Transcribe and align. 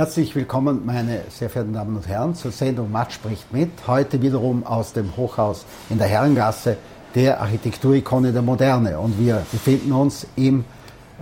Herzlich 0.00 0.34
willkommen, 0.34 0.86
meine 0.86 1.24
sehr 1.28 1.50
verehrten 1.50 1.74
Damen 1.74 1.94
und 1.94 2.08
Herren, 2.08 2.34
zur 2.34 2.52
Sendung 2.52 2.90
Matt 2.90 3.12
spricht 3.12 3.52
mit. 3.52 3.68
Heute 3.86 4.22
wiederum 4.22 4.64
aus 4.64 4.94
dem 4.94 5.14
Hochhaus 5.14 5.66
in 5.90 5.98
der 5.98 6.06
Herrengasse, 6.06 6.78
der 7.14 7.38
Architekturikone 7.38 8.32
der 8.32 8.40
Moderne. 8.40 8.98
Und 8.98 9.18
wir 9.18 9.42
befinden 9.52 9.92
uns 9.92 10.26
im 10.36 10.64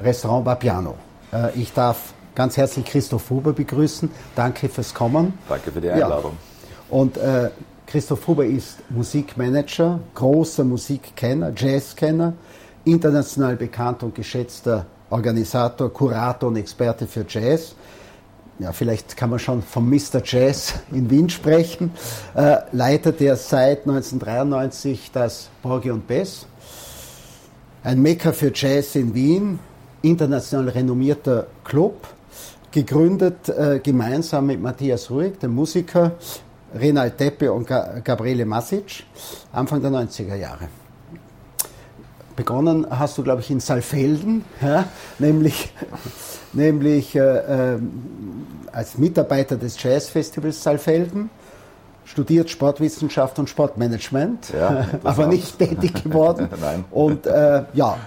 Restaurant 0.01 0.45
Bapiano. 0.45 0.95
Äh, 1.33 1.59
ich 1.59 1.73
darf 1.73 2.15
ganz 2.37 2.57
herzlich 2.57 2.85
Christoph 2.85 3.29
Huber 3.31 3.53
begrüßen. 3.53 4.09
Danke 4.37 4.69
fürs 4.69 4.95
Kommen. 4.95 5.37
Danke 5.49 5.73
für 5.73 5.81
die 5.81 5.91
Einladung. 5.91 6.35
Ja. 6.89 6.97
Und 6.97 7.17
äh, 7.17 7.51
Christoph 7.85 8.29
Huber 8.29 8.47
ist 8.47 8.77
Musikmanager, 8.91 9.99
großer 10.15 10.63
Musikkenner, 10.63 11.51
Jazzkenner, 11.57 12.35
international 12.85 13.57
bekannt 13.57 14.05
und 14.05 14.15
geschätzter 14.15 14.87
Organisator, 15.11 15.93
Kurator 15.93 16.49
und 16.49 16.57
Experte 16.57 17.09
für 17.09 17.25
Jazz. 17.29 17.75
Ja, 18.59 18.73
vielleicht 18.73 19.17
kann 19.17 19.31
man 19.31 19.39
schon 19.39 19.63
vom 19.63 19.89
Mr. 19.89 20.21
Jazz 20.25 20.75
in 20.91 21.09
Wien 21.11 21.31
sprechen. 21.31 21.93
Äh, 22.35 22.57
leitet 22.73 23.21
er 23.21 23.37
seit 23.37 23.87
1993 23.87 25.11
das 25.13 25.49
Borgi 25.63 25.93
und 25.93 26.09
Bess, 26.09 26.47
ein 27.85 28.03
Mekka 28.03 28.33
für 28.33 28.51
Jazz 28.53 28.97
in 28.97 29.15
Wien, 29.15 29.61
international 30.03 30.71
renommierter 30.71 31.47
Club, 31.63 32.09
gegründet 32.73 33.49
äh, 33.49 33.79
gemeinsam 33.79 34.47
mit 34.47 34.61
Matthias 34.61 35.09
Ruhig, 35.09 35.39
dem 35.39 35.55
Musiker, 35.55 36.13
Renald 36.75 37.17
Teppe 37.17 37.53
und 37.53 37.67
Gabriele 37.67 38.45
Masic, 38.45 39.05
Anfang 39.53 39.81
der 39.81 39.93
90er 39.93 40.35
Jahre. 40.35 40.69
Begonnen 42.39 42.87
hast 42.89 43.19
du, 43.19 43.25
glaube 43.25 43.41
ich, 43.41 43.51
in 43.51 43.59
Saalfelden, 43.59 44.45
ja, 44.63 44.85
nämlich, 45.19 45.75
nämlich 46.53 47.17
äh, 47.17 47.75
äh, 47.75 47.79
als 48.71 48.97
Mitarbeiter 48.97 49.57
des 49.57 49.83
Jazzfestivals 49.83 50.63
Saalfelden, 50.63 51.31
studiert 52.09 52.49
Sportwissenschaft 52.49 53.39
und 53.39 53.51
Sportmanagement, 53.51 54.53
ja, 54.59 54.87
aber 55.05 55.27
nicht 55.27 55.59
tätig 55.59 56.03
geworden. 56.03 56.49
Und 56.91 57.27
äh, 57.27 57.65
ja, 57.75 57.99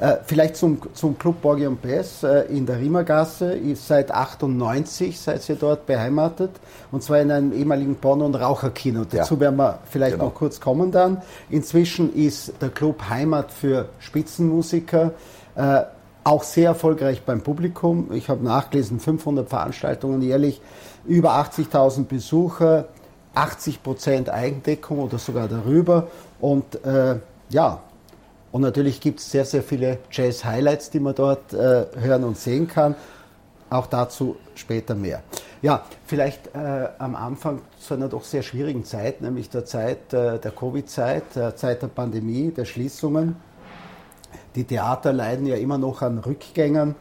äh, 0.00 0.16
vielleicht 0.26 0.56
zum, 0.56 0.80
zum 0.92 1.16
Club 1.16 1.40
Borgi 1.40 1.66
und 1.66 1.80
Bess 1.80 2.24
äh, 2.24 2.42
in 2.48 2.66
der 2.66 2.80
Riemergasse. 2.80 3.54
Ist 3.54 3.86
seit 3.86 4.10
98 4.10 5.20
seid 5.20 5.48
ihr 5.48 5.54
dort 5.54 5.86
beheimatet 5.86 6.50
und 6.90 7.02
zwar 7.02 7.20
in 7.20 7.30
einem 7.30 7.52
ehemaligen 7.52 7.94
Porno- 7.94 8.26
und 8.26 8.34
Raucherkino. 8.34 9.04
Dazu 9.04 9.34
ja. 9.34 9.40
werden 9.40 9.56
wir 9.56 9.78
vielleicht 9.88 10.14
genau. 10.14 10.26
noch 10.26 10.34
kurz 10.34 10.60
kommen 10.60 10.90
dann. 10.90 11.22
Inzwischen 11.48 12.12
ist 12.12 12.54
der 12.60 12.70
Club 12.70 13.08
Heimat 13.08 13.52
für 13.52 13.88
Spitzenmusiker. 14.00 15.12
Äh, 15.54 15.82
auch 16.24 16.42
sehr 16.42 16.70
erfolgreich 16.70 17.22
beim 17.22 17.42
Publikum. 17.42 18.10
Ich 18.12 18.28
habe 18.28 18.42
nachgelesen, 18.42 18.98
500 18.98 19.48
Veranstaltungen 19.48 20.22
jährlich, 20.22 20.60
über 21.06 21.32
80.000 21.34 22.06
Besucher, 22.06 22.86
80 23.34 23.82
Prozent 23.82 24.30
Eigendeckung 24.30 25.00
oder 25.00 25.18
sogar 25.18 25.48
darüber. 25.48 26.08
Und 26.40 26.84
äh, 26.84 27.16
ja, 27.50 27.80
und 28.52 28.62
natürlich 28.62 29.00
gibt 29.00 29.18
es 29.20 29.30
sehr, 29.30 29.44
sehr 29.44 29.62
viele 29.62 29.98
Jazz-Highlights, 30.10 30.90
die 30.90 31.00
man 31.00 31.14
dort 31.14 31.52
äh, 31.52 31.86
hören 31.98 32.22
und 32.24 32.38
sehen 32.38 32.68
kann. 32.68 32.94
Auch 33.68 33.86
dazu 33.86 34.36
später 34.54 34.94
mehr. 34.94 35.22
Ja, 35.60 35.84
vielleicht 36.06 36.54
äh, 36.54 36.88
am 36.98 37.16
Anfang 37.16 37.62
zu 37.80 37.94
einer 37.94 38.08
doch 38.08 38.22
sehr 38.22 38.42
schwierigen 38.42 38.84
Zeit, 38.84 39.22
nämlich 39.22 39.50
der 39.50 39.64
Zeit 39.64 40.12
äh, 40.12 40.38
der 40.38 40.52
Covid-Zeit, 40.52 41.34
der 41.34 41.56
Zeit 41.56 41.82
der 41.82 41.88
Pandemie, 41.88 42.50
der 42.50 42.64
Schließungen. 42.64 43.36
Die 44.54 44.64
Theater 44.64 45.12
leiden 45.12 45.46
ja 45.46 45.56
immer 45.56 45.78
noch 45.78 46.02
an 46.02 46.18
Rückgängern. 46.18 46.94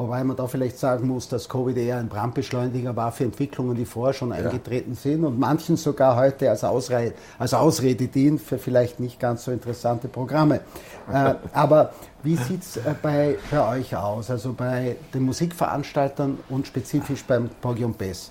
Wobei 0.00 0.24
man 0.24 0.34
da 0.34 0.46
vielleicht 0.46 0.78
sagen 0.78 1.08
muss, 1.08 1.28
dass 1.28 1.46
Covid 1.46 1.76
eher 1.76 1.98
ein 1.98 2.08
Brandbeschleuniger 2.08 2.96
war 2.96 3.12
für 3.12 3.24
Entwicklungen, 3.24 3.76
die 3.76 3.84
vorher 3.84 4.14
schon 4.14 4.32
eingetreten 4.32 4.94
sind 4.94 5.26
und 5.26 5.38
manchen 5.38 5.76
sogar 5.76 6.16
heute 6.16 6.48
als 6.48 6.64
Ausrede, 6.64 7.12
als 7.38 7.52
Ausrede 7.52 8.06
dient 8.06 8.40
für 8.40 8.56
vielleicht 8.56 8.98
nicht 8.98 9.20
ganz 9.20 9.44
so 9.44 9.52
interessante 9.52 10.08
Programme. 10.08 10.62
äh, 11.12 11.34
aber 11.52 11.92
wie 12.22 12.36
sieht 12.36 12.62
es 12.62 12.78
äh, 12.78 12.94
bei, 13.02 13.36
bei 13.50 13.78
euch 13.78 13.94
aus, 13.94 14.30
also 14.30 14.54
bei 14.54 14.96
den 15.12 15.24
Musikveranstaltern 15.24 16.38
und 16.48 16.66
spezifisch 16.66 17.22
beim 17.24 17.50
Pogium 17.60 17.92
Bess? 17.92 18.30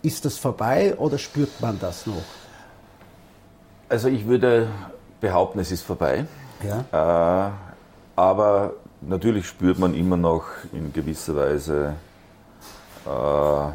Ist 0.00 0.24
das 0.24 0.38
vorbei 0.38 0.94
oder 0.96 1.18
spürt 1.18 1.60
man 1.60 1.76
das 1.80 2.06
noch? 2.06 2.22
Also 3.88 4.06
ich 4.06 4.28
würde 4.28 4.68
behaupten, 5.20 5.58
es 5.58 5.72
ist 5.72 5.82
vorbei. 5.82 6.24
Ja. 6.62 7.48
Äh, 7.48 7.50
aber 8.14 8.74
natürlich 9.08 9.46
spürt 9.46 9.78
man 9.78 9.94
immer 9.94 10.16
noch 10.16 10.44
in 10.72 10.92
gewisser 10.92 11.36
Weise 11.36 11.94
äh, 13.06 13.68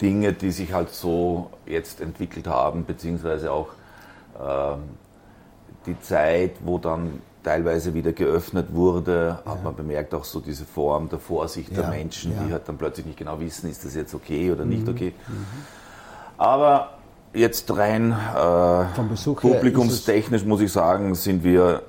Dinge, 0.00 0.32
die 0.32 0.50
sich 0.50 0.72
halt 0.72 0.90
so 0.90 1.50
jetzt 1.66 2.00
entwickelt 2.00 2.46
haben, 2.46 2.84
beziehungsweise 2.84 3.50
auch 3.52 3.68
äh, 4.38 4.76
die 5.86 5.98
Zeit, 6.00 6.52
wo 6.64 6.78
dann 6.78 7.20
teilweise 7.42 7.94
wieder 7.94 8.12
geöffnet 8.12 8.66
wurde, 8.72 9.38
ja. 9.44 9.52
hat 9.52 9.62
man 9.62 9.74
bemerkt 9.74 10.12
auch 10.14 10.24
so 10.24 10.40
diese 10.40 10.64
Form 10.64 11.08
der 11.08 11.20
Vorsicht 11.20 11.70
ja, 11.70 11.82
der 11.82 11.90
Menschen, 11.90 12.34
ja. 12.34 12.42
die 12.42 12.52
halt 12.52 12.68
dann 12.68 12.76
plötzlich 12.76 13.06
nicht 13.06 13.18
genau 13.18 13.38
wissen, 13.38 13.70
ist 13.70 13.84
das 13.84 13.94
jetzt 13.94 14.14
okay 14.14 14.50
oder 14.50 14.64
nicht 14.64 14.82
mhm. 14.82 14.92
okay. 14.92 15.14
Mhm. 15.28 15.46
Aber 16.38 16.98
jetzt 17.32 17.74
rein 17.76 18.12
äh, 18.12 18.84
publikumstechnisch 19.34 20.44
muss 20.44 20.60
ich 20.60 20.72
sagen, 20.72 21.14
sind 21.14 21.44
wir 21.44 21.82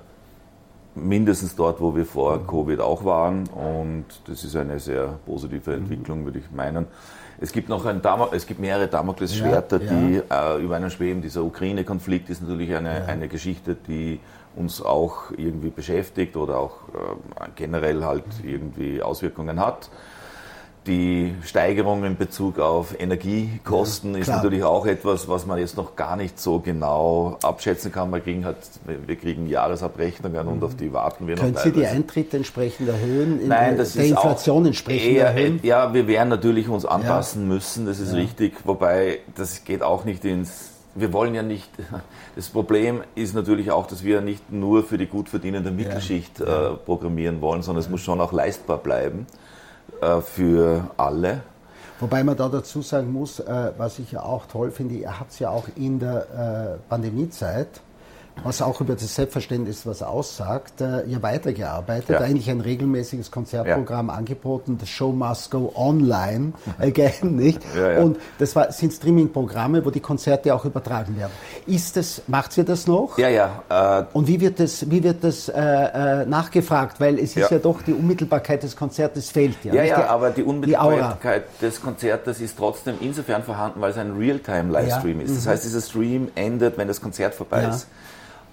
mindestens 1.04 1.56
dort, 1.56 1.80
wo 1.80 1.96
wir 1.96 2.06
vor 2.06 2.46
Covid 2.46 2.80
auch 2.80 3.06
waren. 3.06 3.48
Und 3.48 4.06
das 4.28 4.44
ist 4.44 4.56
eine 4.56 4.80
sehr 4.80 5.20
positive 5.26 5.74
Entwicklung, 5.74 6.26
würde 6.26 6.40
ich 6.40 6.52
meinen. 6.52 6.88
Es 7.40 7.52
gibt 7.52 7.70
noch 7.70 7.86
ein 7.86 8.02
Dam 8.02 8.28
es 8.32 8.48
gibt 8.48 8.60
mehrere 8.60 8.88
Damoklesschwerter, 8.88 9.82
ja, 9.82 9.92
die 9.92 10.22
äh, 10.30 10.64
über 10.64 10.76
einen 10.76 10.90
schweben. 10.90 11.22
Dieser 11.22 11.44
Ukraine-Konflikt 11.44 12.30
ist 12.30 12.42
natürlich 12.42 12.74
eine, 12.74 13.00
ja. 13.00 13.06
eine 13.06 13.28
Geschichte, 13.28 13.76
die 13.76 14.20
uns 14.56 14.82
auch 14.82 15.32
irgendwie 15.38 15.70
beschäftigt 15.70 16.36
oder 16.36 16.58
auch 16.58 16.78
äh, 16.94 17.48
generell 17.56 18.04
halt 18.04 18.26
irgendwie 18.44 19.02
Auswirkungen 19.02 19.60
hat. 19.60 19.90
Die 20.88 21.34
Steigerung 21.44 22.06
in 22.06 22.16
Bezug 22.16 22.60
auf 22.60 22.98
Energiekosten 22.98 24.14
ja, 24.14 24.22
ist 24.22 24.28
natürlich 24.28 24.64
auch 24.64 24.86
etwas, 24.86 25.28
was 25.28 25.46
man 25.46 25.60
jetzt 25.60 25.76
noch 25.76 25.96
gar 25.96 26.16
nicht 26.16 26.40
so 26.40 26.60
genau 26.60 27.38
abschätzen 27.44 27.92
kann. 27.92 28.12
Wir 28.12 28.22
kriegen, 28.22 28.46
halt, 28.46 28.58
wir 28.86 29.16
kriegen 29.18 29.48
Jahresabrechnungen 29.48 30.46
mhm. 30.46 30.52
und 30.54 30.64
auf 30.64 30.76
die 30.76 30.94
warten 30.94 31.28
wir 31.28 31.36
Können 31.36 31.54
noch. 31.54 31.62
Können 31.62 31.76
Sie 31.76 31.82
die 31.82 31.88
Eintritte 31.88 32.38
entsprechend 32.38 32.88
erhöhen? 32.88 33.42
In 33.42 33.50
Nein, 33.50 33.78
das 33.78 33.94
der 33.94 34.06
ist 34.06 34.12
Inflation 34.12 34.66
entsprechend 34.66 35.18
eher, 35.18 35.26
erhöhen? 35.28 35.60
Ja, 35.64 35.94
wir 35.94 36.08
werden 36.08 36.30
natürlich 36.30 36.70
uns 36.70 36.86
anpassen 36.86 37.44
ja. 37.44 37.54
müssen, 37.54 37.86
das 37.86 38.00
ist 38.00 38.14
ja. 38.14 38.20
richtig. 38.20 38.54
Wobei, 38.64 39.20
das 39.36 39.66
geht 39.66 39.84
auch 39.84 40.06
nicht 40.06 40.24
ins 40.26 40.72
wir 41.00 41.14
wollen 41.14 41.36
ja 41.36 41.44
nicht, 41.44 41.70
das 42.36 42.50
Problem 42.50 43.04
ist 43.16 43.36
natürlich 43.36 43.72
auch, 43.72 43.88
dass 43.88 44.04
wir 44.04 44.22
nicht 44.22 44.52
nur 44.52 44.84
für 44.84 44.98
die 44.98 45.06
gut 45.06 45.30
verdienende 45.30 45.70
Mittelschicht 45.72 46.40
ja. 46.40 46.72
äh, 46.72 46.76
programmieren 46.76 47.40
wollen, 47.42 47.62
sondern 47.62 47.84
es 47.84 47.90
muss 47.90 48.02
schon 48.02 48.20
auch 48.20 48.34
leistbar 48.34 48.80
bleiben. 48.80 49.28
Äh, 50.02 50.22
für 50.22 50.92
alle. 50.98 51.42
Wobei 52.00 52.24
man 52.24 52.38
da 52.38 52.48
dazu 52.48 52.84
sagen 52.84 53.12
muss, 53.12 53.40
äh, 53.40 53.72
was 53.78 53.98
ich 53.98 54.12
ja 54.12 54.22
auch 54.22 54.46
toll 54.46 54.70
finde, 54.70 54.94
ihr 54.96 55.20
habt 55.20 55.32
es 55.32 55.40
ja 55.40 55.50
auch 55.50 55.68
in 55.76 56.00
der 56.00 56.78
äh, 56.78 56.90
Pandemiezeit 56.90 57.82
was 58.44 58.62
auch 58.62 58.82
über 58.82 58.94
das 58.94 59.16
Selbstverständnis 59.16 59.86
was 59.86 60.02
aussagt, 60.02 60.82
äh, 60.82 61.04
ihr 61.04 61.22
weitergearbeitet, 61.22 62.10
ja. 62.10 62.20
eigentlich 62.20 62.50
ein 62.50 62.62
regelmäßiges 62.62 63.32
Konzertprogramm 63.32 64.08
ja. 64.08 64.14
angeboten, 64.14 64.78
The 64.80 64.88
Show 64.88 65.12
Must 65.12 65.52
Go 65.52 65.72
Online 65.76 66.54
again, 66.80 67.36
nicht? 67.36 67.62
Ja, 67.76 68.00
Und 68.02 68.18
das 68.40 68.56
war, 68.56 68.72
sind 68.72 68.94
Streaming-Programme, 68.94 69.86
wo 69.86 69.90
die 69.90 70.00
Konzerte 70.00 70.54
auch 70.54 70.66
übertragen 70.66 71.18
werden. 71.18 71.32
Ist 71.66 71.98
das, 71.98 72.22
macht 72.28 72.58
ihr 72.58 72.64
das 72.64 72.88
noch? 72.88 73.18
Ja, 73.18 73.30
ja. 73.30 73.64
Äh, 73.70 74.06
Und 74.14 74.28
wie 74.28 74.40
wird 74.40 74.60
das, 74.60 74.90
wie 74.90 75.04
wird 75.04 75.24
das 75.24 75.50
äh, 75.50 75.54
äh 75.54 76.26
nachgefragt? 76.26 77.00
Weil 77.00 77.20
es 77.20 77.36
ist 77.36 77.52
ja. 77.52 77.60
doch 77.60 77.82
die 77.82 77.94
Unmittelbarkeit 77.94 78.64
des 78.64 78.76
Konzertes 78.76 79.30
fehlt 79.30 79.58
ja. 79.64 79.74
Ja, 79.74 79.84
ja, 79.84 79.96
die, 79.98 80.04
aber 80.04 80.30
die 80.32 80.44
Unmittelbarkeit 80.44 81.46
die 81.60 81.66
des 81.66 81.82
Konzertes 81.82 82.40
ist 82.42 82.58
trotzdem 82.58 82.96
insofern 83.02 83.44
vorhanden, 83.44 83.82
weil 83.82 83.92
es 83.92 83.98
ein 83.98 84.16
Realtime-Livestream 84.18 85.22
ist. 85.22 85.36
Das 85.36 85.46
mhm. 85.46 85.50
heißt, 85.50 85.66
dieser 85.66 85.82
Stream 85.82 86.30
endet, 86.36 86.78
wenn 86.78 86.88
das 86.88 87.02
Konzert 87.02 87.36
vorbei 87.36 87.68
ist. 87.70 87.88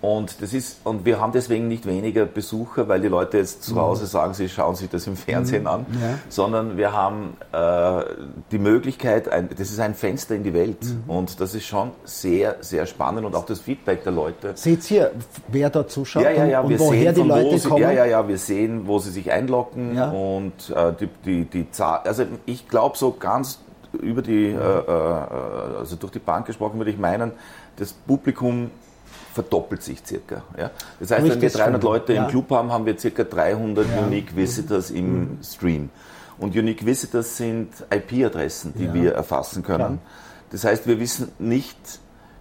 Und, 0.05 0.43
das 0.43 0.53
ist, 0.53 0.81
und 0.85 1.07
wir 1.07 1.19
haben 1.19 1.33
deswegen 1.33 1.67
nicht 1.67 1.87
weniger 1.87 2.27
Besucher, 2.27 2.89
weil 2.89 3.01
die 3.01 3.09
Leute 3.09 3.39
jetzt 3.39 3.63
zu 3.63 3.77
Hause 3.77 4.05
sagen, 4.05 4.35
sie 4.35 4.51
schauen 4.51 4.75
sich 4.75 4.91
das 4.91 5.07
im 5.07 5.17
Fernsehen 5.17 5.63
mhm. 5.63 5.69
an, 5.69 5.87
ja. 5.93 6.19
sondern 6.29 6.77
wir 6.77 6.93
haben 6.93 7.39
äh, 7.53 8.05
die 8.51 8.59
Möglichkeit, 8.59 9.31
ein, 9.31 9.49
das 9.49 9.71
ist 9.71 9.81
ein 9.81 9.95
Fenster 9.95 10.35
in 10.35 10.43
die 10.43 10.53
Welt 10.53 10.83
mhm. 10.83 11.05
und 11.07 11.41
das 11.41 11.55
ist 11.55 11.65
schon 11.65 11.93
sehr, 12.05 12.57
sehr 12.61 12.85
spannend 12.85 13.25
und 13.25 13.35
auch 13.35 13.47
das 13.47 13.61
Feedback 13.61 14.05
der 14.05 14.13
Leute. 14.13 14.53
Seht 14.57 14.91
ihr, 14.91 15.11
wer 15.49 15.71
da 15.71 15.89
zuschaut 15.89 16.25
ja, 16.25 16.33
ja, 16.33 16.45
ja, 16.45 16.61
und 16.61 16.69
wir 16.69 16.81
woher 16.81 17.15
sehen, 17.15 17.23
die 17.23 17.29
Leute 17.29 17.59
sie, 17.59 17.69
kommen? 17.69 17.81
Ja, 17.81 17.91
ja, 17.91 18.05
ja, 18.05 18.29
wir 18.29 18.37
sehen, 18.37 18.87
wo 18.87 18.99
sie 18.99 19.11
sich 19.11 19.33
einloggen 19.33 19.97
ja. 19.97 20.11
und 20.11 20.69
äh, 20.69 20.93
die, 21.01 21.09
die, 21.25 21.45
die 21.47 21.71
Zahl, 21.71 22.01
also 22.05 22.27
ich 22.45 22.69
glaube 22.69 22.99
so 22.99 23.13
ganz 23.13 23.61
über 23.95 24.21
die, 24.21 24.49
äh, 24.49 24.55
äh, 24.55 25.79
also 25.79 25.97
durch 25.97 26.13
die 26.13 26.19
Bank 26.19 26.45
gesprochen 26.47 26.79
würde 26.79 26.91
ich 26.91 26.99
meinen, 26.99 27.33
das 27.77 27.93
Publikum 27.93 28.71
verdoppelt 29.35 29.83
sich 29.83 29.99
circa. 30.07 30.43
Ja? 30.57 30.71
Das 31.01 31.11
heißt, 31.11 31.29
wenn 31.29 31.41
wir 31.41 31.51
300 31.51 31.83
Leute 31.83 32.15
ja. 32.15 32.25
im 32.25 32.31
Club 32.31 32.51
haben, 32.51 32.73
haben 32.73 32.87
wir 32.87 32.99
circa 32.99 33.25
300 33.25 33.87
ja. 33.87 34.03
Unique 34.03 34.35
Visitors 34.35 34.91
im 34.91 35.19
mhm. 35.19 35.39
Stream. 35.43 35.91
Und 36.39 36.57
Unique 36.57 36.87
Visitors 36.87 37.37
sind 37.37 37.69
IP-Adressen, 37.93 38.75
die 38.77 38.93
wir 38.93 39.13
erfassen 39.13 39.63
können. 39.63 40.01
Das 40.51 40.65
heißt, 40.65 40.87
wir 40.87 40.99
wissen 40.99 41.33
nicht, 41.39 41.77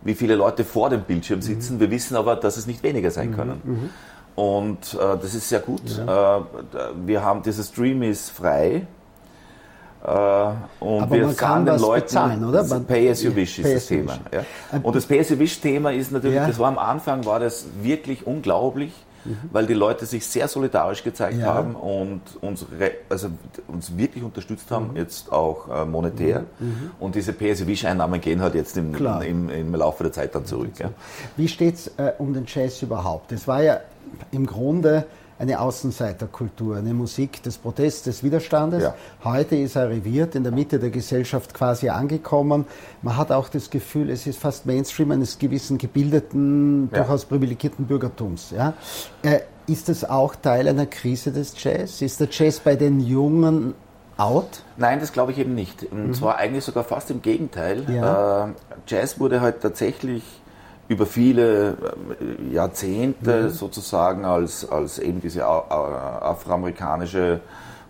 wie 0.03 0.13
viele 0.13 0.35
Leute 0.35 0.63
vor 0.63 0.89
dem 0.89 1.01
Bildschirm 1.01 1.39
mhm. 1.39 1.43
sitzen. 1.43 1.75
Mhm. 1.75 1.79
Wir 1.79 1.91
wissen 1.91 2.15
aber, 2.15 2.35
dass 2.35 2.57
es 2.57 2.67
nicht 2.67 2.83
weniger 2.83 3.11
sein 3.11 3.31
mhm. 3.31 3.35
können. 3.35 3.61
Mhm. 3.63 3.89
Und 4.35 4.93
äh, 4.95 5.17
das 5.21 5.35
ist 5.35 5.49
sehr 5.49 5.59
gut. 5.59 5.97
Äh, 5.97 6.07
wir 6.07 7.23
haben, 7.23 7.43
dieser 7.43 7.63
Stream 7.63 8.01
ist 8.03 8.29
frei. 8.29 8.87
Äh, 10.03 10.83
und 10.83 11.01
Aber 11.03 11.15
wir 11.15 11.25
man 11.27 11.37
kann 11.37 11.65
den 11.65 11.79
Leuten 11.79 12.01
bezahlen, 12.01 12.45
oder? 12.45 12.63
Pay 12.81 13.09
as 13.09 13.23
you 13.23 13.33
wish 13.35 13.59
ist 13.59 13.73
das 13.73 13.85
Thema. 13.85 14.19
Ja. 14.31 14.43
Und 14.81 14.95
das 14.95 15.05
Pay 15.05 15.19
as 15.19 15.29
you 15.29 15.39
wish 15.39 15.59
Thema 15.61 15.91
ist 15.91 16.11
natürlich, 16.11 16.35
ja. 16.35 16.47
das 16.47 16.59
war 16.59 16.67
am 16.67 16.77
Anfang, 16.77 17.25
war 17.25 17.39
das 17.39 17.65
wirklich 17.81 18.27
unglaublich 18.27 18.91
mhm. 19.25 19.37
weil 19.51 19.65
die 19.65 19.73
Leute 19.73 20.05
sich 20.05 20.25
sehr 20.25 20.47
solidarisch 20.47 21.03
gezeigt 21.03 21.39
ja. 21.39 21.53
haben 21.53 21.75
und 21.75 22.21
uns, 22.41 22.65
also 23.09 23.29
uns 23.67 23.97
wirklich 23.97 24.23
unterstützt 24.23 24.69
haben, 24.71 24.91
mhm. 24.91 24.97
jetzt 24.97 25.31
auch 25.31 25.67
äh, 25.69 25.85
monetär. 25.85 26.43
Mhm. 26.59 26.67
mhm. 26.67 26.91
Und 26.99 27.15
diese 27.15 27.33
PSW-Einnahmen 27.33 28.21
gehen 28.21 28.41
halt 28.41 28.55
jetzt 28.55 28.77
im, 28.77 28.93
im, 28.95 29.49
im, 29.49 29.75
Laufe 29.75 30.03
der 30.03 30.11
Zeit 30.11 30.35
dann 30.35 30.45
zurück. 30.45 30.71
Ja. 30.79 30.89
Wie 31.37 31.47
steht 31.47 31.75
es 31.75 31.87
äh, 31.97 32.13
um 32.17 32.33
den 32.33 32.45
Jazz 32.47 32.81
überhaupt? 32.81 33.31
Es 33.31 33.47
war 33.47 33.61
ja 33.61 33.79
im 34.31 34.45
Grunde 34.45 35.05
eine 35.43 35.59
Außenseiterkultur, 35.59 36.77
eine 36.77 36.93
Musik 36.93 37.43
des 37.43 37.57
Protests, 37.57 38.03
des 38.03 38.23
Widerstandes. 38.23 38.83
Ja. 38.83 38.95
Heute 39.25 39.57
ist 39.57 39.75
er 39.75 39.89
reviert, 39.89 40.35
in 40.35 40.43
der 40.43 40.53
Mitte 40.53 40.79
der 40.79 40.89
Gesellschaft 40.89 41.53
quasi 41.53 41.89
angekommen. 41.89 42.65
Man 43.01 43.17
hat 43.17 43.31
auch 43.31 43.49
das 43.49 43.69
Gefühl, 43.69 44.09
es 44.09 44.25
ist 44.25 44.39
fast 44.39 44.65
Mainstream 44.65 45.11
eines 45.11 45.37
gewissen 45.37 45.77
gebildeten, 45.77 46.89
ja. 46.91 46.99
durchaus 46.99 47.25
privilegierten 47.25 47.85
Bürgertums. 47.85 48.51
Ja? 48.51 48.73
Äh, 49.21 49.41
ist 49.67 49.89
das 49.89 50.05
auch 50.05 50.33
Teil 50.35 50.67
einer 50.67 50.85
Krise 50.85 51.33
des 51.33 51.61
Jazz? 51.61 52.01
Ist 52.01 52.21
der 52.21 52.29
Jazz 52.31 52.61
bei 52.61 52.77
den 52.77 53.01
Jungen 53.01 53.75
out? 54.15 54.63
Nein, 54.77 55.01
das 55.01 55.11
glaube 55.11 55.33
ich 55.33 55.39
eben 55.39 55.55
nicht. 55.55 55.83
Und 55.83 56.07
mhm. 56.07 56.13
zwar 56.13 56.37
eigentlich 56.37 56.63
sogar 56.63 56.85
fast 56.85 57.11
im 57.11 57.21
Gegenteil. 57.21 57.83
Ja. 57.93 58.45
Äh, 58.45 58.49
Jazz 58.87 59.19
wurde 59.19 59.41
halt 59.41 59.61
tatsächlich 59.61 60.23
über 60.93 61.05
viele 61.05 61.71
äh, 61.71 62.53
Jahrzehnte 62.53 63.43
mhm. 63.43 63.49
sozusagen 63.49 64.25
als, 64.25 64.69
als 64.69 64.99
eben 64.99 65.21
diese 65.21 65.45
afroamerikanische 65.45 67.41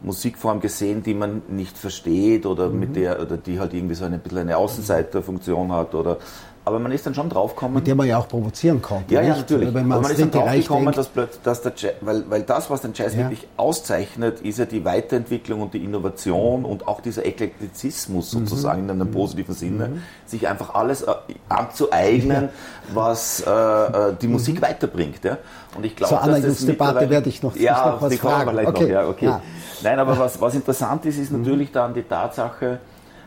Musikform 0.02 0.60
gesehen, 0.60 1.04
die 1.04 1.14
man 1.14 1.44
nicht 1.48 1.78
versteht 1.78 2.46
oder 2.46 2.70
mhm. 2.70 2.80
mit 2.80 2.96
der 2.96 3.22
oder 3.22 3.38
die 3.38 3.60
halt 3.60 3.74
irgendwie 3.74 3.96
so 3.96 4.06
eine 4.06 4.18
bisschen 4.18 4.40
eine 4.40 4.58
Außenseiterfunktion 4.58 5.72
hat 5.72 5.96
oder 5.96 6.18
aber 6.66 6.80
man 6.80 6.92
ist 6.94 7.06
dann 7.06 7.14
schon 7.14 7.30
draufgekommen. 7.30 7.76
Mit 7.76 7.88
dem 7.88 7.98
man 7.98 8.08
ja 8.08 8.18
auch 8.18 8.28
provozieren 8.28 8.82
konnte. 8.82 9.14
Ja, 9.14 9.22
ja, 9.22 9.36
natürlich. 9.36 9.74
Wenn 9.74 9.88
man, 9.88 10.02
man 10.02 10.12
ist 10.12 10.22
dann 10.22 10.32
draufgekommen, 10.32 10.94
dass, 10.94 11.10
dass 11.44 11.62
der 11.62 11.74
Jazz, 11.76 11.94
weil, 12.02 12.24
weil 12.30 12.44
das, 12.44 12.70
was 12.70 12.82
den 12.82 12.94
Jazz 12.94 13.14
ja. 13.14 13.20
wirklich 13.20 13.46
auszeichnet, 13.58 14.40
ist 14.42 14.60
ja 14.60 14.66
die 14.66 14.86
Weiterentwicklung 14.86 15.62
und 15.62 15.74
die 15.74 15.84
Innovation 15.84 16.62
mhm. 16.62 16.66
und 16.66 16.88
auch 16.88 17.02
dieser 17.02 17.26
Eklektizismus 17.26 18.32
sozusagen 18.32 18.84
mhm. 18.84 18.90
in 18.90 19.02
einem 19.02 19.08
mhm. 19.10 19.14
positiven 19.14 19.54
Sinne, 19.54 19.88
mhm. 19.90 20.02
sich 20.26 20.48
einfach 20.48 20.74
alles 20.74 21.02
äh, 21.02 21.14
anzueignen, 21.50 22.50
was 22.94 23.44
äh, 23.46 23.50
äh 23.50 24.16
die 24.22 24.28
Musik 24.28 24.56
mhm. 24.56 24.62
weiterbringt. 24.62 25.24
Ja? 25.24 25.38
Und 25.76 25.86
ich 25.86 25.96
glaube, 25.98 26.16
Zur 26.24 26.40
dass 26.40 26.66
Debatte 26.66 27.10
werde 27.10 27.28
ich 27.28 27.44
noch, 27.44 27.58
ja, 27.58 27.92
noch 27.92 28.02
was 28.02 28.12
die 28.12 28.18
fragen. 28.18 28.52
Vielleicht 28.52 28.70
okay. 28.70 28.84
noch, 28.84 28.90
ja, 28.90 29.08
okay. 29.08 29.26
Ja. 29.26 29.42
Nein, 29.84 30.00
aber 30.00 30.18
was, 30.18 30.40
was 30.40 30.56
interessant 30.56 31.06
ist, 31.06 31.18
ist 31.18 31.32
mhm. 31.32 31.42
natürlich 31.42 31.72
dann 31.74 31.94
die 31.94 32.04
Tatsache, 32.04 32.80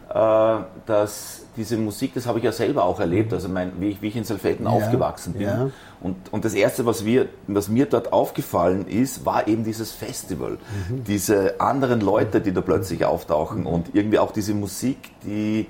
dass 0.08 1.42
diese 1.56 1.76
Musik, 1.76 2.14
das 2.14 2.26
habe 2.26 2.38
ich 2.38 2.44
ja 2.44 2.52
selber 2.52 2.84
auch 2.84 3.00
erlebt, 3.00 3.32
also 3.32 3.48
mein, 3.48 3.72
wie, 3.80 3.88
ich, 3.88 4.02
wie 4.02 4.08
ich 4.08 4.16
in 4.16 4.24
Salfetten 4.24 4.66
ja, 4.66 4.72
aufgewachsen 4.72 5.32
bin. 5.32 5.42
Ja. 5.42 5.70
Und, 6.00 6.16
und 6.32 6.44
das 6.44 6.54
Erste, 6.54 6.86
was, 6.86 7.04
wir, 7.04 7.28
was 7.46 7.68
mir 7.68 7.86
dort 7.86 8.12
aufgefallen 8.12 8.86
ist, 8.86 9.26
war 9.26 9.48
eben 9.48 9.64
dieses 9.64 9.92
Festival. 9.92 10.58
Mhm. 10.88 11.04
Diese 11.04 11.60
anderen 11.60 12.00
Leute, 12.00 12.40
die 12.40 12.52
da 12.52 12.60
plötzlich 12.60 13.04
auftauchen 13.04 13.60
mhm. 13.60 13.66
und 13.66 13.94
irgendwie 13.94 14.18
auch 14.18 14.32
diese 14.32 14.54
Musik, 14.54 15.10
die 15.24 15.66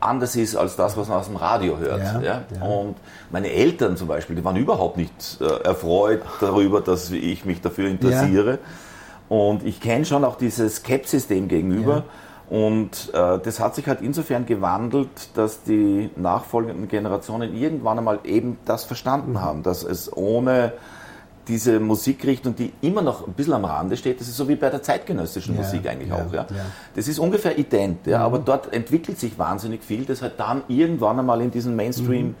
anders 0.00 0.36
ist 0.36 0.56
als 0.56 0.76
das, 0.76 0.96
was 0.96 1.08
man 1.08 1.18
aus 1.18 1.26
dem 1.26 1.36
Radio 1.36 1.78
hört. 1.78 2.22
Ja, 2.22 2.42
ja? 2.54 2.66
Und 2.66 2.96
meine 3.30 3.50
Eltern 3.52 3.96
zum 3.96 4.08
Beispiel, 4.08 4.36
die 4.36 4.44
waren 4.44 4.56
überhaupt 4.56 4.96
nicht 4.96 5.12
äh, 5.40 5.44
erfreut 5.64 6.22
darüber, 6.40 6.80
dass 6.80 7.10
ich 7.10 7.44
mich 7.44 7.60
dafür 7.60 7.88
interessiere. 7.88 8.58
Und 9.28 9.64
ich 9.64 9.80
kenne 9.80 10.04
schon 10.04 10.24
auch 10.24 10.36
dieses 10.36 10.76
Skepsis 10.76 11.28
dem 11.28 11.48
gegenüber. 11.48 12.04
Und 12.52 13.14
äh, 13.14 13.38
das 13.38 13.60
hat 13.60 13.74
sich 13.76 13.86
halt 13.86 14.02
insofern 14.02 14.44
gewandelt, 14.44 15.08
dass 15.32 15.62
die 15.62 16.10
nachfolgenden 16.16 16.86
Generationen 16.86 17.56
irgendwann 17.56 17.96
einmal 17.96 18.18
eben 18.24 18.58
das 18.66 18.84
verstanden 18.84 19.40
haben, 19.40 19.62
dass 19.62 19.82
es 19.82 20.14
ohne 20.14 20.74
diese 21.48 21.80
Musikrichtung, 21.80 22.54
die 22.54 22.74
immer 22.82 23.00
noch 23.00 23.26
ein 23.26 23.32
bisschen 23.32 23.54
am 23.54 23.64
Rande 23.64 23.96
steht, 23.96 24.20
das 24.20 24.28
ist 24.28 24.36
so 24.36 24.50
wie 24.50 24.56
bei 24.56 24.68
der 24.68 24.82
zeitgenössischen 24.82 25.54
ja, 25.54 25.62
Musik 25.62 25.88
eigentlich 25.88 26.10
ja, 26.10 26.16
auch. 26.16 26.30
Ja. 26.30 26.46
ja. 26.50 26.66
Das 26.94 27.08
ist 27.08 27.18
ungefähr 27.18 27.58
ident, 27.58 28.06
ja, 28.06 28.18
mhm. 28.18 28.24
aber 28.24 28.38
dort 28.40 28.70
entwickelt 28.70 29.18
sich 29.18 29.38
wahnsinnig 29.38 29.82
viel, 29.82 30.04
das 30.04 30.20
halt 30.20 30.34
dann 30.36 30.62
irgendwann 30.68 31.20
einmal 31.20 31.40
in 31.40 31.50
diesen 31.50 31.74
Mainstream 31.74 32.26
mhm. 32.26 32.34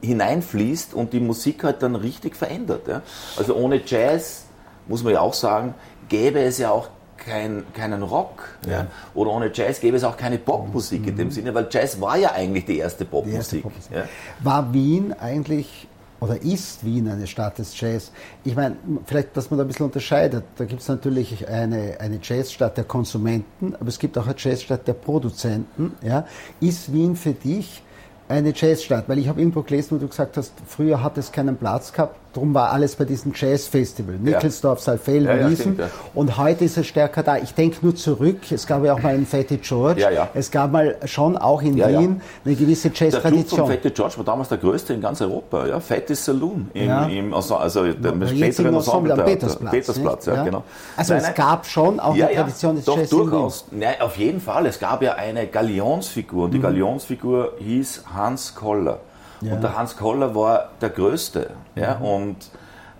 hineinfließt 0.00 0.94
und 0.94 1.12
die 1.12 1.20
Musik 1.20 1.64
halt 1.64 1.82
dann 1.82 1.96
richtig 1.96 2.34
verändert. 2.34 2.88
Ja. 2.88 3.02
Also 3.36 3.56
ohne 3.56 3.82
Jazz, 3.84 4.46
muss 4.88 5.04
man 5.04 5.12
ja 5.12 5.20
auch 5.20 5.34
sagen, 5.34 5.74
gäbe 6.08 6.40
es 6.40 6.56
ja 6.56 6.70
auch 6.70 6.88
kein, 7.24 7.64
keinen 7.74 8.02
Rock. 8.02 8.48
Ja. 8.66 8.72
ja. 8.72 8.86
Oder 9.14 9.30
ohne 9.30 9.50
Jazz 9.52 9.80
gäbe 9.80 9.96
es 9.96 10.04
auch 10.04 10.16
keine 10.16 10.38
Popmusik 10.38 11.02
mhm. 11.02 11.08
in 11.08 11.16
dem 11.16 11.26
mhm. 11.28 11.32
Sinne, 11.32 11.54
weil 11.54 11.68
Jazz 11.70 12.00
war 12.00 12.16
ja 12.16 12.32
eigentlich 12.32 12.64
die 12.64 12.78
erste 12.78 13.04
Popmusik. 13.04 13.32
Die 13.32 13.36
erste 13.36 13.58
Popmusik. 13.58 13.92
Ja. 13.92 14.04
War 14.40 14.72
Wien 14.72 15.12
eigentlich 15.12 15.86
oder 16.20 16.42
ist 16.42 16.84
Wien 16.84 17.08
eine 17.08 17.26
Stadt 17.26 17.58
des 17.58 17.78
Jazz? 17.80 18.12
Ich 18.44 18.54
meine, 18.54 18.76
vielleicht, 19.06 19.34
dass 19.36 19.50
man 19.50 19.56
da 19.56 19.64
ein 19.64 19.68
bisschen 19.68 19.86
unterscheidet. 19.86 20.44
Da 20.56 20.66
gibt 20.66 20.82
es 20.82 20.88
natürlich 20.88 21.48
eine, 21.48 21.96
eine 21.98 22.20
Jazzstadt 22.22 22.76
der 22.76 22.84
Konsumenten, 22.84 23.74
aber 23.74 23.88
es 23.88 23.98
gibt 23.98 24.18
auch 24.18 24.26
eine 24.26 24.34
Jazzstadt 24.36 24.86
der 24.86 24.92
Produzenten. 24.92 25.94
Ja? 26.02 26.26
Ist 26.60 26.92
Wien 26.92 27.16
für 27.16 27.32
dich 27.32 27.82
eine 28.28 28.52
Jazzstadt? 28.54 29.08
Weil 29.08 29.18
ich 29.18 29.28
habe 29.28 29.40
irgendwo 29.40 29.62
gelesen, 29.62 29.96
wo 29.96 29.96
du 29.96 30.08
gesagt 30.08 30.36
hast, 30.36 30.52
früher 30.66 31.02
hat 31.02 31.16
es 31.16 31.32
keinen 31.32 31.56
Platz 31.56 31.90
gehabt 31.90 32.19
Darum 32.32 32.54
war 32.54 32.70
alles 32.70 32.94
bei 32.94 33.04
diesem 33.04 33.32
Jazzfestival. 33.34 34.14
Nickelsdorf, 34.14 34.78
ja. 34.78 34.84
Saalfelden, 34.84 35.26
ja, 35.26 35.36
ja, 35.36 35.50
Wiesen. 35.50 35.76
Ja. 35.76 35.90
Und 36.14 36.38
heute 36.38 36.64
ist 36.64 36.76
es 36.76 36.86
stärker 36.86 37.24
da. 37.24 37.38
Ich 37.38 37.54
denke 37.54 37.78
nur 37.82 37.96
zurück. 37.96 38.52
Es 38.52 38.68
gab 38.68 38.84
ja 38.84 38.94
auch 38.94 39.02
mal 39.02 39.14
einen 39.14 39.26
Fatty 39.26 39.56
George. 39.56 40.00
Ja, 40.00 40.10
ja. 40.10 40.28
Es 40.32 40.50
gab 40.50 40.70
mal 40.70 40.96
schon 41.06 41.36
auch 41.36 41.60
in 41.60 41.76
Wien 41.76 42.20
eine 42.44 42.54
gewisse 42.54 42.92
Jazz-Tradition. 42.94 43.66
Der 43.66 43.76
Fatty 43.76 43.90
George 43.90 44.16
war 44.18 44.24
damals 44.24 44.48
der 44.48 44.58
größte 44.58 44.94
in 44.94 45.00
ganz 45.00 45.20
Europa. 45.20 45.66
Ja? 45.66 45.80
Fatty 45.80 46.14
Saloon. 46.14 46.70
Im, 46.72 46.90
im, 47.08 47.34
also, 47.34 47.56
also 47.56 47.92
der 47.92 48.26
späteren 48.28 48.74
Ensemble 48.74 49.12
am 49.12 49.24
Petersplatz. 49.24 49.70
Petersplatz 49.72 50.26
ja, 50.26 50.44
genau. 50.44 50.62
Also 50.96 51.14
nein, 51.14 51.24
es 51.28 51.34
gab 51.34 51.66
schon 51.66 51.98
auch 51.98 52.14
eine 52.14 52.32
Tradition 52.32 52.76
des 52.76 52.84
doch, 52.84 52.96
Jazz 52.96 53.10
durchaus. 53.10 53.64
Nein, 53.72 53.94
auf 54.00 54.16
jeden 54.16 54.40
Fall. 54.40 54.66
Es 54.66 54.78
gab 54.78 55.02
ja 55.02 55.14
eine 55.14 55.48
Galionsfigur. 55.48 56.44
Und 56.44 56.52
die 56.52 56.58
mhm. 56.58 56.62
Galionsfigur 56.62 57.54
hieß 57.58 58.04
Hans 58.14 58.54
Koller. 58.54 59.00
Ja. 59.40 59.54
Und 59.54 59.62
der 59.62 59.76
Hans 59.76 59.96
Koller 59.96 60.34
war 60.34 60.70
der 60.80 60.90
Größte. 60.90 61.50
Ja? 61.74 61.96
Mhm. 61.96 62.04
Und 62.04 62.36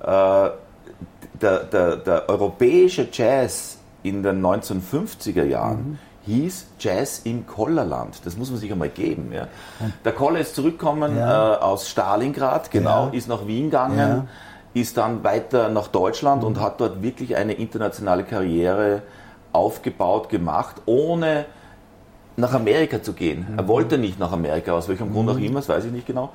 äh, 0.03 0.51
der, 1.41 1.65
der, 1.65 1.97
der, 1.97 2.29
europäische 2.29 3.09
Jazz 3.11 3.79
in 4.03 4.23
den 4.23 4.45
1950er 4.45 5.45
Jahren 5.45 5.77
mhm. 5.77 5.99
hieß 6.27 6.67
Jazz 6.79 7.21
im 7.25 7.47
Kollerland. 7.47 8.21
Das 8.25 8.37
muss 8.37 8.51
man 8.51 8.59
sich 8.59 8.73
einmal 8.73 8.89
geben. 8.89 9.33
Ja? 9.33 9.49
Der 10.05 10.13
Koller 10.13 10.41
ist 10.41 10.55
zurückgekommen 10.55 11.17
ja. 11.17 11.55
äh, 11.55 11.59
aus 11.59 11.89
Stalingrad, 11.89 12.71
genau, 12.71 13.09
ist 13.13 13.29
nach 13.29 13.47
Wien 13.47 13.67
gegangen, 13.67 14.29
ist 14.73 14.97
dann 14.97 15.25
weiter 15.25 15.69
nach 15.69 15.89
Deutschland 15.89 16.43
mhm. 16.43 16.49
und 16.49 16.61
hat 16.61 16.81
dort 16.81 17.03
wirklich 17.03 17.37
eine 17.37 17.55
internationale 17.55 18.25
Karriere 18.25 19.03
aufgebaut, 19.53 20.29
gemacht, 20.29 20.77
ohne 20.87 21.45
nach 22.37 22.55
Amerika 22.55 23.03
zu 23.03 23.13
gehen. 23.13 23.47
Mhm. 23.51 23.59
Er 23.59 23.69
wollte 23.69 23.99
nicht 23.99 24.19
nach 24.19 24.33
Amerika, 24.33 24.73
aus 24.73 24.89
welchem 24.89 25.09
mhm. 25.09 25.13
Grund 25.13 25.31
auch 25.31 25.39
mhm. 25.39 25.45
immer, 25.45 25.61
das 25.61 25.69
weiß 25.69 25.85
ich 25.85 25.93
nicht 25.93 26.07
genau. 26.07 26.31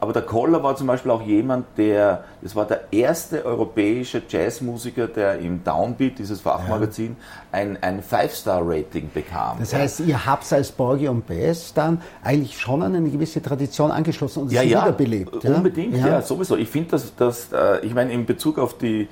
Aber 0.00 0.12
der 0.12 0.22
Koller 0.22 0.62
war 0.62 0.76
zum 0.76 0.86
Beispiel 0.86 1.10
auch 1.10 1.22
jemand, 1.22 1.66
der, 1.76 2.22
das 2.40 2.54
war 2.54 2.66
der 2.66 2.92
erste 2.92 3.44
europäische 3.44 4.22
Jazzmusiker, 4.28 5.08
der 5.08 5.40
im 5.40 5.64
Downbeat, 5.64 6.20
dieses 6.20 6.40
Fachmagazin, 6.40 7.16
ja. 7.18 7.58
ein, 7.58 7.82
ein 7.82 8.00
Five-Star-Rating 8.00 9.10
bekam. 9.12 9.56
Das 9.58 9.74
heißt, 9.74 10.00
ihr 10.00 10.24
habt 10.24 10.52
als 10.52 10.70
Borgi 10.70 11.08
und 11.08 11.26
Bass 11.26 11.74
dann 11.74 12.00
eigentlich 12.22 12.60
schon 12.60 12.82
an 12.84 12.94
eine 12.94 13.10
gewisse 13.10 13.42
Tradition 13.42 13.90
angeschlossen 13.90 14.44
und 14.44 14.52
ja, 14.52 14.62
ja, 14.62 14.82
wiederbelebt. 14.82 15.42
Ja, 15.42 15.56
unbedingt, 15.56 15.96
ja, 15.96 16.06
ja 16.06 16.22
sowieso. 16.22 16.56
Ich 16.56 16.68
finde, 16.68 16.90
dass, 16.90 17.16
dass 17.16 17.52
äh, 17.52 17.84
ich 17.84 17.92
meine, 17.92 18.12
in 18.12 18.24
Bezug 18.24 18.58
auf 18.58 18.78
die 18.78 19.08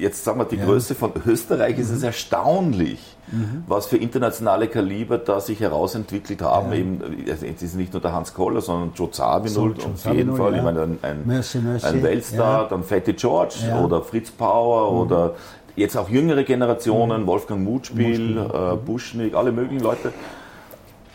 jetzt 0.00 0.24
sagen 0.24 0.38
wir 0.38 0.44
die 0.44 0.56
ja. 0.56 0.64
Größe 0.64 0.94
von 0.94 1.12
Österreich, 1.26 1.76
mhm. 1.76 1.82
ist 1.82 1.90
es 1.90 1.98
mhm. 2.00 2.06
erstaunlich, 2.06 3.16
mhm. 3.30 3.64
was 3.66 3.86
für 3.86 3.96
internationale 3.96 4.68
Kaliber 4.68 5.18
da 5.18 5.40
sich 5.40 5.60
herausentwickelt 5.60 6.42
haben. 6.42 6.72
Ja. 6.72 6.78
Eben, 6.78 7.02
also 7.30 7.46
es 7.46 7.62
ist 7.62 7.76
nicht 7.76 7.92
nur 7.92 8.02
der 8.02 8.12
Hans 8.12 8.34
Koller, 8.34 8.60
sondern 8.60 8.92
Joe 8.94 9.10
Zawinul 9.10 9.74
so, 9.78 9.88
auf 9.88 10.14
jeden 10.14 10.36
Fall. 10.36 10.52
Ja. 10.52 10.58
Ich 10.58 10.64
meine, 10.64 10.82
ein, 10.82 10.98
ein, 11.02 11.22
Merci, 11.24 11.58
Merci. 11.58 11.86
ein 11.86 12.02
Weltstar, 12.02 12.68
dann 12.68 12.82
Fatty 12.82 13.12
George 13.12 13.56
oder 13.82 14.02
Fritz 14.02 14.30
Power 14.30 14.90
mhm. 14.90 14.98
oder 14.98 15.34
jetzt 15.76 15.96
auch 15.96 16.08
jüngere 16.08 16.44
Generationen, 16.44 17.22
mhm. 17.22 17.26
Wolfgang 17.26 17.62
Mutspiel, 17.62 18.38
äh, 18.38 18.76
Buschnick, 18.76 19.34
alle 19.34 19.52
möglichen 19.52 19.82
Leute. 19.82 20.12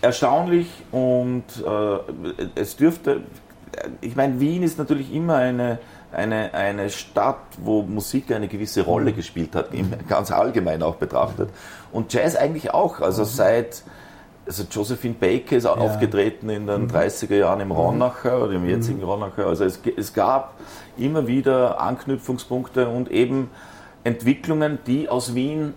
Erstaunlich 0.02 0.68
und 0.92 1.44
äh, 1.66 2.50
es 2.56 2.76
dürfte, 2.76 3.22
ich 4.02 4.16
meine, 4.16 4.40
Wien 4.40 4.62
ist 4.64 4.78
natürlich 4.78 5.14
immer 5.14 5.36
eine 5.36 5.80
eine, 6.16 6.54
eine 6.54 6.90
Stadt, 6.90 7.38
wo 7.58 7.82
Musik 7.82 8.32
eine 8.32 8.48
gewisse 8.48 8.82
Rolle 8.84 9.12
mhm. 9.12 9.16
gespielt 9.16 9.56
hat, 9.56 9.70
ganz 10.08 10.32
allgemein 10.32 10.82
auch 10.82 10.96
betrachtet. 10.96 11.50
Und 11.92 12.14
Jazz 12.14 12.36
eigentlich 12.36 12.74
auch. 12.74 13.02
Also 13.02 13.24
mhm. 13.24 13.28
seit 13.28 13.84
also 14.48 14.64
Josephine 14.70 15.16
Baker 15.16 15.58
ist 15.58 15.64
ja. 15.64 15.74
aufgetreten 15.74 16.50
in 16.50 16.68
den 16.68 16.90
30er 16.90 17.34
mhm. 17.34 17.40
Jahren 17.40 17.60
im 17.62 17.72
Ronacher 17.72 18.44
oder 18.44 18.54
im 18.54 18.68
jetzigen 18.68 19.04
Ronacher. 19.04 19.48
Also 19.48 19.66
es, 19.66 19.80
es 19.98 20.14
gab 20.14 20.54
immer 20.98 21.28
wieder 21.28 21.82
Anknüpfungspunkte 21.82 22.88
und 22.88 23.12
eben 23.12 23.50
Entwicklungen, 24.04 24.78
die 24.86 25.10
aus 25.10 25.34
Wien 25.34 25.74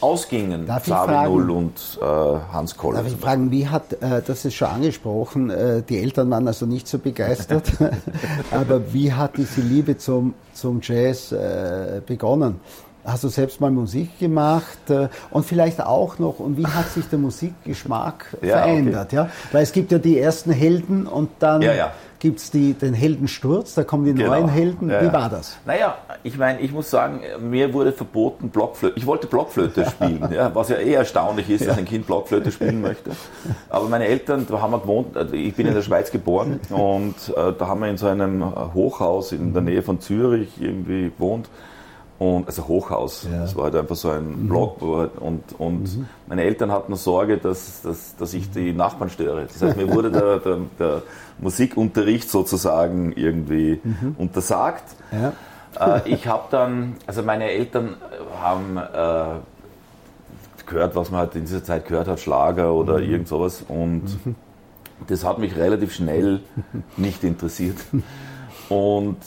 ausgingen, 0.00 0.66
Xavi 0.66 1.28
Null 1.28 1.50
und 1.50 1.98
äh, 2.00 2.04
Hans 2.04 2.76
Koller. 2.76 2.98
Darf 2.98 3.12
ich 3.12 3.16
fragen, 3.16 3.50
wie 3.50 3.68
hat, 3.68 3.92
äh, 3.94 4.22
das 4.26 4.44
ist 4.44 4.54
schon 4.54 4.68
angesprochen, 4.68 5.50
äh, 5.50 5.82
die 5.82 5.98
Eltern 5.98 6.30
waren 6.30 6.46
also 6.46 6.66
nicht 6.66 6.88
so 6.88 6.98
begeistert, 6.98 7.72
aber 8.50 8.92
wie 8.92 9.12
hat 9.12 9.36
diese 9.36 9.60
Liebe 9.60 9.96
zum, 9.96 10.34
zum 10.52 10.80
Jazz 10.82 11.32
äh, 11.32 12.00
begonnen? 12.04 12.60
Hast 13.04 13.22
du 13.24 13.28
selbst 13.28 13.60
mal 13.60 13.70
Musik 13.70 14.18
gemacht 14.18 14.88
äh, 14.88 15.08
und 15.30 15.44
vielleicht 15.44 15.82
auch 15.82 16.18
noch, 16.18 16.38
und 16.38 16.56
wie 16.56 16.66
hat 16.66 16.88
sich 16.88 17.06
der 17.06 17.18
Musikgeschmack 17.18 18.36
ja, 18.40 18.62
verändert? 18.62 19.08
Okay. 19.08 19.16
Ja? 19.16 19.28
Weil 19.52 19.62
es 19.62 19.72
gibt 19.72 19.92
ja 19.92 19.98
die 19.98 20.18
ersten 20.18 20.52
Helden 20.52 21.06
und 21.06 21.30
dann 21.38 21.60
ja, 21.60 21.74
ja 21.74 21.92
gibt 22.24 22.38
es 22.38 22.50
den 22.50 22.94
Heldensturz, 22.94 23.74
da 23.74 23.84
kommen 23.84 24.06
die 24.06 24.14
genau. 24.14 24.30
neuen 24.30 24.48
Helden. 24.48 24.88
Ja, 24.88 25.02
Wie 25.02 25.12
war 25.12 25.28
das? 25.28 25.58
Naja, 25.66 25.98
ich 26.22 26.38
meine, 26.38 26.58
ich 26.60 26.72
muss 26.72 26.88
sagen, 26.88 27.20
mir 27.38 27.74
wurde 27.74 27.92
verboten 27.92 28.48
Blockflöte. 28.48 28.98
Ich 28.98 29.04
wollte 29.04 29.26
Blockflöte 29.26 29.84
spielen, 29.90 30.26
ja, 30.32 30.54
was 30.54 30.70
ja 30.70 30.76
eh 30.76 30.94
erstaunlich 30.94 31.50
ist, 31.50 31.66
dass 31.66 31.76
ein 31.76 31.84
Kind 31.84 32.06
Blockflöte 32.06 32.50
spielen 32.50 32.80
möchte. 32.80 33.10
Aber 33.68 33.90
meine 33.90 34.06
Eltern, 34.06 34.46
da 34.48 34.58
haben 34.58 34.70
wir 34.70 34.80
gewohnt, 34.80 35.18
also 35.18 35.34
ich 35.34 35.54
bin 35.54 35.66
in 35.66 35.74
der 35.74 35.82
Schweiz 35.82 36.10
geboren 36.10 36.60
und 36.70 37.14
äh, 37.36 37.52
da 37.58 37.66
haben 37.66 37.80
wir 37.80 37.90
in 37.90 37.98
so 37.98 38.06
einem 38.06 38.42
Hochhaus 38.72 39.32
in 39.32 39.52
der 39.52 39.60
Nähe 39.60 39.82
von 39.82 40.00
Zürich 40.00 40.48
irgendwie 40.58 41.10
gewohnt. 41.10 41.50
Und, 42.24 42.46
also 42.46 42.66
Hochhaus, 42.66 43.26
ja. 43.30 43.40
das 43.40 43.54
war 43.54 43.64
halt 43.64 43.76
einfach 43.76 43.96
so 43.96 44.08
ein 44.08 44.44
mhm. 44.44 44.48
Block. 44.48 44.80
Und, 44.80 45.42
und 45.58 45.96
mhm. 45.96 46.08
meine 46.26 46.42
Eltern 46.42 46.72
hatten 46.72 46.96
Sorge, 46.96 47.36
dass, 47.36 47.82
dass, 47.82 48.16
dass 48.16 48.32
ich 48.32 48.50
die 48.50 48.72
Nachbarn 48.72 49.10
störe. 49.10 49.46
Das 49.46 49.60
heißt, 49.60 49.76
mir 49.76 49.92
wurde 49.92 50.10
der, 50.10 50.38
der, 50.38 50.58
der 50.78 51.02
Musikunterricht 51.38 52.30
sozusagen 52.30 53.12
irgendwie 53.12 53.78
mhm. 53.84 54.14
untersagt. 54.16 54.84
Ja. 55.12 55.96
Äh, 55.98 56.08
ich 56.08 56.26
habe 56.26 56.44
dann, 56.50 56.96
also 57.06 57.22
meine 57.22 57.50
Eltern 57.50 57.96
haben 58.40 58.78
äh, 58.78 59.40
gehört, 60.64 60.96
was 60.96 61.10
man 61.10 61.20
halt 61.20 61.34
in 61.34 61.42
dieser 61.42 61.62
Zeit 61.62 61.86
gehört 61.86 62.08
hat, 62.08 62.20
Schlager 62.20 62.72
oder 62.72 63.00
mhm. 63.00 63.10
irgend 63.10 63.28
sowas. 63.28 63.64
Und 63.68 64.04
mhm. 64.24 64.34
das 65.08 65.24
hat 65.24 65.38
mich 65.38 65.56
relativ 65.56 65.92
schnell 65.92 66.40
nicht 66.96 67.22
interessiert. 67.22 67.76
Und 68.70 69.18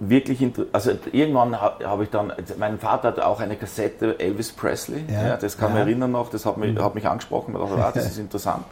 wirklich, 0.00 0.46
also 0.72 0.92
irgendwann 1.12 1.60
habe 1.60 2.04
ich 2.04 2.10
dann, 2.10 2.32
mein 2.58 2.78
Vater 2.78 3.08
hatte 3.08 3.26
auch 3.26 3.40
eine 3.40 3.56
Kassette 3.56 4.18
Elvis 4.18 4.52
Presley, 4.52 5.04
ja, 5.08 5.28
ja 5.28 5.36
das 5.36 5.56
kann 5.56 5.70
ja. 5.70 5.80
mich 5.80 5.86
erinnern 5.86 6.12
noch, 6.12 6.30
das 6.30 6.46
hat 6.46 6.56
mich, 6.56 6.74
mhm. 6.74 6.82
hat 6.82 6.94
mich 6.94 7.06
angesprochen, 7.06 7.54
dachte, 7.54 7.84
ah, 7.84 7.92
das 7.94 8.06
ist 8.06 8.18
interessant. 8.18 8.64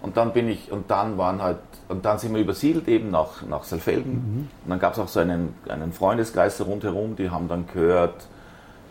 Und 0.00 0.16
dann 0.16 0.32
bin 0.32 0.48
ich, 0.48 0.72
und 0.72 0.90
dann 0.90 1.16
waren 1.16 1.42
halt, 1.42 1.58
und 1.88 2.04
dann 2.04 2.18
sind 2.18 2.34
wir 2.34 2.40
übersiedelt 2.40 2.88
eben 2.88 3.10
nach, 3.10 3.42
nach 3.48 3.62
Saalfelden. 3.62 4.12
Mhm. 4.12 4.48
Und 4.64 4.70
dann 4.70 4.80
gab 4.80 4.94
es 4.94 4.98
auch 4.98 5.08
so 5.08 5.20
einen, 5.20 5.54
einen 5.68 5.92
Freundeskreis 5.92 6.60
rundherum, 6.64 7.14
die 7.14 7.30
haben 7.30 7.48
dann 7.48 7.66
gehört, 7.72 8.26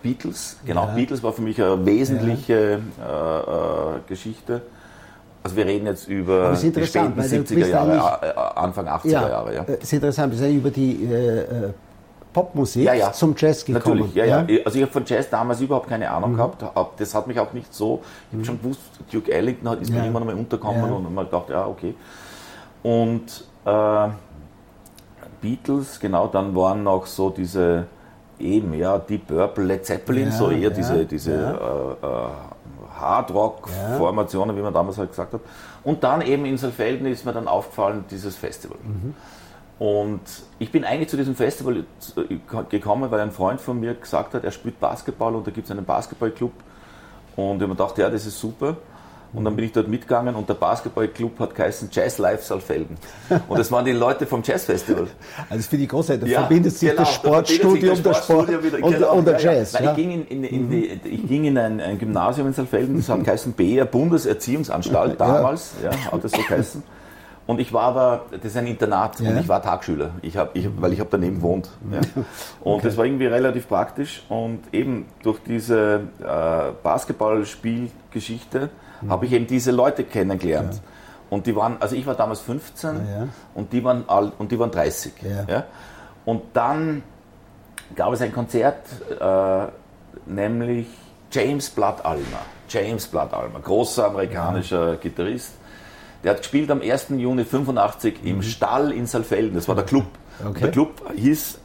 Beatles, 0.02 0.58
genau. 0.66 0.88
Beatles 0.96 1.22
war 1.22 1.34
für 1.34 1.42
mich 1.42 1.62
eine 1.62 1.86
wesentliche 1.86 2.80
äh, 3.00 3.40
äh, 3.40 4.00
Geschichte. 4.08 4.62
Also 5.44 5.56
wir 5.56 5.66
reden 5.66 5.88
jetzt 5.88 6.08
über 6.08 6.52
die 6.52 6.86
späten 6.86 7.20
70er 7.20 7.68
Jahre, 7.68 8.20
äh, 8.22 8.60
Anfang 8.60 8.88
80er 8.88 9.08
ja, 9.08 9.30
Jahre. 9.30 9.56
Ja. 9.56 9.64
Ist 9.64 9.92
interessant, 9.92 10.32
wir 10.32 10.40
sind 10.40 10.56
über 10.56 10.70
die 10.70 11.04
äh, 11.04 11.40
äh, 11.40 11.46
Popmusik 12.32 12.86
ja, 12.86 12.94
ja. 12.94 13.12
zum 13.12 13.34
Jazz 13.38 13.66
gekommen. 13.66 14.02
Natürlich, 14.02 14.16
ja, 14.16 14.26
ja. 14.26 14.46
Also 14.64 14.78
ich 14.78 14.84
habe 14.84 14.92
von 14.92 15.04
Jazz 15.06 15.30
damals 15.30 15.60
überhaupt 15.62 15.90
keine 15.90 16.10
Ahnung 16.10 16.34
mhm. 16.34 16.38
gehabt. 16.38 16.64
Das 16.98 17.16
hat 17.16 17.28
mich 17.28 17.40
auch 17.40 17.52
nicht 17.54 17.74
so, 17.74 18.02
ich 18.04 18.34
habe 18.34 18.38
mhm. 18.38 18.46
schon 18.46 18.62
gewusst, 18.62 18.82
Duke 19.12 19.32
Ellington 19.32 19.82
ist 19.82 19.92
mir 19.92 20.06
immer 20.06 20.20
noch 20.20 20.28
mal 20.28 20.36
untergekommen 20.36 20.92
und 20.92 21.14
man 21.14 21.26
gedacht, 21.26 21.50
ja, 21.50 21.66
okay. 21.66 21.96
Und 22.84 23.44
äh, 23.66 24.10
Beatles, 25.42 26.00
genau, 26.00 26.28
dann 26.28 26.56
waren 26.56 26.84
noch 26.84 27.06
so 27.08 27.32
diese 27.32 27.88
eben, 28.40 28.74
ja, 28.74 28.98
Deep 28.98 29.28
Purple, 29.28 29.66
Led 29.66 29.86
Zeppelin, 29.86 30.32
so 30.32 30.50
eher 30.50 30.70
diese, 30.70 31.06
diese 31.06 31.34
äh, 31.34 32.06
äh, 32.06 32.30
Hardrock-Formationen, 33.02 34.56
wie 34.56 34.62
man 34.62 34.74
damals 34.74 34.98
halt 34.98 35.10
gesagt 35.10 35.34
hat. 35.34 35.42
Und 35.84 36.04
dann 36.04 36.22
eben 36.22 36.46
in 36.46 36.58
Saalfelden 36.58 37.08
ist 37.08 37.26
mir 37.26 37.34
dann 37.34 37.48
aufgefallen, 37.48 38.06
dieses 38.10 38.36
Festival. 38.38 38.78
Mhm. 38.84 39.16
Und 39.80 40.22
ich 40.60 40.72
bin 40.72 40.86
eigentlich 40.86 41.10
zu 41.10 41.18
diesem 41.18 41.36
Festival 41.36 41.86
gekommen, 42.70 43.10
weil 43.10 43.20
ein 43.20 43.32
Freund 43.32 43.60
von 43.60 43.80
mir 43.80 43.96
gesagt 43.96 44.36
hat, 44.36 44.44
er 44.44 44.52
spielt 44.52 44.80
Basketball 44.80 45.34
und 45.34 45.48
da 45.48 45.52
gibt 45.52 45.66
es 45.66 45.72
einen 45.72 45.86
Basketballclub. 45.86 46.52
Und 47.36 47.44
ich 47.44 47.62
habe 47.62 47.68
mir 47.68 47.76
gedacht, 47.76 47.98
ja, 47.98 48.10
das 48.10 48.26
ist 48.28 48.40
super. 48.40 48.78
Und 49.34 49.46
dann 49.46 49.56
bin 49.56 49.64
ich 49.64 49.72
dort 49.72 49.88
mitgegangen 49.88 50.36
und 50.36 50.50
der 50.50 50.56
Basketballclub 50.56 51.40
hat 51.40 51.56
geheißen 51.56 51.90
Jazz 51.92 52.18
Live 52.18 52.44
Saalfelden. 52.44 52.98
Und 53.48 53.58
das 53.58 53.72
waren 53.72 53.86
die 53.86 53.94
Leute 53.94 54.26
vom 54.26 54.42
Jazzfestival. 54.44 55.08
Also 55.50 55.58
das 55.58 55.68
finde 55.68 55.84
ich 55.84 55.90
großartig. 55.90 56.26
Da 56.26 56.28
ja, 56.30 56.40
verbindet 56.40 56.78
sich 56.78 56.90
genau, 56.90 57.04
das 57.04 57.14
Sportstudium, 57.14 58.04
der 58.04 58.14
Sport 58.14 58.64
wieder, 58.64 58.84
und, 58.84 58.94
genau, 58.94 59.14
und, 59.14 59.28
der 59.28 59.40
Jazz. 59.40 59.74
Ja, 59.74 59.84
ja. 59.84 59.92
Ich 59.92 59.96
ging 59.96 60.12
in, 60.12 60.26
in, 60.28 60.44
in 60.44 60.70
die, 60.70 61.00
ich 61.04 61.28
ging 61.28 61.46
in 61.46 61.58
ein, 61.58 61.80
ein, 61.80 61.98
Gymnasium 61.98 62.48
in 62.48 62.54
Saalfelden, 62.54 62.98
das 62.98 63.10
hat 63.10 63.24
geheißen 63.24 63.54
BR 63.54 63.86
Bundeserziehungsanstalt 63.86 65.20
damals, 65.20 65.74
ja. 65.84 65.92
hat 66.12 66.24
das 66.24 66.32
so 66.32 66.42
geheißen. 66.42 66.84
Und 67.48 67.60
ich 67.60 67.74
war 67.74 67.84
aber, 67.84 68.26
das 68.32 68.46
ist 68.46 68.58
ein 68.58 68.68
Internat 68.68 69.20
und 69.20 69.38
ich 69.38 69.48
war 69.48 69.62
Tagschüler, 69.62 70.12
ich 70.22 70.38
hab, 70.38 70.56
ich, 70.56 70.70
weil 70.78 70.94
ich 70.94 71.00
habe 71.00 71.10
daneben 71.12 71.38
gewohnt. 71.38 71.70
Und 72.62 72.74
okay. 72.74 72.82
das 72.88 72.98
war 72.98 73.06
irgendwie 73.06 73.26
relativ 73.26 73.68
praktisch 73.68 74.24
und 74.30 74.60
eben 74.72 75.08
durch 75.24 75.40
diese 75.46 76.02
äh, 76.22 76.72
Basketballspielgeschichte 76.84 78.70
mhm. 79.02 79.12
habe 79.12 79.26
ich 79.26 79.34
eben 79.34 79.48
diese 79.48 79.72
Leute 79.72 80.04
kennengelernt. 80.04 80.76
Ja. 80.76 80.82
Und 81.30 81.48
die 81.48 81.56
waren, 81.56 81.78
also 81.80 81.96
ich 81.96 82.06
war 82.06 82.16
damals 82.16 82.42
15 82.42 82.90
ah, 82.90 82.94
ja. 82.94 83.28
und, 83.56 83.72
die 83.72 83.84
waren 83.84 84.04
all, 84.08 84.34
und 84.38 84.52
die 84.52 84.60
waren 84.60 84.72
30. 84.72 85.14
Ja. 85.48 85.64
Und 86.26 86.42
dann 86.54 87.04
gab 87.96 88.12
es 88.14 88.22
ein 88.22 88.34
Konzert, 88.34 88.86
äh, 89.20 89.68
nämlich 90.26 90.88
James 91.32 91.70
Blood 91.70 92.04
Alma. 92.04 92.42
James 92.68 93.08
Blood 93.08 93.34
Alma, 93.34 93.60
großer 93.60 94.08
amerikanischer 94.08 94.98
Gitarrist. 94.98 95.54
Der 96.24 96.32
hat 96.32 96.40
gespielt 96.40 96.70
am 96.70 96.82
1. 96.82 97.08
Juni 97.18 97.46
85 97.46 98.24
im 98.24 98.38
mhm. 98.38 98.44
Stall 98.44 98.92
in 98.92 99.08
Saalfelden. 99.08 99.56
Das 99.56 99.68
war 99.68 99.76
der 99.76 99.86
Club. 99.86 100.06
Okay. 100.46 100.60
Der 100.62 100.72
Club 100.72 101.02
hieß 101.16 101.60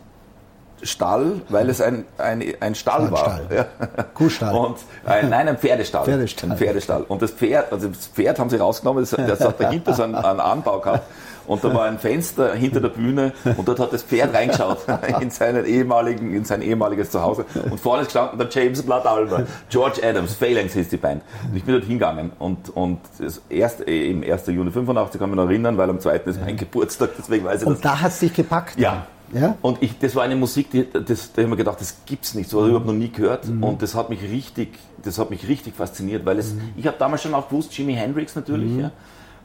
Stall, 0.83 1.40
weil 1.49 1.68
es 1.71 1.80
ein, 1.80 2.04
ein, 2.18 2.42
ein 2.61 2.75
Stall 2.75 3.11
war. 3.11 3.40
Ja. 3.54 3.66
Kuhstall. 4.14 4.54
Und, 4.54 4.78
ein, 5.04 5.30
nein, 5.30 5.49
ein 5.49 5.59
Pferdestall. 5.59 6.04
Pferdestall. 6.06 6.50
Ein 6.50 6.56
Pferdestall. 6.59 7.04
Und 7.09 7.23
das 7.23 7.30
Pferd, 7.30 7.73
also 7.73 7.88
das 7.88 8.06
Pferd 8.06 8.38
haben 8.38 8.50
sie 8.50 8.56
rausgenommen, 8.56 9.02
das, 9.02 9.11
das 9.11 9.40
hat 9.40 9.61
dahinter 9.61 9.95
so 9.95 10.02
einen, 10.02 10.14
einen 10.14 10.40
Anbau 10.40 10.80
gehabt. 10.80 11.04
Und 11.47 11.62
da 11.62 11.73
war 11.73 11.85
ein 11.85 11.99
Fenster 11.99 12.54
hinter 12.54 12.80
der 12.80 12.88
Bühne 12.88 13.33
und 13.56 13.68
dort 13.68 13.78
hat 13.78 13.92
das 13.92 14.02
Pferd 14.02 14.35
reingeschaut 14.35 14.78
in, 15.21 15.30
seinen 15.30 15.64
ehemaligen, 15.64 16.35
in 16.35 16.45
sein 16.45 16.61
ehemaliges 16.61 17.11
Zuhause. 17.11 17.45
Und 17.71 17.78
vorne 17.78 18.02
ist 18.02 18.09
gestanden 18.09 18.38
der 18.38 18.49
James 18.50 18.83
Blood 18.83 19.06
Alba, 19.06 19.42
George 19.68 20.00
Adams, 20.02 20.35
Phalanx 20.35 20.73
hieß 20.75 20.88
die 20.88 20.97
Band. 20.97 21.23
Und 21.49 21.56
ich 21.56 21.64
bin 21.64 21.75
dort 21.75 21.85
hingegangen 21.85 22.33
und, 22.38 22.75
und 22.76 22.99
das 23.18 23.40
erste, 23.49 23.85
im 23.85 24.23
1. 24.25 24.47
Juni 24.49 24.71
85 24.71 25.21
kann 25.21 25.30
ich 25.30 25.37
mich 25.37 25.45
noch 25.45 25.49
erinnern, 25.49 25.78
weil 25.78 25.88
am 25.88 26.00
2. 26.00 26.16
ist 26.16 26.40
mein 26.40 26.56
Geburtstag, 26.56 27.11
deswegen 27.16 27.45
weiß 27.45 27.62
ich 27.62 27.66
Und 27.66 27.75
das. 27.75 27.83
da 27.83 28.00
hat 28.00 28.11
es 28.11 28.18
dich 28.18 28.35
gepackt? 28.35 28.78
Ja, 28.78 29.06
ja? 29.33 29.56
Und 29.62 29.83
ich, 29.83 29.99
das 29.99 30.14
war 30.14 30.23
eine 30.23 30.37
Musik, 30.37 30.71
die, 30.71 30.87
das, 30.90 31.33
da 31.33 31.38
habe 31.38 31.42
ich 31.42 31.49
mir 31.49 31.56
gedacht, 31.56 31.80
das 31.80 32.04
gibt's 32.06 32.35
nicht, 32.35 32.49
so 32.49 32.59
habe 32.59 32.68
ich 32.68 32.71
überhaupt 32.71 32.87
noch 32.87 32.95
nie 32.95 33.11
gehört. 33.11 33.47
Mhm. 33.47 33.62
Und 33.62 33.83
das 33.83 33.95
hat 33.95 34.11
mich 34.11 34.23
richtig, 34.23 34.78
das 35.02 35.18
hat 35.18 35.30
mich 35.30 35.47
richtig 35.49 35.75
fasziniert, 35.75 36.25
weil 36.25 36.38
es, 36.38 36.54
mhm. 36.54 36.73
ich 36.76 36.87
habe 36.87 36.97
damals 36.99 37.23
schon 37.23 37.35
auch 37.35 37.49
gewusst, 37.49 37.76
Jimi 37.76 37.95
Hendrix 37.95 38.35
natürlich, 38.35 38.71
mhm. 38.71 38.80
ja. 38.80 38.90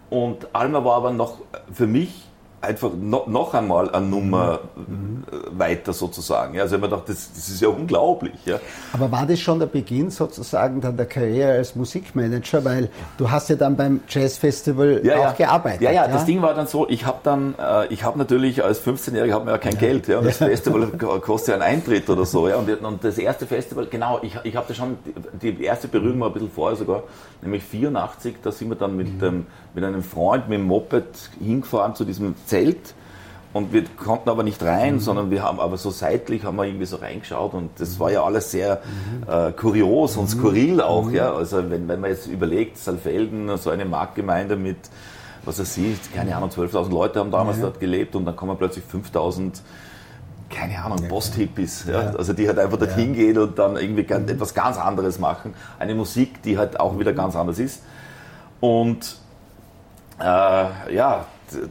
Und 0.10 0.48
Alma 0.54 0.84
war 0.84 0.98
aber 0.98 1.12
noch 1.12 1.38
für 1.72 1.88
mich 1.88 2.26
einfach 2.62 2.92
no, 2.96 3.24
noch 3.28 3.54
einmal 3.56 3.90
eine 3.90 4.06
Nummer 4.06 4.60
mhm. 4.76 5.24
weiter 5.58 5.94
sozusagen. 5.94 6.60
Also 6.60 6.76
ich 6.76 6.82
habe 6.82 6.90
mir 6.90 6.96
gedacht, 6.96 7.10
das, 7.10 7.34
das, 7.34 7.50
ist 7.50 7.62
ja 7.62 7.70
unglaublich. 7.70 8.36
Ja. 8.46 8.60
Aber 8.94 9.12
war 9.12 9.26
das 9.26 9.40
schon 9.40 9.60
der 9.60 9.66
Beginn 9.66 10.12
sozusagen 10.12 10.80
dann 10.80 10.96
der 10.96 11.08
Karriere 11.08 11.54
als 11.54 11.76
Musikmanager? 11.76 12.64
Weil 12.64 12.90
du 13.18 13.30
hast 13.32 13.50
ja 13.50 13.56
dann 13.56 13.76
beim 13.76 14.02
Jazzfestival 14.08 15.02
ja, 15.04 15.16
auch 15.16 15.24
ja. 15.24 15.32
gearbeitet. 15.32 15.82
Ja, 15.82 15.92
ja, 15.92 16.08
das 16.08 16.26
Ding 16.26 16.42
war 16.42 16.54
dann 16.54 16.68
so, 16.68 16.88
ich 16.88 17.06
habe 17.06 17.20
dann, 17.24 17.56
äh, 17.60 17.88
ich 17.88 18.04
habe 18.04 18.20
natürlich 18.20 18.64
als 18.64 18.86
15-Jähriger 18.86 19.34
habe 19.34 19.50
ja 19.50 19.58
kein 19.58 19.78
Geld. 19.78 20.08
Ja, 20.08 20.20
und 20.20 20.26
das 20.26 20.38
Festival 20.38 20.88
kostet 21.20 21.50
ja 21.50 21.54
einen 21.56 21.78
Eintritt 21.78 22.08
oder 22.10 22.26
so. 22.26 22.48
Ja, 22.48 22.58
und, 22.58 22.70
und 22.70 23.04
das 23.04 23.18
erste 23.18 23.48
Festival, 23.48 23.88
genau, 23.90 24.20
ich, 24.22 24.38
ich 24.44 24.56
habe 24.56 24.68
da 24.68 24.74
schon, 24.76 25.00
die, 25.42 25.54
die 25.54 25.64
erste 25.64 25.88
Berührung 25.88 26.20
war 26.20 26.28
ein 26.28 26.34
bisschen 26.34 26.52
vorher 26.52 26.78
sogar, 26.78 27.04
nämlich 27.42 27.64
84, 27.64 28.36
da 28.44 28.52
sind 28.52 28.70
wir 28.70 28.76
dann 28.76 28.96
mit, 28.96 29.20
mhm. 29.20 29.28
ähm, 29.28 29.46
mit 29.74 29.84
einem 29.84 30.04
Freund 30.04 30.48
mit 30.48 30.60
dem 30.60 30.68
Moped 30.68 31.32
hingefahren 31.40 31.96
zu 31.96 32.06
diesem 32.06 32.36
Zelt 32.52 32.94
und 33.54 33.74
wir 33.74 33.84
konnten 33.86 34.30
aber 34.30 34.44
nicht 34.44 34.62
rein, 34.62 34.96
mhm. 34.96 35.00
sondern 35.00 35.32
wir 35.32 35.42
haben 35.44 35.60
aber 35.60 35.78
so 35.78 35.90
seitlich 35.90 36.44
haben 36.44 36.58
wir 36.58 36.66
irgendwie 36.66 36.86
so 36.86 36.98
reingeschaut 36.98 37.54
und 37.54 37.70
das 37.80 38.00
war 38.00 38.12
ja 38.12 38.24
alles 38.24 38.52
sehr 38.52 38.82
äh, 39.28 39.52
kurios 39.54 40.18
und 40.18 40.30
skurril 40.30 40.82
auch, 40.82 41.12
ja. 41.12 41.34
Also 41.34 41.70
wenn, 41.70 41.88
wenn 41.88 42.00
man 42.00 42.10
jetzt 42.10 42.28
überlegt, 42.28 42.78
Saalfelden, 42.78 43.58
so 43.58 43.70
eine 43.70 43.86
Marktgemeinde 43.86 44.56
mit, 44.56 44.78
was 45.44 45.60
er 45.60 45.66
sieht, 45.66 46.14
keine 46.14 46.36
Ahnung, 46.36 46.50
12.000 46.50 46.90
Leute 46.92 47.20
haben 47.20 47.32
damals 47.32 47.60
dort 47.62 47.80
gelebt 47.80 48.16
und 48.16 48.26
dann 48.26 48.36
kommen 48.36 48.58
plötzlich 48.58 48.84
5.000 48.86 49.62
keine 50.50 50.84
Ahnung, 50.84 51.08
Post-Hippies, 51.08 51.86
ja. 51.88 52.04
ja. 52.04 52.10
also 52.18 52.34
die 52.34 52.46
halt 52.46 52.60
einfach 52.60 52.78
dorthin 52.78 53.14
gehen 53.14 53.38
und 53.38 53.58
dann 53.58 53.78
irgendwie 53.78 54.02
etwas 54.02 54.54
ganz 54.54 54.78
anderes 54.78 55.18
machen. 55.18 55.54
Eine 55.80 55.96
Musik, 55.96 56.44
die 56.44 56.58
halt 56.58 56.78
auch 56.78 57.00
wieder 57.00 57.14
ganz 57.14 57.38
anders 57.38 57.58
ist. 57.58 57.84
Und 58.60 59.16
äh, 60.20 60.94
ja, 60.94 61.26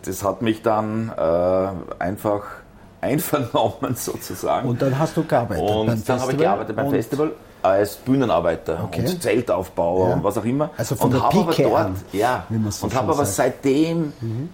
das 0.04 0.24
hat 0.24 0.42
mich 0.42 0.62
dann 0.62 1.12
äh, 1.16 2.02
einfach 2.02 2.42
einvernommen 3.00 3.94
sozusagen. 3.94 4.68
Und 4.68 4.82
dann 4.82 4.98
hast 4.98 5.16
du 5.16 5.24
gearbeitet 5.24 5.64
und 5.64 5.86
beim 5.86 6.04
dann 6.04 6.20
habe 6.20 6.32
ich 6.32 6.38
gearbeitet 6.38 6.76
beim 6.76 6.90
Festival 6.90 7.32
als 7.62 7.96
Bühnenarbeiter 7.96 8.84
okay. 8.84 9.06
und 9.06 9.22
Zeltaufbauer 9.22 10.08
ja. 10.08 10.14
und 10.14 10.24
was 10.24 10.38
auch 10.38 10.44
immer. 10.44 10.70
Also 10.76 10.96
von 10.96 11.12
und 11.12 11.22
der 11.22 11.28
Pike 11.28 11.62
dort, 11.64 11.86
an, 11.86 11.96
ja, 12.12 12.46
so 12.70 12.86
und 12.86 12.94
habe 12.94 13.12
aber 13.12 13.24
seitdem 13.24 14.12
mhm. 14.20 14.48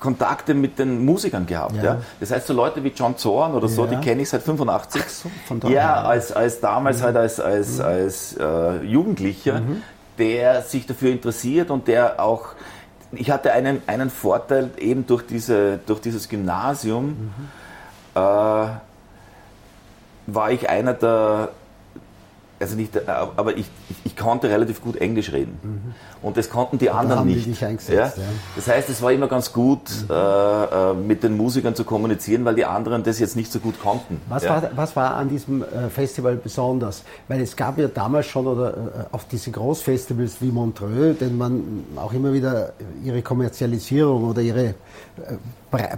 Kontakte 0.00 0.54
mit 0.54 0.78
den 0.78 1.04
Musikern 1.04 1.46
gehabt. 1.46 1.76
Ja. 1.76 1.82
ja. 1.82 1.96
Das 2.20 2.30
heißt, 2.30 2.46
so 2.46 2.54
Leute 2.54 2.82
wie 2.84 2.88
John 2.88 3.16
Zorn 3.16 3.54
oder 3.54 3.68
so, 3.68 3.86
die 3.86 3.96
kenne 3.96 4.22
ich 4.22 4.28
seit 4.28 4.42
85. 4.42 5.02
So, 5.08 5.30
von 5.46 5.60
ja, 5.70 6.02
als, 6.02 6.32
als 6.32 6.60
damals 6.60 7.00
mhm. 7.00 7.04
halt 7.04 7.16
als, 7.16 7.40
als, 7.40 7.78
mhm. 7.78 7.84
als 7.84 8.36
äh, 8.38 8.84
Jugendlicher, 8.84 9.60
mhm. 9.60 9.82
der 10.18 10.62
sich 10.62 10.86
dafür 10.86 11.10
interessiert 11.10 11.70
und 11.70 11.88
der 11.88 12.22
auch 12.22 12.54
ich 13.12 13.30
hatte 13.30 13.52
einen, 13.52 13.82
einen 13.86 14.10
Vorteil 14.10 14.70
eben 14.78 15.06
durch, 15.06 15.26
diese, 15.26 15.78
durch 15.86 16.00
dieses 16.00 16.28
Gymnasium. 16.28 17.06
Mhm. 17.06 17.32
Äh, 18.14 18.68
war 20.30 20.50
ich 20.50 20.68
einer 20.68 20.94
der, 20.94 21.50
also 22.60 22.76
nicht, 22.76 23.08
aber 23.08 23.56
ich, 23.56 23.66
ich, 23.88 23.96
ich 24.04 24.16
konnte 24.16 24.48
relativ 24.48 24.82
gut 24.82 24.96
Englisch 24.96 25.32
reden. 25.32 25.58
Mhm. 25.62 25.94
Und 26.22 26.36
das 26.36 26.50
konnten 26.50 26.78
die 26.78 26.90
anderen 26.90 27.26
nicht. 27.26 27.46
Die 27.46 27.92
ja? 27.92 28.06
ja? 28.06 28.12
Das 28.56 28.66
heißt, 28.66 28.88
es 28.88 29.00
war 29.00 29.12
immer 29.12 29.28
ganz 29.28 29.52
gut, 29.52 29.82
mhm. 29.90 30.10
äh, 30.10 30.64
äh, 30.64 30.94
mit 30.94 31.22
den 31.22 31.36
Musikern 31.36 31.74
zu 31.74 31.84
kommunizieren, 31.84 32.44
weil 32.44 32.56
die 32.56 32.64
anderen 32.64 33.04
das 33.04 33.20
jetzt 33.20 33.36
nicht 33.36 33.52
so 33.52 33.60
gut 33.60 33.80
konnten. 33.80 34.20
Was, 34.28 34.42
ja? 34.42 34.50
war, 34.62 34.70
was 34.74 34.96
war 34.96 35.14
an 35.14 35.28
diesem 35.28 35.62
äh, 35.62 35.88
Festival 35.88 36.36
besonders? 36.36 37.04
Weil 37.28 37.40
es 37.40 37.54
gab 37.54 37.78
ja 37.78 37.88
damals 37.88 38.26
schon 38.26 38.46
oder 38.46 38.70
äh, 38.70 38.74
auf 39.12 39.26
diese 39.28 39.50
Großfestivals 39.50 40.40
wie 40.40 40.50
Montreux, 40.50 41.16
denn 41.20 41.36
man 41.38 41.84
auch 41.96 42.12
immer 42.12 42.32
wieder 42.32 42.72
ihre 43.04 43.22
Kommerzialisierung 43.22 44.24
oder 44.24 44.42
ihre 44.42 44.64
äh, 44.64 44.74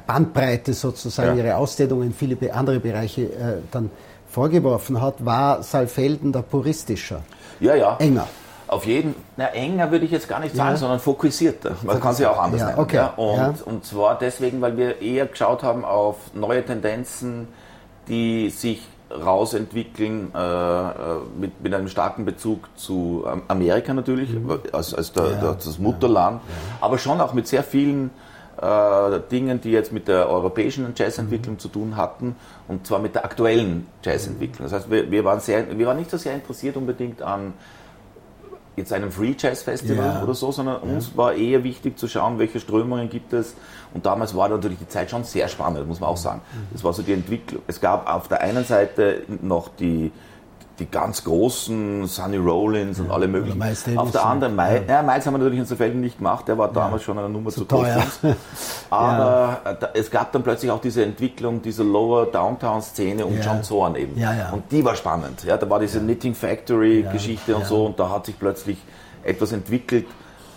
Bandbreite 0.06 0.74
sozusagen, 0.74 1.38
ihre 1.38 1.56
Ausdehnung 1.56 2.02
in 2.02 2.12
viele 2.12 2.36
andere 2.52 2.80
Bereiche 2.80 3.22
äh, 3.22 3.58
dann 3.70 3.90
vorgeworfen 4.30 5.00
hat, 5.00 5.24
war 5.24 5.62
Saalfelden 5.62 6.32
der 6.32 6.42
puristischer. 6.42 7.22
Ja, 7.60 7.74
ja. 7.74 7.96
Enger. 7.98 8.26
Auf 8.68 8.86
jeden, 8.86 9.16
na 9.36 9.46
enger 9.48 9.90
würde 9.90 10.04
ich 10.04 10.12
jetzt 10.12 10.28
gar 10.28 10.38
nicht 10.38 10.54
sagen, 10.54 10.70
ja. 10.70 10.76
sondern 10.76 11.00
fokussierter. 11.00 11.72
Man 11.82 12.00
kann 12.00 12.14
sie 12.14 12.24
auch 12.24 12.38
anders 12.38 12.60
ja, 12.60 12.66
nennen. 12.68 12.78
Okay. 12.78 12.96
Ja, 12.96 13.14
und, 13.16 13.62
und 13.66 13.84
zwar 13.84 14.16
deswegen, 14.16 14.60
weil 14.60 14.76
wir 14.76 15.02
eher 15.02 15.26
geschaut 15.26 15.64
haben 15.64 15.84
auf 15.84 16.16
neue 16.34 16.64
Tendenzen, 16.64 17.48
die 18.06 18.48
sich 18.50 18.86
rausentwickeln 19.10 20.32
äh, 20.34 20.82
mit, 21.36 21.60
mit 21.60 21.74
einem 21.74 21.88
starken 21.88 22.24
Bezug 22.24 22.68
zu 22.76 23.26
Amerika 23.48 23.92
natürlich, 23.92 24.30
mhm. 24.30 24.60
als, 24.72 24.94
als 24.94 25.12
der, 25.12 25.30
der, 25.30 25.52
das 25.54 25.78
Mutterland, 25.80 26.40
aber 26.80 26.98
schon 26.98 27.20
auch 27.20 27.32
mit 27.32 27.48
sehr 27.48 27.64
vielen 27.64 28.10
äh, 28.60 29.20
Dingen, 29.30 29.60
die 29.60 29.70
jetzt 29.70 29.92
mit 29.92 30.08
der 30.08 30.28
europäischen 30.28 30.92
Jazzentwicklung 30.94 31.54
mhm. 31.54 31.58
zu 31.58 31.68
tun 31.68 31.96
hatten, 31.96 32.36
und 32.68 32.86
zwar 32.86 32.98
mit 32.98 33.14
der 33.14 33.24
aktuellen 33.24 33.86
Jazzentwicklung. 34.02 34.68
Das 34.68 34.72
heißt, 34.72 34.90
wir, 34.90 35.10
wir, 35.10 35.24
waren 35.24 35.40
sehr, 35.40 35.78
wir 35.78 35.86
waren 35.86 35.96
nicht 35.96 36.10
so 36.10 36.16
sehr 36.16 36.34
interessiert 36.34 36.76
unbedingt 36.76 37.22
an 37.22 37.54
jetzt 38.76 38.92
einem 38.92 39.10
Free 39.10 39.34
Jazz 39.38 39.62
Festival 39.62 40.06
ja. 40.06 40.22
oder 40.22 40.34
so, 40.34 40.52
sondern 40.52 40.76
ja. 40.82 40.94
uns 40.94 41.16
war 41.16 41.34
eher 41.34 41.64
wichtig 41.64 41.98
zu 41.98 42.08
schauen, 42.08 42.38
welche 42.38 42.60
Strömungen 42.60 43.08
gibt 43.08 43.32
es. 43.32 43.54
Und 43.94 44.06
damals 44.06 44.36
war 44.36 44.48
natürlich 44.48 44.78
die 44.78 44.88
Zeit 44.88 45.10
schon 45.10 45.24
sehr 45.24 45.48
spannend, 45.48 45.86
muss 45.86 46.00
man 46.00 46.10
auch 46.10 46.16
sagen. 46.16 46.40
Mhm. 46.52 46.66
Das 46.72 46.84
war 46.84 46.92
so 46.92 47.02
die 47.02 47.12
Entwicklung. 47.12 47.62
Es 47.66 47.80
gab 47.80 48.12
auf 48.12 48.28
der 48.28 48.40
einen 48.40 48.64
Seite 48.64 49.22
noch 49.42 49.68
die 49.68 50.12
die 50.80 50.86
ganz 50.90 51.22
großen 51.24 52.06
Sunny 52.06 52.38
Rollins 52.38 52.98
und 52.98 53.10
alle 53.10 53.28
möglichen. 53.28 53.62
Auf 53.96 54.10
der 54.10 54.24
anderen, 54.24 54.56
Miles, 54.56 54.82
ja. 54.88 54.94
ja, 54.96 55.02
Miles 55.02 55.26
haben 55.26 55.34
wir 55.34 55.38
natürlich 55.38 55.60
in 55.60 55.66
Zerfelden 55.66 56.00
nicht 56.00 56.18
gemacht, 56.18 56.48
der 56.48 56.58
war 56.58 56.72
damals 56.72 57.02
schon 57.02 57.18
eine 57.18 57.28
Nummer 57.28 57.50
zu, 57.50 57.60
zu 57.60 57.66
groß. 57.66 57.86
Aber 58.90 59.60
ja. 59.64 59.88
es 59.94 60.10
gab 60.10 60.32
dann 60.32 60.42
plötzlich 60.42 60.70
auch 60.70 60.80
diese 60.80 61.04
Entwicklung 61.04 61.62
dieser 61.62 61.84
Lower 61.84 62.26
Downtown-Szene 62.26 63.24
um 63.24 63.40
John 63.40 63.62
Zorn 63.62 63.94
eben. 63.94 64.16
Und 64.52 64.64
die 64.72 64.84
war 64.84 64.96
spannend. 64.96 65.44
Ja, 65.44 65.56
da 65.56 65.68
war 65.68 65.78
diese 65.78 66.00
Knitting 66.00 66.34
Factory-Geschichte 66.34 67.54
und 67.54 67.66
so 67.66 67.86
und 67.86 68.00
da 68.00 68.10
hat 68.10 68.26
sich 68.26 68.38
plötzlich 68.38 68.78
etwas 69.22 69.52
entwickelt, 69.52 70.06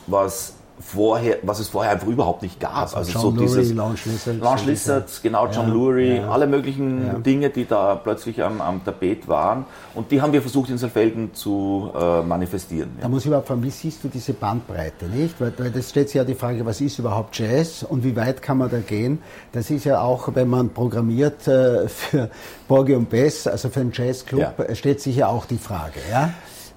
was 0.08 0.56
vorher, 0.80 1.38
was 1.44 1.60
es 1.60 1.70
vorher 1.70 1.92
einfach 1.92 2.08
überhaupt 2.08 2.42
nicht 2.42 2.60
gab. 2.60 2.76
Also, 2.76 2.98
also 2.98 3.12
John 3.12 3.22
so 3.22 3.30
Lurie, 3.30 3.48
dieses 3.48 3.74
Launch 3.74 4.06
Lizards, 4.06 4.40
Launch 4.40 4.66
Lizards 4.66 5.22
genau, 5.22 5.48
John 5.48 5.68
ja, 5.68 5.74
Lurie, 5.74 6.16
ja. 6.18 6.30
alle 6.30 6.48
möglichen 6.48 7.08
ja. 7.08 7.14
Dinge, 7.14 7.50
die 7.50 7.66
da 7.66 7.96
plötzlich 7.96 8.42
am, 8.44 8.60
am, 8.62 8.84
Tapet 8.84 9.28
waren. 9.28 9.66
Und 9.94 10.12
die 10.12 10.22
haben 10.22 10.34
wir 10.34 10.42
versucht 10.42 10.70
in 10.70 10.78
Saalfelden 10.78 11.34
zu 11.34 11.92
äh, 11.96 12.22
manifestieren. 12.22 12.92
Da 13.00 13.08
muss 13.08 13.22
ich 13.22 13.28
überhaupt 13.28 13.48
fragen, 13.48 13.64
wie 13.64 13.70
siehst 13.70 14.04
du 14.04 14.08
diese 14.08 14.34
Bandbreite, 14.34 15.06
nicht? 15.06 15.40
Weil, 15.40 15.54
weil 15.58 15.72
das 15.72 15.90
stellt 15.90 16.10
sich 16.10 16.16
ja 16.16 16.24
die 16.24 16.36
Frage, 16.36 16.66
was 16.66 16.82
ist 16.82 17.00
überhaupt 17.00 17.38
Jazz 17.38 17.84
und 17.84 18.04
wie 18.04 18.16
weit 18.16 18.42
kann 18.42 18.58
man 18.58 18.70
da 18.70 18.80
gehen? 18.80 19.20
Das 19.52 19.70
ist 19.70 19.86
ja 19.86 20.02
auch, 20.02 20.30
wenn 20.34 20.50
man 20.50 20.70
programmiert 20.70 21.48
äh, 21.48 21.88
für 21.88 22.30
Borgi 22.68 22.96
und 22.96 23.10
Bess, 23.10 23.48
also 23.48 23.70
für 23.70 23.82
einen 23.82 23.92
Jazzclub, 23.94 24.54
stellt 24.74 25.02
sich 25.02 25.18
ja 25.18 25.28
auch 25.28 25.46
die 25.46 25.58
Frage, 25.58 26.00
ja? 26.12 26.34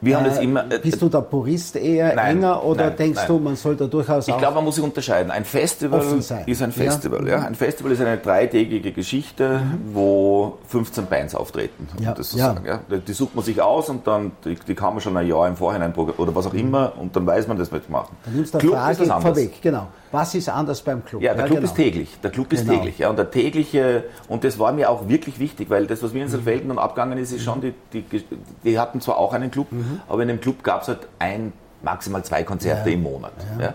Wir 0.07 0.17
haben 0.17 0.25
das 0.25 0.39
äh, 0.39 0.45
immer. 0.45 0.65
Äh, 0.71 0.79
bist 0.79 1.03
du 1.03 1.09
der 1.09 1.21
Purist 1.21 1.77
eher 1.77 2.15
nein, 2.15 2.39
enger 2.39 2.65
oder 2.65 2.87
nein, 2.87 2.97
denkst 2.97 3.17
nein. 3.17 3.27
du, 3.27 3.39
man 3.39 3.57
sollte 3.57 3.89
durchaus 3.89 4.29
Ich 4.29 4.37
glaube, 4.37 4.55
man 4.55 4.65
muss 4.65 4.77
sich 4.77 4.85
unterscheiden. 4.85 5.31
Ein 5.31 5.45
Festival 5.45 6.03
ist 6.47 6.63
ein 6.63 6.73
Festival. 6.73 7.27
Ja? 7.27 7.39
ja? 7.39 7.47
Ein 7.47 7.55
Festival 7.55 7.93
ist 7.93 8.01
eine 8.01 8.17
dreitägige 8.17 8.93
Geschichte, 8.93 9.61
mhm. 9.61 9.95
wo 9.95 10.59
15 10.69 11.07
Bands 11.07 11.35
auftreten. 11.35 11.89
Ja. 12.01 12.15
Das 12.15 12.31
so 12.31 12.39
ja. 12.39 12.55
Sagen, 12.55 12.67
ja? 12.67 12.81
Die 12.99 13.13
sucht 13.13 13.35
man 13.35 13.45
sich 13.45 13.61
aus 13.61 13.89
und 13.89 14.07
dann 14.07 14.33
die, 14.45 14.55
die 14.55 14.75
kann 14.75 14.95
man 14.95 15.01
schon 15.01 15.17
ein 15.17 15.27
Jahr 15.27 15.49
im 15.49 15.57
Vorhinein 15.57 15.93
oder 15.95 16.35
was 16.35 16.47
auch 16.47 16.53
mhm. 16.53 16.61
immer 16.61 16.93
und 16.99 17.17
dann 17.17 17.27
weiß 17.27 17.49
man, 17.49 17.59
das 17.59 17.73
wird 17.73 17.91
machen. 17.91 18.17
Dann 18.25 18.35
nimmst 18.37 18.55
du 18.55 18.59
eine 18.59 18.95
Frage 18.95 19.21
vorweg, 19.21 19.61
genau. 19.61 19.89
Was 20.13 20.35
ist 20.35 20.49
anders 20.49 20.83
beim 20.83 21.05
Club? 21.05 21.23
Ja, 21.23 21.35
der 21.35 21.43
ja, 21.43 21.47
Club 21.47 21.59
genau. 21.59 21.71
ist 21.71 21.77
täglich. 21.77 22.21
Der 22.23 22.31
Club 22.31 22.53
ist 22.53 22.61
genau. 22.61 22.75
täglich. 22.75 22.99
Ja, 22.99 23.11
und 23.11 23.17
der 23.17 23.31
tägliche, 23.31 24.05
und 24.29 24.45
das 24.45 24.59
war 24.59 24.73
mir 24.73 24.91
auch 24.91 25.09
wirklich 25.09 25.39
wichtig, 25.39 25.69
weil 25.71 25.87
das, 25.87 26.03
was 26.03 26.13
mir 26.13 26.23
in 26.23 26.29
Saalfelden 26.29 26.69
dann 26.69 26.79
abgegangen 26.79 27.19
ist, 27.19 27.33
ist 27.33 27.43
schon, 27.43 27.61
die, 27.61 27.75
die, 27.93 28.25
die 28.65 28.79
hatten 28.79 29.01
zwar 29.01 29.19
auch 29.19 29.33
einen 29.33 29.51
Club, 29.51 29.73
mhm. 29.73 30.01
aber 30.09 30.23
in 30.23 30.29
dem 30.29 30.41
Club 30.41 30.63
gab 30.63 30.83
es 30.83 30.89
halt 30.89 31.09
ein, 31.19 31.53
maximal 31.83 32.25
zwei 32.25 32.43
Konzerte 32.45 32.89
ja. 32.89 32.95
im 32.95 33.03
Monat. 33.03 33.33
Ja. 33.61 33.75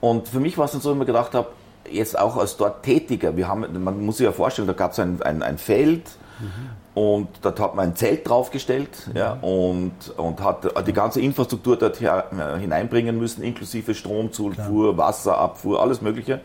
Und 0.00 0.28
für 0.28 0.40
mich 0.40 0.56
war 0.56 0.64
es 0.64 0.72
dann 0.72 0.80
so, 0.80 0.88
dass 0.90 0.96
ich 0.96 0.98
mir 0.98 1.06
gedacht 1.06 1.34
habe, 1.34 1.48
jetzt 1.90 2.18
auch 2.18 2.36
als 2.36 2.56
dort 2.56 2.82
Tätiger, 2.82 3.36
wir 3.36 3.48
haben, 3.48 3.82
man 3.82 4.04
muss 4.04 4.18
sich 4.18 4.24
ja 4.24 4.32
vorstellen, 4.32 4.68
da 4.68 4.74
gab 4.74 4.92
es 4.92 4.98
ein, 4.98 5.20
ein, 5.22 5.42
ein 5.42 5.58
Feld, 5.58 6.02
mhm. 6.40 6.70
Und 6.92 7.28
dort 7.42 7.60
hat 7.60 7.74
man 7.76 7.90
ein 7.90 7.96
Zelt 7.96 8.28
draufgestellt 8.28 9.10
ja, 9.14 9.34
und, 9.42 9.92
und 10.16 10.42
hat 10.42 10.86
die 10.86 10.92
ganze 10.92 11.20
Infrastruktur 11.20 11.76
dort 11.76 12.00
äh, 12.02 12.10
hineinbringen 12.58 13.16
müssen, 13.16 13.42
inklusive 13.42 13.94
Stromzufuhr, 13.94 14.96
Wasserabfuhr, 14.96 15.80
alles 15.80 16.02
Mögliche, 16.02 16.40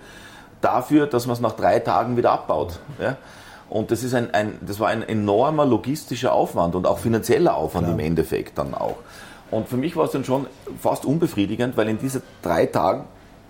dafür, 0.61 1.07
dass 1.07 1.25
man 1.25 1.33
es 1.33 1.41
nach 1.41 1.53
drei 1.53 1.79
Tagen 1.79 2.15
wieder 2.15 2.31
abbaut. 2.31 2.79
Ja. 3.01 3.17
Und 3.69 3.89
das, 3.89 4.03
ist 4.03 4.13
ein, 4.13 4.33
ein, 4.33 4.59
das 4.61 4.79
war 4.79 4.89
ein 4.89 5.01
enormer 5.01 5.65
logistischer 5.65 6.31
Aufwand 6.31 6.75
und 6.75 6.85
auch 6.85 6.99
finanzieller 6.99 7.57
Aufwand 7.57 7.87
Klar. 7.87 7.99
im 7.99 8.05
Endeffekt 8.05 8.57
dann 8.57 8.75
auch. 8.75 8.97
Und 9.49 9.67
für 9.67 9.77
mich 9.77 9.95
war 9.95 10.05
es 10.05 10.11
dann 10.11 10.23
schon 10.23 10.45
fast 10.79 11.05
unbefriedigend, 11.05 11.75
weil 11.75 11.89
in 11.89 11.97
diesen 11.97 12.21
drei 12.41 12.67
Tagen, 12.67 13.05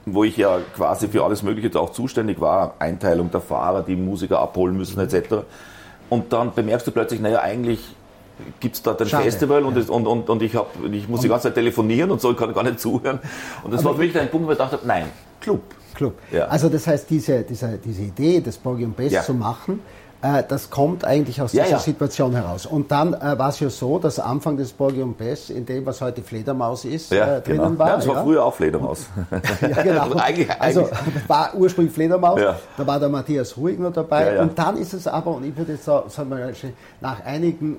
wo 0.05 0.23
ich 0.23 0.37
ja 0.37 0.59
quasi 0.75 1.07
für 1.07 1.23
alles 1.25 1.43
Mögliche 1.43 1.77
auch 1.79 1.91
zuständig 1.91 2.39
war, 2.39 2.75
Einteilung 2.79 3.31
der 3.31 3.41
Fahrer, 3.41 3.83
die 3.83 3.95
Musiker 3.95 4.39
abholen 4.39 4.77
müssen 4.77 4.99
etc., 4.99 5.43
und 6.15 6.31
dann 6.31 6.53
bemerkst 6.53 6.87
du 6.87 6.91
plötzlich, 6.91 7.19
naja, 7.19 7.41
eigentlich 7.41 7.93
gibt 8.61 8.75
es 8.75 8.81
dort 8.81 9.01
ein 9.01 9.07
Schade, 9.07 9.25
Festival 9.25 9.63
und, 9.63 9.75
ja. 9.75 9.81
es, 9.81 9.89
und, 9.89 10.07
und, 10.07 10.29
und 10.29 10.41
ich, 10.41 10.55
hab, 10.55 10.67
ich 10.91 11.09
muss 11.09 11.19
und 11.19 11.23
die 11.23 11.29
ganze 11.29 11.47
Zeit 11.49 11.55
telefonieren 11.55 12.09
und 12.09 12.21
so, 12.21 12.31
ich 12.31 12.37
kann 12.37 12.53
gar 12.53 12.63
nicht 12.63 12.79
zuhören. 12.79 13.19
Und 13.63 13.73
das 13.73 13.83
war 13.83 13.93
für 13.93 14.01
mich 14.01 14.17
ein 14.17 14.29
Punkt, 14.29 14.47
wo 14.47 14.51
ich 14.51 14.57
dachte, 14.57 14.79
nein, 14.85 15.05
Club. 15.41 15.61
Club. 15.93 16.13
Ja. 16.31 16.45
Also 16.45 16.69
das 16.69 16.87
heißt, 16.87 17.09
diese, 17.09 17.43
diese, 17.43 17.77
diese 17.83 18.03
Idee, 18.03 18.41
das 18.41 18.57
Borgi 18.57 18.85
und 18.85 18.95
Best 18.95 19.11
ja. 19.11 19.23
zu 19.23 19.33
machen, 19.33 19.81
das 20.47 20.69
kommt 20.69 21.05
eigentlich 21.05 21.41
aus 21.41 21.51
dieser 21.51 21.65
ja, 21.65 21.71
ja. 21.71 21.79
Situation 21.79 22.33
heraus. 22.33 22.65
Und 22.65 22.91
dann 22.91 23.13
äh, 23.13 23.37
war 23.37 23.49
es 23.49 23.59
ja 23.59 23.69
so, 23.69 23.99
dass 23.99 24.19
Anfang 24.19 24.57
des 24.57 24.71
Borgium 24.73 25.13
Bess, 25.13 25.49
in 25.49 25.65
dem 25.65 25.85
was 25.85 26.01
heute 26.01 26.21
Fledermaus 26.21 26.85
ist, 26.85 27.11
ja, 27.11 27.37
äh, 27.37 27.41
drinnen 27.41 27.61
genau. 27.61 27.79
war. 27.79 27.87
Ja, 27.89 27.95
das 27.97 28.07
war 28.07 28.23
früher 28.23 28.43
auch 28.43 28.53
Fledermaus. 28.53 29.07
ja, 29.61 29.81
genau. 29.83 30.01
also, 30.03 30.15
eigentlich, 30.17 30.61
also 30.61 30.89
war 31.27 31.53
ursprünglich 31.55 31.93
Fledermaus, 31.93 32.39
da 32.77 32.87
war 32.87 32.99
der 32.99 33.09
Matthias 33.09 33.57
Ruhig 33.57 33.79
noch 33.79 33.93
dabei. 33.93 34.39
Und 34.39 34.57
dann 34.57 34.77
ist 34.77 34.93
es 34.93 35.07
aber, 35.07 35.31
und 35.31 35.45
ich 35.45 35.55
würde 35.55 35.73
jetzt 35.73 35.85
sagen, 35.85 36.53
nach 37.01 37.23
einigen, 37.25 37.77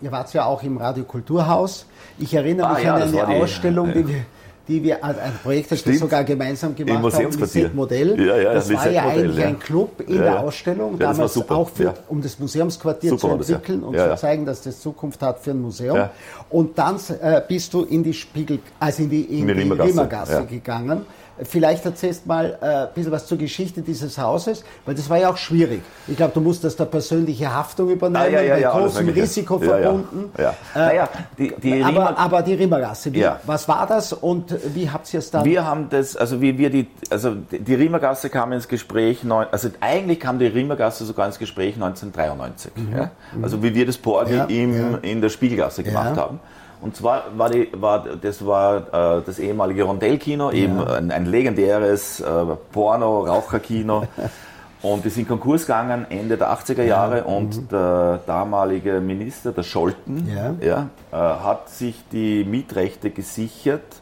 ihr 0.00 0.12
wart 0.12 0.32
ja 0.32 0.44
auch 0.44 0.62
im 0.62 0.76
Radio 0.78 1.04
Kulturhaus, 1.04 1.86
ich 2.18 2.34
erinnere 2.34 2.68
ah, 2.68 2.74
mich 2.74 2.88
an 2.88 3.02
eine 3.02 3.26
Ausstellung, 3.42 3.92
die 3.92 4.08
wir 4.08 4.24
die 4.68 4.82
wir, 4.82 5.04
also 5.04 5.20
ein 5.20 5.32
Projekt, 5.42 5.72
das 5.72 5.86
wir 5.86 5.98
sogar 5.98 6.24
gemeinsam 6.24 6.74
gemacht 6.74 7.14
haben, 7.14 7.38
Lisette 7.38 7.74
Modell. 7.74 8.20
Ja, 8.20 8.36
ja, 8.36 8.54
das 8.54 8.72
war 8.72 8.90
ja 8.90 9.06
eigentlich 9.06 9.38
ja. 9.38 9.46
ein 9.46 9.58
Club 9.58 10.02
in 10.06 10.16
ja, 10.16 10.22
der 10.22 10.40
Ausstellung, 10.40 10.98
damals 10.98 11.36
auch 11.36 11.70
für, 11.70 11.94
um 12.08 12.20
das 12.20 12.38
Museumsquartier 12.38 13.10
super 13.10 13.20
zu 13.20 13.52
entwickeln 13.52 13.82
und 13.82 13.96
zu 13.96 14.16
zeigen, 14.16 14.44
dass 14.44 14.62
das 14.62 14.80
Zukunft 14.80 15.22
hat 15.22 15.40
für 15.40 15.52
ein 15.52 15.60
Museum. 15.60 16.08
Und 16.50 16.78
dann 16.78 16.96
äh, 17.20 17.40
bist 17.46 17.74
du 17.74 17.82
in 17.82 18.02
die 18.02 18.12
Spiegel, 18.12 18.60
also 18.78 19.02
in 19.02 19.10
die, 19.10 19.22
in, 19.22 19.48
in 19.48 19.56
die 19.56 19.72
Rimmergasse 19.72 20.46
gegangen 20.46 21.06
vielleicht 21.42 21.84
erzählst 21.84 22.26
mal 22.26 22.58
äh, 22.60 22.66
ein 22.66 22.88
bisschen 22.94 23.12
was 23.12 23.26
zur 23.26 23.38
Geschichte 23.38 23.82
dieses 23.82 24.18
Hauses, 24.18 24.64
weil 24.84 24.94
das 24.94 25.08
war 25.10 25.18
ja 25.18 25.30
auch 25.30 25.36
schwierig. 25.36 25.82
Ich 26.06 26.16
glaube, 26.16 26.32
du 26.34 26.40
musstest 26.40 26.78
da 26.80 26.84
persönliche 26.84 27.52
Haftung 27.52 27.90
übernehmen, 27.90 28.24
ah, 28.24 28.28
ja, 28.28 28.40
ja, 28.40 28.56
ja, 28.56 28.72
bei 28.72 28.80
großem 28.80 29.08
Risiko 29.08 29.58
verbunden. 29.58 30.30
Ja, 30.38 30.44
ja. 30.44 30.50
Äh, 30.74 30.86
naja, 30.86 31.08
die, 31.38 31.54
die 31.62 31.82
aber, 31.82 32.16
aber, 32.18 32.42
die 32.42 32.54
Riemergasse, 32.54 33.12
wie, 33.12 33.26
was 33.44 33.68
war 33.68 33.86
das 33.86 34.12
und 34.12 34.54
wie 34.74 34.90
habt 34.90 35.12
ihr 35.12 35.18
es 35.18 35.30
dann? 35.30 35.44
Wir 35.44 35.64
haben 35.64 35.88
das, 35.90 36.16
also 36.16 36.40
wie 36.40 36.56
wir 36.58 36.70
die, 36.70 36.88
also 37.10 37.34
die 37.50 37.74
Riemergasse 37.74 38.30
kam 38.30 38.52
ins 38.52 38.68
Gespräch, 38.68 39.20
also 39.50 39.68
eigentlich 39.80 40.20
kam 40.20 40.38
die 40.38 40.46
Riemergasse 40.46 41.04
sogar 41.04 41.26
ins 41.26 41.38
Gespräch 41.38 41.74
1993. 41.74 42.72
Mhm. 42.76 42.96
Ja? 42.96 43.10
Also 43.42 43.62
wie 43.62 43.74
wir 43.74 43.86
das 43.86 43.98
Porgi 43.98 44.40
im, 44.48 44.98
in 45.02 45.20
der 45.20 45.28
Spiegelgasse 45.28 45.82
gemacht 45.82 46.16
haben. 46.16 46.40
Und 46.86 46.94
zwar 46.94 47.36
war, 47.36 47.50
die, 47.50 47.68
war 47.72 48.04
das 48.04 48.46
war 48.46 49.18
äh, 49.18 49.22
das 49.26 49.40
ehemalige 49.40 49.82
Rondellkino, 49.82 50.52
ja. 50.52 50.56
eben 50.56 50.78
ein, 50.86 51.10
ein 51.10 51.26
legendäres 51.26 52.20
äh, 52.20 52.24
Porno-Raucherkino. 52.70 54.06
und 54.82 55.04
die 55.04 55.08
sind 55.08 55.26
Konkurs 55.26 55.62
gegangen 55.62 56.06
Ende 56.08 56.36
der 56.36 56.52
80er 56.52 56.84
Jahre 56.84 57.18
ja. 57.18 57.24
und 57.24 57.56
mhm. 57.56 57.68
der 57.70 58.20
damalige 58.24 59.00
Minister, 59.00 59.50
der 59.50 59.64
Scholten, 59.64 60.28
ja. 60.60 60.86
äh, 61.10 61.16
hat 61.16 61.70
sich 61.70 62.04
die 62.12 62.44
Mietrechte 62.44 63.10
gesichert, 63.10 63.96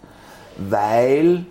weil 0.58 1.46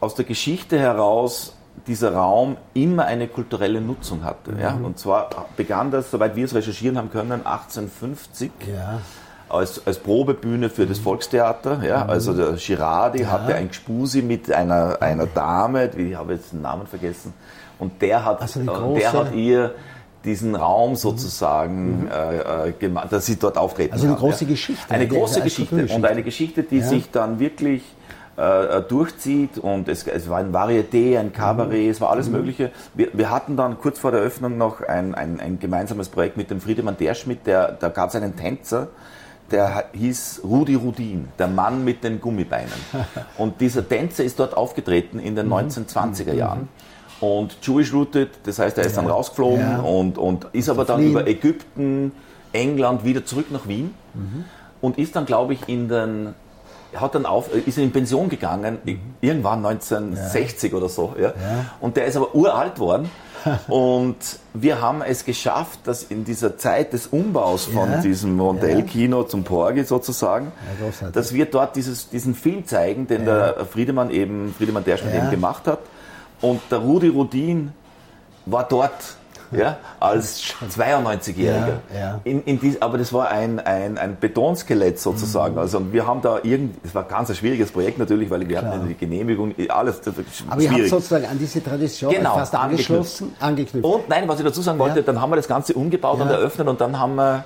aus 0.00 0.14
der 0.14 0.24
Geschichte 0.24 0.78
heraus 0.78 1.54
dieser 1.86 2.14
Raum 2.14 2.56
immer 2.72 3.04
eine 3.04 3.28
kulturelle 3.28 3.82
Nutzung 3.82 4.24
hatte. 4.24 4.52
Mhm. 4.52 4.58
Ja? 4.58 4.72
Und 4.72 4.98
zwar 4.98 5.28
begann 5.58 5.90
das, 5.90 6.10
soweit 6.10 6.34
wir 6.34 6.46
es 6.46 6.54
recherchieren 6.54 6.96
haben 6.96 7.10
können, 7.10 7.44
1850. 7.44 8.50
Ja 8.66 9.00
als, 9.50 9.86
als 9.86 9.98
Probebühne 9.98 10.70
für 10.70 10.86
das 10.86 10.98
Volkstheater. 10.98 11.82
Ja? 11.84 12.04
Mhm. 12.04 12.10
Also 12.10 12.32
der 12.34 12.52
Girardi 12.52 13.22
ja. 13.22 13.30
hatte 13.30 13.54
ein 13.54 13.68
Gespusi 13.68 14.22
mit 14.22 14.52
einer, 14.52 14.98
einer 15.00 15.26
Dame, 15.26 15.90
ich 15.96 16.14
habe 16.14 16.34
jetzt 16.34 16.52
den 16.52 16.62
Namen 16.62 16.86
vergessen, 16.86 17.34
und 17.78 18.02
der 18.02 18.24
hat, 18.24 18.42
also 18.42 18.60
der 18.94 19.12
hat 19.12 19.34
ihr 19.34 19.74
diesen 20.22 20.54
Raum 20.54 20.96
sozusagen 20.96 22.02
mhm. 22.02 22.08
äh, 22.08 22.68
äh 22.68 22.72
gemacht, 22.72 23.10
dass 23.10 23.24
sie 23.24 23.36
dort 23.36 23.56
auftreten 23.56 23.94
Also 23.94 24.04
eine 24.04 24.14
haben, 24.14 24.20
große 24.20 24.44
ja. 24.44 24.50
Geschichte. 24.50 24.92
Eine 24.92 25.08
große 25.08 25.40
Geschichte 25.40 25.86
und 25.94 26.04
eine 26.04 26.22
Geschichte, 26.22 26.62
die 26.62 26.78
ja. 26.78 26.86
sich 26.86 27.10
dann 27.10 27.40
wirklich 27.40 27.82
äh, 28.40 28.78
äh, 28.78 28.82
durchzieht 28.82 29.58
und 29.58 29.88
es, 29.88 30.06
es, 30.06 30.28
war 30.30 30.38
ein 30.38 30.52
Varieté, 30.52 31.18
ein 31.18 31.32
Kabarett, 31.32 31.84
mhm. 31.84 31.90
es 31.90 32.00
war 32.00 32.10
alles 32.10 32.28
mhm. 32.28 32.36
Mögliche. 32.36 32.70
Wir, 32.94 33.08
wir, 33.12 33.30
hatten 33.30 33.56
dann 33.56 33.78
kurz 33.78 33.98
vor 33.98 34.12
der 34.12 34.20
Öffnung 34.20 34.56
noch 34.56 34.82
ein, 34.82 35.14
ein, 35.14 35.40
ein 35.40 35.58
gemeinsames 35.58 36.08
Projekt 36.08 36.36
mit 36.36 36.50
dem 36.50 36.60
Friedemann 36.60 36.96
Derschmidt, 36.96 37.46
der, 37.46 37.72
da 37.72 37.88
gab 37.88 38.10
es 38.10 38.14
einen 38.14 38.36
Tänzer, 38.36 38.88
der 39.50 39.90
hieß 39.92 40.42
Rudi 40.44 40.74
Rudin, 40.74 41.28
der 41.38 41.48
Mann 41.48 41.84
mit 41.84 42.04
den 42.04 42.20
Gummibeinen. 42.20 42.72
Und 43.38 43.60
dieser 43.60 43.88
Tänzer 43.88 44.24
ist 44.24 44.38
dort 44.38 44.56
aufgetreten 44.56 45.18
in 45.18 45.34
den 45.34 45.48
1920er 45.48 46.32
mhm. 46.32 46.38
Jahren. 46.38 46.68
Und 47.20 47.56
Jewish 47.62 47.92
Rooted, 47.92 48.30
das 48.44 48.58
heißt, 48.58 48.78
er 48.78 48.84
ist 48.84 48.96
dann 48.96 49.06
rausgeflogen 49.06 49.60
ja. 49.60 49.80
und, 49.80 50.16
und 50.16 50.46
ist 50.52 50.70
aber 50.70 50.86
dann 50.86 51.02
über 51.02 51.26
Ägypten, 51.26 52.12
England 52.54 53.04
wieder 53.04 53.26
zurück 53.26 53.50
nach 53.50 53.68
Wien 53.68 53.94
mhm. 54.14 54.46
und 54.80 54.96
ist 54.96 55.14
dann, 55.16 55.26
glaube 55.26 55.52
ich, 55.52 55.68
in 55.68 55.90
den 55.90 56.34
hat 56.96 57.14
dann 57.14 57.26
auf, 57.26 57.54
ist 57.54 57.78
in 57.78 57.92
Pension 57.92 58.30
gegangen, 58.30 58.78
mhm. 58.84 58.98
irgendwann 59.20 59.64
1960 59.64 60.72
ja. 60.72 60.78
oder 60.78 60.88
so. 60.88 61.14
Ja. 61.18 61.28
ja. 61.28 61.34
Und 61.80 61.96
der 61.96 62.06
ist 62.06 62.16
aber 62.16 62.34
uralt 62.34 62.78
worden 62.78 63.10
und 63.68 64.16
wir 64.54 64.80
haben 64.80 65.02
es 65.02 65.24
geschafft, 65.24 65.80
dass 65.84 66.02
in 66.02 66.24
dieser 66.24 66.56
Zeit 66.56 66.92
des 66.92 67.06
Umbaus 67.06 67.66
von 67.66 67.90
ja, 67.90 68.00
diesem 68.00 68.40
Rondellkino 68.40 69.22
ja. 69.22 69.28
zum 69.28 69.44
Porgi 69.44 69.84
sozusagen, 69.84 70.52
ja, 71.00 71.10
dass 71.10 71.32
wir 71.32 71.46
dort 71.46 71.76
dieses, 71.76 72.08
diesen 72.08 72.34
Film 72.34 72.66
zeigen, 72.66 73.06
den 73.06 73.24
der 73.24 73.66
Friedemann 73.66 74.10
eben, 74.10 74.54
Friedemann 74.56 74.84
Derschmidt 74.84 75.14
eben 75.14 75.30
gemacht 75.30 75.66
hat. 75.66 75.80
Und 76.40 76.60
der 76.70 76.78
Rudi 76.78 77.08
Rudin 77.08 77.72
war 78.46 78.64
dort 78.64 79.16
ja, 79.52 79.78
als 79.98 80.54
92-Jähriger. 80.70 81.78
Ja, 81.92 82.00
ja. 82.00 82.20
In, 82.24 82.42
in 82.44 82.60
dies, 82.60 82.80
aber 82.80 82.98
das 82.98 83.12
war 83.12 83.30
ein, 83.30 83.58
ein, 83.58 83.98
ein 83.98 84.16
Betonskelett 84.18 84.98
sozusagen. 84.98 85.54
Mhm. 85.54 85.60
Also 85.60 85.92
wir 85.92 86.06
haben 86.06 86.22
da 86.22 86.38
irgend, 86.42 86.76
das 86.84 86.94
war 86.94 87.04
ganz 87.04 87.30
ein 87.30 87.36
schwieriges 87.36 87.70
Projekt 87.70 87.98
natürlich, 87.98 88.30
weil 88.30 88.48
wir 88.48 88.58
Klar. 88.58 88.74
hatten 88.74 88.88
die 88.88 88.96
Genehmigung, 88.96 89.54
alles 89.68 90.00
das 90.00 90.14
Aber 90.48 90.60
ihr 90.60 90.70
habt 90.70 90.88
sozusagen 90.88 91.26
an 91.26 91.38
diese 91.38 91.62
Tradition 91.62 92.12
genau, 92.12 92.34
fast 92.34 92.54
angeschlossen, 92.54 93.32
angeknüpft. 93.40 93.84
Und 93.84 94.08
nein, 94.08 94.28
was 94.28 94.38
ich 94.38 94.44
dazu 94.44 94.62
sagen 94.62 94.78
wollte, 94.78 95.00
ja. 95.00 95.02
dann 95.04 95.20
haben 95.20 95.30
wir 95.30 95.36
das 95.36 95.48
Ganze 95.48 95.74
umgebaut 95.74 96.20
und 96.20 96.28
eröffnet 96.28 96.68
und 96.68 96.80
dann 96.80 96.98
haben 96.98 97.14
wir 97.16 97.44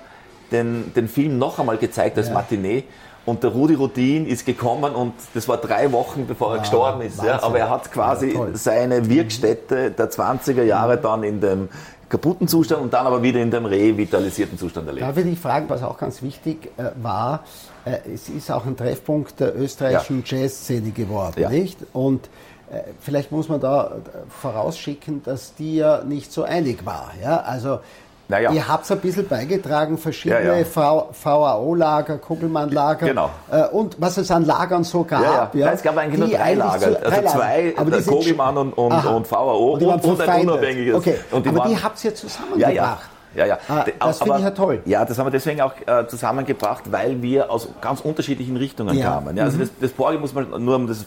den, 0.52 0.92
den 0.94 1.08
Film 1.08 1.38
noch 1.38 1.58
einmal 1.58 1.78
gezeigt 1.78 2.18
als 2.18 2.30
Matinee. 2.30 2.84
Und 3.26 3.42
der 3.42 3.50
Rudi 3.50 3.74
Rudin 3.74 4.26
ist 4.26 4.44
gekommen 4.44 4.94
und 4.94 5.14
das 5.32 5.48
war 5.48 5.56
drei 5.56 5.90
Wochen 5.92 6.26
bevor 6.26 6.50
er 6.50 6.56
ah, 6.56 6.60
gestorben 6.60 7.00
ist. 7.00 7.22
Ja, 7.22 7.42
aber 7.42 7.58
er 7.58 7.70
hat 7.70 7.90
quasi 7.90 8.34
ja, 8.34 8.48
seine 8.52 9.08
Wirkstätte 9.08 9.90
der 9.90 10.10
20er 10.10 10.62
Jahre 10.62 10.98
dann 10.98 11.22
in 11.22 11.40
dem 11.40 11.68
kaputten 12.08 12.48
Zustand 12.48 12.82
und 12.82 12.92
dann 12.92 13.06
aber 13.06 13.22
wieder 13.22 13.40
in 13.40 13.50
dem 13.50 13.66
revitalisierten 13.66 14.58
Zustand 14.58 14.86
erlebt. 14.86 15.06
Darf 15.06 15.16
ich 15.16 15.24
dich 15.24 15.38
fragen, 15.38 15.68
was 15.68 15.82
auch 15.82 15.98
ganz 15.98 16.22
wichtig 16.22 16.70
äh, 16.76 16.90
war, 17.02 17.44
äh, 17.84 17.98
es 18.12 18.28
ist 18.28 18.50
auch 18.50 18.66
ein 18.66 18.76
Treffpunkt 18.76 19.40
der 19.40 19.56
österreichischen 19.56 20.22
ja. 20.26 20.38
Jazzszene 20.38 20.90
geworden, 20.90 21.40
ja. 21.40 21.50
nicht? 21.50 21.78
Und 21.92 22.28
äh, 22.70 22.80
vielleicht 23.00 23.32
muss 23.32 23.48
man 23.48 23.60
da 23.60 23.96
vorausschicken, 24.28 25.22
dass 25.22 25.54
die 25.54 25.76
ja 25.76 26.02
nicht 26.04 26.32
so 26.32 26.44
einig 26.44 26.84
war. 26.86 27.12
Ja? 27.22 27.40
Also 27.40 27.80
naja. 28.28 28.52
Ihr 28.52 28.66
habt 28.66 28.90
ein 28.90 28.98
bisschen 29.00 29.28
beigetragen, 29.28 29.98
verschiedene 29.98 30.44
ja, 30.44 30.56
ja. 30.56 31.06
VAO-Lager, 31.22 32.18
Kugelmann-Lager 32.18 33.06
genau. 33.06 33.30
äh, 33.50 33.64
und 33.68 33.96
was 33.98 34.16
es 34.16 34.30
an 34.30 34.44
Lagern 34.46 34.84
so 34.84 35.04
gab. 35.04 35.22
Ja, 35.22 35.50
ja. 35.60 35.66
Nein, 35.66 35.74
es 35.74 35.82
gab 35.82 35.96
eigentlich 35.96 36.20
nur 36.20 36.28
drei 36.28 36.54
Lager. 36.54 37.00
Zu, 37.00 37.06
also 37.06 37.38
zwei, 37.38 37.74
aber 37.76 37.90
der 37.90 38.02
Kugelmann 38.02 38.56
und, 38.56 38.72
und, 38.72 38.92
und 39.04 39.30
VAO 39.30 39.74
und, 39.74 39.82
und, 39.82 40.04
und 40.04 40.20
ein 40.20 40.48
unabhängiges. 40.48 40.94
Okay. 40.94 41.18
Und 41.30 41.46
aber 41.46 41.58
waren, 41.58 41.70
die 41.70 41.82
habt 41.82 42.02
ihr 42.04 42.14
zusammengebracht. 42.14 43.10
Ja, 43.34 43.46
ja. 43.46 43.58
Ah, 43.68 43.84
das 44.00 44.18
finde 44.18 44.38
ich 44.38 44.44
ja 44.44 44.50
toll. 44.50 44.80
Ja, 44.84 45.04
das 45.04 45.18
haben 45.18 45.26
wir 45.26 45.32
deswegen 45.32 45.60
auch 45.60 45.72
äh, 45.86 46.06
zusammengebracht, 46.06 46.84
weil 46.92 47.20
wir 47.20 47.50
aus 47.50 47.68
ganz 47.80 48.00
unterschiedlichen 48.00 48.56
Richtungen 48.56 48.96
ja. 48.96 49.10
kamen. 49.10 49.36
Ja, 49.36 49.44
also 49.44 49.56
mhm. 49.56 49.62
das, 49.62 49.70
das 49.80 49.90
Porgi 49.90 50.18
muss 50.18 50.32
man 50.34 50.64
nur 50.64 50.76
um 50.76 50.86
das, 50.86 51.04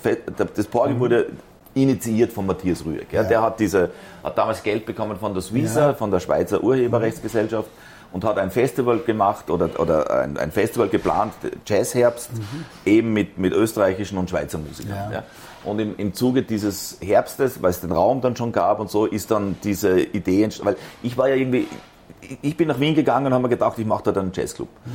das 0.56 0.68
Porgi 0.68 0.94
mhm. 0.94 1.00
wurde 1.00 1.28
initiiert 1.78 2.34
von 2.34 2.46
Matthias 2.46 2.86
Rüegg. 2.86 3.08
Ja. 3.12 3.24
Der 3.24 3.42
hat, 3.42 3.60
diese, 3.60 3.92
hat 4.24 4.38
damals 4.38 4.64
Geld 4.64 4.86
bekommen 4.86 5.18
von 5.18 5.34
der 5.34 5.42
Suiza, 5.42 5.88
ja. 5.88 5.94
von 5.94 6.12
der 6.12 6.20
Schweizer 6.20 6.64
Urheberrechtsgesellschaft 6.64 7.70
und 8.12 8.24
hat 8.24 8.38
ein 8.38 8.52
Festival 8.52 9.00
gemacht 9.00 9.50
oder, 9.50 9.70
oder 9.80 10.22
ein, 10.22 10.38
ein 10.38 10.52
Festival 10.52 10.90
geplant, 10.90 11.34
Jazzherbst, 11.66 12.34
mhm. 12.34 12.66
eben 12.86 13.14
mit, 13.14 13.38
mit 13.38 13.54
österreichischen 13.54 14.18
und 14.18 14.30
Schweizer 14.30 14.58
Musikern. 14.58 15.12
Ja. 15.12 15.24
Und 15.64 15.80
im, 15.80 15.96
im 15.98 16.14
Zuge 16.14 16.44
dieses 16.44 16.98
Herbstes, 17.02 17.62
weil 17.62 17.72
es 17.72 17.82
den 17.82 17.92
Raum 17.92 18.22
dann 18.22 18.36
schon 18.36 18.52
gab 18.52 18.80
und 18.80 18.90
so, 18.90 19.06
ist 19.06 19.32
dann 19.32 19.58
diese 19.64 20.00
Idee 20.00 20.44
entstanden, 20.44 20.76
weil 20.76 20.78
ich 21.04 21.18
war 21.18 21.28
ja 21.28 21.36
irgendwie, 21.36 21.68
ich 22.42 22.58
bin 22.58 22.68
nach 22.68 22.80
Wien 22.80 22.96
gegangen 22.96 23.28
und 23.28 23.34
habe 23.34 23.44
mir 23.44 23.50
gedacht, 23.50 23.78
ich 23.78 23.86
mache 23.86 24.04
da 24.04 24.12
dann 24.12 24.26
einen 24.26 24.34
Jazzclub. 24.34 24.68
Mhm. 24.86 24.92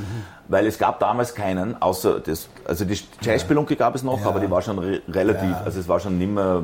Weil 0.48 0.66
es 0.66 0.78
gab 0.78 1.00
damals 1.00 1.34
keinen, 1.34 1.80
außer 1.80 2.20
das, 2.20 2.48
also 2.66 2.84
die 2.84 2.98
Jazzspelunke 3.20 3.76
gab 3.76 3.94
es 3.94 4.02
noch, 4.02 4.20
ja. 4.20 4.26
aber 4.26 4.40
die 4.40 4.50
war 4.50 4.62
schon 4.62 4.78
re 4.78 5.00
relativ, 5.08 5.50
ja. 5.50 5.62
also 5.64 5.80
es 5.80 5.88
war 5.88 6.00
schon 6.00 6.18
nicht 6.18 6.30
mehr 6.30 6.62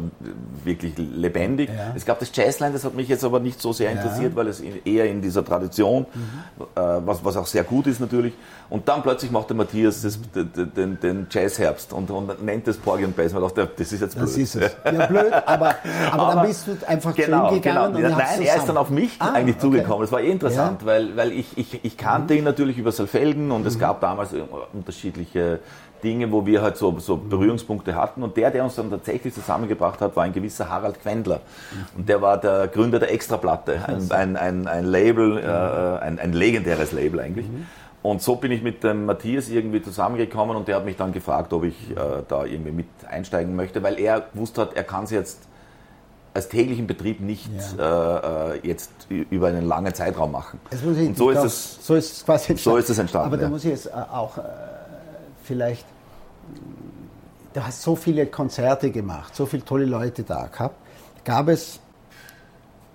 wirklich 0.65 0.95
lebendig. 0.97 1.71
Ja. 1.71 1.93
Es 1.95 2.05
gab 2.05 2.19
das 2.19 2.31
Jazzline, 2.35 2.73
das 2.73 2.85
hat 2.85 2.95
mich 2.95 3.09
jetzt 3.09 3.25
aber 3.25 3.41
nicht 3.41 3.61
so 3.61 3.73
sehr 3.73 3.91
interessiert, 3.91 4.37
weil 4.37 4.49
es 4.49 4.61
eher 4.61 5.07
in 5.07 5.23
dieser 5.23 5.45
Tradition, 5.45 6.07
mhm. 6.13 6.65
äh, 6.75 6.81
was, 7.07 7.25
was 7.25 7.37
auch 7.37 7.47
sehr 7.47 7.65
gut 7.65 7.87
ist 7.87 8.01
natürlich. 8.01 8.35
Und 8.71 8.87
dann 8.87 9.03
plötzlich 9.03 9.31
macht 9.31 9.49
der 9.49 9.57
Matthias 9.57 10.03
das, 10.03 10.19
den, 10.35 10.73
den, 10.75 11.01
den 11.01 11.27
Jazzherbst 11.31 11.93
und, 11.95 12.11
und 12.11 12.45
nennt 12.45 12.67
das 12.67 12.77
Porgy 12.77 13.05
und 13.05 13.17
Bess. 13.17 13.33
Man 13.33 13.43
dachte, 13.43 13.69
das 13.77 13.93
ist 13.93 14.01
jetzt 14.01 14.15
blöd. 14.15 14.29
Das 14.29 14.37
ist 14.37 14.57
es. 14.57 14.77
Ja, 14.85 15.07
blöd, 15.07 15.33
aber, 15.33 15.47
aber, 15.47 15.75
aber 16.13 16.35
dann 16.35 16.47
bist 16.47 16.67
du 16.67 16.77
einfach 16.87 17.15
genau, 17.15 17.49
zu 17.49 17.55
ihm 17.55 17.63
gegangen 17.63 17.95
genau. 17.95 18.17
Nein, 18.17 18.43
er 18.43 18.57
ist 18.57 18.69
dann 18.69 18.77
auf 18.77 18.91
mich 18.91 19.17
ah, 19.21 19.33
eigentlich 19.33 19.57
okay. 19.57 19.63
zugekommen. 19.63 20.03
Das 20.03 20.13
war 20.13 20.21
eh 20.21 20.31
interessant, 20.31 20.58
weil, 20.85 21.17
weil 21.17 21.33
ich, 21.33 21.57
ich, 21.57 21.85
ich 21.85 21.97
kannte 21.97 22.35
mhm. 22.35 22.39
ihn 22.41 22.45
natürlich 22.45 22.79
über 22.79 22.93
Salfelden 22.93 23.51
und 23.51 23.67
es 23.67 23.79
es 23.79 23.81
gab 23.81 24.01
damals 24.01 24.35
unterschiedliche 24.73 25.61
Dinge, 26.03 26.31
wo 26.31 26.45
wir 26.47 26.63
halt 26.63 26.77
so, 26.77 26.99
so 26.99 27.17
Berührungspunkte 27.17 27.95
hatten. 27.95 28.23
Und 28.23 28.37
der, 28.37 28.51
der 28.51 28.65
uns 28.65 28.75
dann 28.75 28.91
tatsächlich 28.91 29.35
zusammengebracht 29.35 30.01
hat, 30.01 30.17
war 30.17 30.25
ein 30.25 30.33
gewisser 30.33 30.69
Harald 30.69 31.01
Quendler. 31.01 31.41
Und 31.97 32.09
der 32.09 32.21
war 32.21 32.39
der 32.39 32.69
Gründer 32.69 32.99
der 32.99 33.13
Extraplatte, 33.13 33.81
ein, 33.87 34.11
ein, 34.11 34.37
ein, 34.37 34.67
ein 34.67 34.85
Label, 34.85 35.39
äh, 35.39 36.05
ein, 36.05 36.19
ein 36.19 36.33
legendäres 36.33 36.93
Label 36.93 37.21
eigentlich. 37.21 37.47
Und 38.03 38.23
so 38.23 38.37
bin 38.37 38.53
ich 38.53 38.63
mit 38.63 38.85
dem 38.85 39.07
Matthias 39.07 39.49
irgendwie 39.49 39.83
zusammengekommen 39.83 40.57
und 40.57 40.69
der 40.69 40.77
hat 40.77 40.85
mich 40.85 40.97
dann 40.97 41.13
gefragt, 41.13 41.53
ob 41.53 41.65
ich 41.65 41.91
äh, 41.91 41.95
da 42.29 42.45
irgendwie 42.45 42.71
mit 42.71 42.87
einsteigen 43.09 43.57
möchte, 43.57 43.83
weil 43.83 43.99
er 43.99 44.21
gewusst 44.33 44.57
hat, 44.57 44.77
er 44.77 44.85
kann 44.85 45.05
es 45.05 45.11
jetzt 45.11 45.49
als 46.39 46.49
täglichen 46.49 46.87
Betrieb 46.87 47.21
nicht 47.21 47.51
ja. 47.77 48.53
äh, 48.53 48.67
jetzt 48.67 48.91
über 49.09 49.49
einen 49.49 49.67
langen 49.67 49.93
Zeitraum 49.93 50.31
machen. 50.31 50.61
und 50.71 51.17
so 51.17 51.31
ist, 51.31 51.45
es, 51.45 51.79
so 51.83 51.95
ist 51.97 52.13
es 52.13 52.25
quasi 52.25 52.53
entstanden. 52.53 52.77
So 52.77 52.77
ist 52.77 52.91
es 52.91 52.99
entstanden. 52.99 53.27
Aber 53.27 53.37
da 53.37 53.49
muss 53.49 53.65
ich 53.65 53.71
jetzt 53.71 53.87
äh, 53.87 53.91
auch 53.91 54.39
äh, 54.39 54.43
vielleicht, 55.43 55.85
du 57.55 57.65
hast 57.65 57.83
so 57.83 57.97
viele 57.97 58.27
Konzerte 58.27 58.93
gemacht, 58.93 59.35
so 59.35 59.47
viele 59.47 59.65
tolle 59.65 59.85
Leute 59.85 60.23
da 60.23 60.47
gehabt. 60.47 60.77
Gab 61.25 61.49
es, 61.49 61.81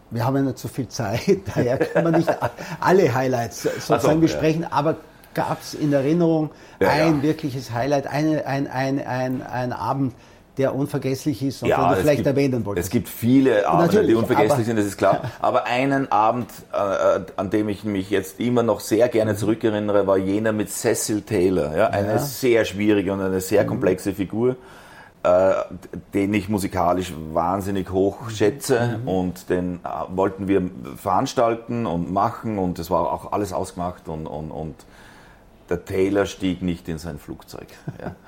wir 0.10 0.25
haben 0.25 0.38
ja 0.38 0.41
nicht 0.43 0.60
so 0.60 0.69
viel 0.69 0.88
Zeit, 0.88 1.41
daher 1.53 1.77
können 1.79 2.13
wir 2.13 2.17
nicht 2.19 2.38
alle 2.79 3.13
Highlights 3.13 3.63
sozusagen 3.63 4.01
so, 4.01 4.21
besprechen, 4.21 4.62
ja. 4.62 4.71
aber 4.71 4.95
gab 5.34 5.62
es 5.62 5.73
in 5.73 5.91
Erinnerung 5.91 6.51
ja, 6.79 6.89
ein 6.89 7.21
wirkliches 7.23 7.71
Highlight, 7.73 8.08
eine, 8.08 8.45
ein, 8.45 8.67
ein, 8.67 9.06
ein, 9.06 9.41
ein 9.41 9.73
Abend, 9.73 10.13
der 10.58 10.76
unvergesslich 10.76 11.42
ist 11.42 11.63
und 11.63 11.70
ja, 11.70 11.78
den 11.78 11.89
du 11.89 12.02
vielleicht 12.02 12.18
gibt, 12.18 12.28
erwähnen 12.28 12.66
wolltest? 12.66 12.88
Es 12.88 12.92
gibt 12.92 13.10
viele 13.10 13.68
Abende, 13.68 13.86
Natürlich, 13.86 14.08
die 14.08 14.16
unvergesslich 14.16 14.66
sind, 14.66 14.78
das 14.78 14.86
ist 14.86 14.98
klar. 14.98 15.32
Aber 15.42 15.66
einen 15.66 16.12
Abend, 16.12 16.50
äh, 16.72 17.22
an 17.36 17.50
dem 17.50 17.70
ich 17.70 17.84
mich 17.84 18.10
jetzt 18.10 18.39
immer 18.39 18.63
noch 18.63 18.80
sehr 18.80 19.10
gerne 19.10 19.36
zurückerinnere, 19.36 20.06
war 20.06 20.18
jener 20.18 20.52
mit 20.52 20.70
Cecil 20.70 21.22
Taylor. 21.22 21.76
Ja, 21.76 21.88
eine 21.88 22.13
ja. 22.13 22.20
sehr 22.20 22.66
schwierige 22.66 23.13
und 23.13 23.22
eine 23.22 23.42
sehr 23.42 23.63
mhm. 23.63 23.68
komplexe 23.68 24.13
Figur. 24.13 24.56
Äh, 25.24 25.54
den 26.13 26.34
ich 26.34 26.50
musikalisch 26.50 27.13
wahnsinnig 27.32 27.89
hoch 27.92 28.30
schätze 28.30 29.00
mhm. 29.02 29.08
und 29.08 29.50
den 29.50 29.76
äh, 29.76 29.88
wollten 30.10 30.50
wir 30.50 30.70
veranstalten 30.98 31.86
und 31.86 32.12
machen 32.12 32.60
und 32.60 32.78
es 32.78 32.92
war 32.92 33.10
auch 33.10 33.32
alles 33.32 33.54
ausgemacht 33.54 34.10
und, 34.10 34.28
und, 34.28 34.52
und 34.52 34.76
der 35.70 35.86
Taylor 35.86 36.26
stieg 36.26 36.62
nicht 36.62 36.89
in 36.89 36.98
sein 36.98 37.20
Flugzeug. 37.20 37.68
Ja. 38.02 38.16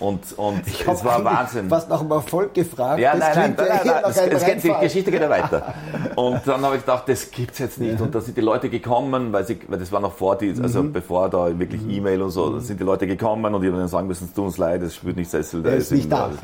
Und, 0.00 0.38
und 0.38 0.66
ich 0.66 0.86
es 0.86 1.04
war 1.04 1.24
Wahnsinn. 1.24 1.70
Was 1.70 1.88
nach 1.88 2.00
dem 2.00 2.10
Erfolg 2.10 2.54
gefragt. 2.54 3.00
Ja, 3.00 3.16
nein, 3.16 3.32
nein, 3.34 3.54
nein, 3.56 3.80
nein, 3.84 4.02
nein 4.02 4.30
es, 4.30 4.44
geht, 4.44 4.62
die 4.62 4.72
Geschichte 4.80 5.10
geht 5.10 5.20
ja 5.20 5.28
weiter. 5.28 5.74
Und 6.14 6.40
dann 6.46 6.62
habe 6.62 6.76
ich 6.76 6.82
gedacht, 6.82 7.08
das 7.08 7.30
gibt's 7.30 7.58
jetzt 7.58 7.80
nicht. 7.80 8.00
Und 8.00 8.14
da 8.14 8.20
sind 8.20 8.36
die 8.36 8.40
Leute 8.40 8.68
gekommen, 8.70 9.32
weil, 9.32 9.44
sie, 9.44 9.58
weil 9.66 9.78
das 9.78 9.90
war 9.90 10.00
noch 10.00 10.12
vor 10.12 10.36
die, 10.36 10.54
also 10.60 10.82
mhm. 10.82 10.92
bevor 10.92 11.28
da 11.28 11.58
wirklich 11.58 11.82
mhm. 11.82 11.90
E-Mail 11.90 12.22
und 12.22 12.30
so, 12.30 12.50
da 12.54 12.60
sind 12.60 12.78
die 12.78 12.84
Leute 12.84 13.06
gekommen 13.06 13.54
und 13.54 13.62
ich 13.62 13.68
habe 13.68 13.78
ihnen 13.78 13.88
sagen 13.88 14.06
müssen, 14.06 14.26
es 14.26 14.32
tut 14.32 14.46
uns 14.46 14.58
leid, 14.58 14.82
es 14.82 14.94
spürt 14.94 15.16
nicht 15.16 15.30
Sessel, 15.30 15.62
da. 15.62 15.70
Ist 15.70 15.90
nicht 15.90 16.10
da. 16.10 16.30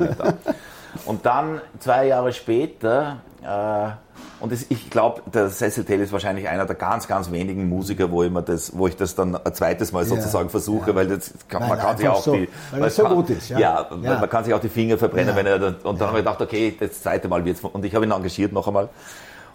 Und 1.05 1.25
dann, 1.25 1.61
zwei 1.79 2.07
Jahre 2.07 2.33
später, 2.33 3.17
äh, 3.43 3.91
und 4.39 4.51
das, 4.51 4.65
ich 4.69 4.89
glaube, 4.89 5.21
der 5.31 5.49
Cecil 5.49 5.85
Taylor 5.85 6.03
ist 6.03 6.11
wahrscheinlich 6.11 6.47
einer 6.47 6.65
der 6.65 6.75
ganz, 6.75 7.07
ganz 7.07 7.31
wenigen 7.31 7.69
Musiker, 7.69 8.11
wo 8.11 8.23
ich, 8.23 8.31
das, 8.45 8.77
wo 8.77 8.87
ich 8.87 8.95
das 8.95 9.15
dann 9.15 9.35
ein 9.35 9.53
zweites 9.53 9.91
Mal 9.91 10.05
sozusagen 10.05 10.45
ja, 10.45 10.49
versuche, 10.49 10.89
ja. 10.89 10.95
weil 10.95 11.07
das 11.07 11.33
kann, 11.47 11.61
Nein, 11.61 11.69
man 11.69 11.79
kann 11.79 11.97
sich 11.97 12.07
auch 12.07 12.21
so, 12.21 12.33
die, 12.33 12.49
weil 12.71 12.83
es 12.85 12.95
so 12.95 13.03
kann, 13.03 13.15
gut 13.15 13.29
ist. 13.29 13.49
Ja, 13.49 13.59
ja, 13.59 13.87
man 13.91 14.29
kann 14.29 14.43
sich 14.43 14.53
auch 14.53 14.59
die 14.59 14.69
Finger 14.69 14.97
verbrennen, 14.97 15.35
wenn 15.35 15.45
er 15.45 15.55
und 15.83 15.99
dann 15.99 16.07
habe 16.07 16.19
ich 16.19 16.25
gedacht, 16.25 16.41
okay, 16.41 16.75
das 16.79 17.01
zweite 17.01 17.27
Mal 17.27 17.45
wird's 17.45 17.61
und 17.61 17.83
ich 17.85 17.95
habe 17.95 18.05
ihn 18.05 18.11
engagiert 18.11 18.51
noch 18.51 18.67
einmal 18.67 18.89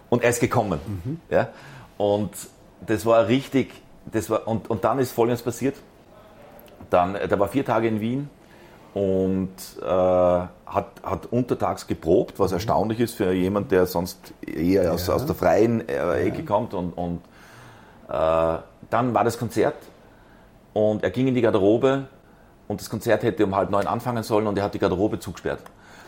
und 0.09 0.23
er 0.23 0.31
ist 0.31 0.39
gekommen, 0.39 0.79
mhm. 0.85 1.19
ja, 1.29 1.49
und 1.97 2.31
das 2.85 3.05
war 3.05 3.27
richtig, 3.27 3.73
das 4.11 4.29
war 4.29 4.47
und, 4.47 4.69
und 4.69 4.83
dann 4.83 4.99
ist 4.99 5.11
Folgendes 5.11 5.43
passiert, 5.43 5.75
dann, 6.89 7.13
der 7.13 7.39
war 7.39 7.47
vier 7.47 7.63
Tage 7.63 7.87
in 7.87 8.01
Wien 8.01 8.29
und 8.93 9.49
äh, 9.81 9.85
hat, 9.85 10.87
hat 11.03 11.25
untertags 11.31 11.87
geprobt, 11.87 12.39
was 12.39 12.51
mhm. 12.51 12.55
erstaunlich 12.55 12.99
ist 12.99 13.15
für 13.15 13.31
jemand, 13.31 13.71
der 13.71 13.85
sonst 13.85 14.33
eher 14.45 14.83
ja. 14.83 14.91
aus, 14.91 15.09
aus 15.09 15.25
der 15.25 15.35
freien 15.35 15.87
äh, 15.87 16.21
Ecke 16.21 16.39
ja. 16.39 16.45
kommt. 16.45 16.73
Und, 16.73 16.91
und 16.97 17.21
äh, 18.09 18.57
dann 18.89 19.13
war 19.13 19.23
das 19.23 19.37
Konzert 19.37 19.75
und 20.73 21.03
er 21.03 21.09
ging 21.09 21.27
in 21.27 21.35
die 21.35 21.41
Garderobe 21.41 22.07
und 22.67 22.81
das 22.81 22.89
Konzert 22.89 23.23
hätte 23.23 23.45
um 23.45 23.55
halb 23.55 23.69
neun 23.69 23.87
anfangen 23.87 24.23
sollen 24.23 24.47
und 24.47 24.57
er 24.57 24.65
hat 24.65 24.73
die 24.73 24.79
Garderobe 24.79 25.19
zugesperrt. 25.19 25.61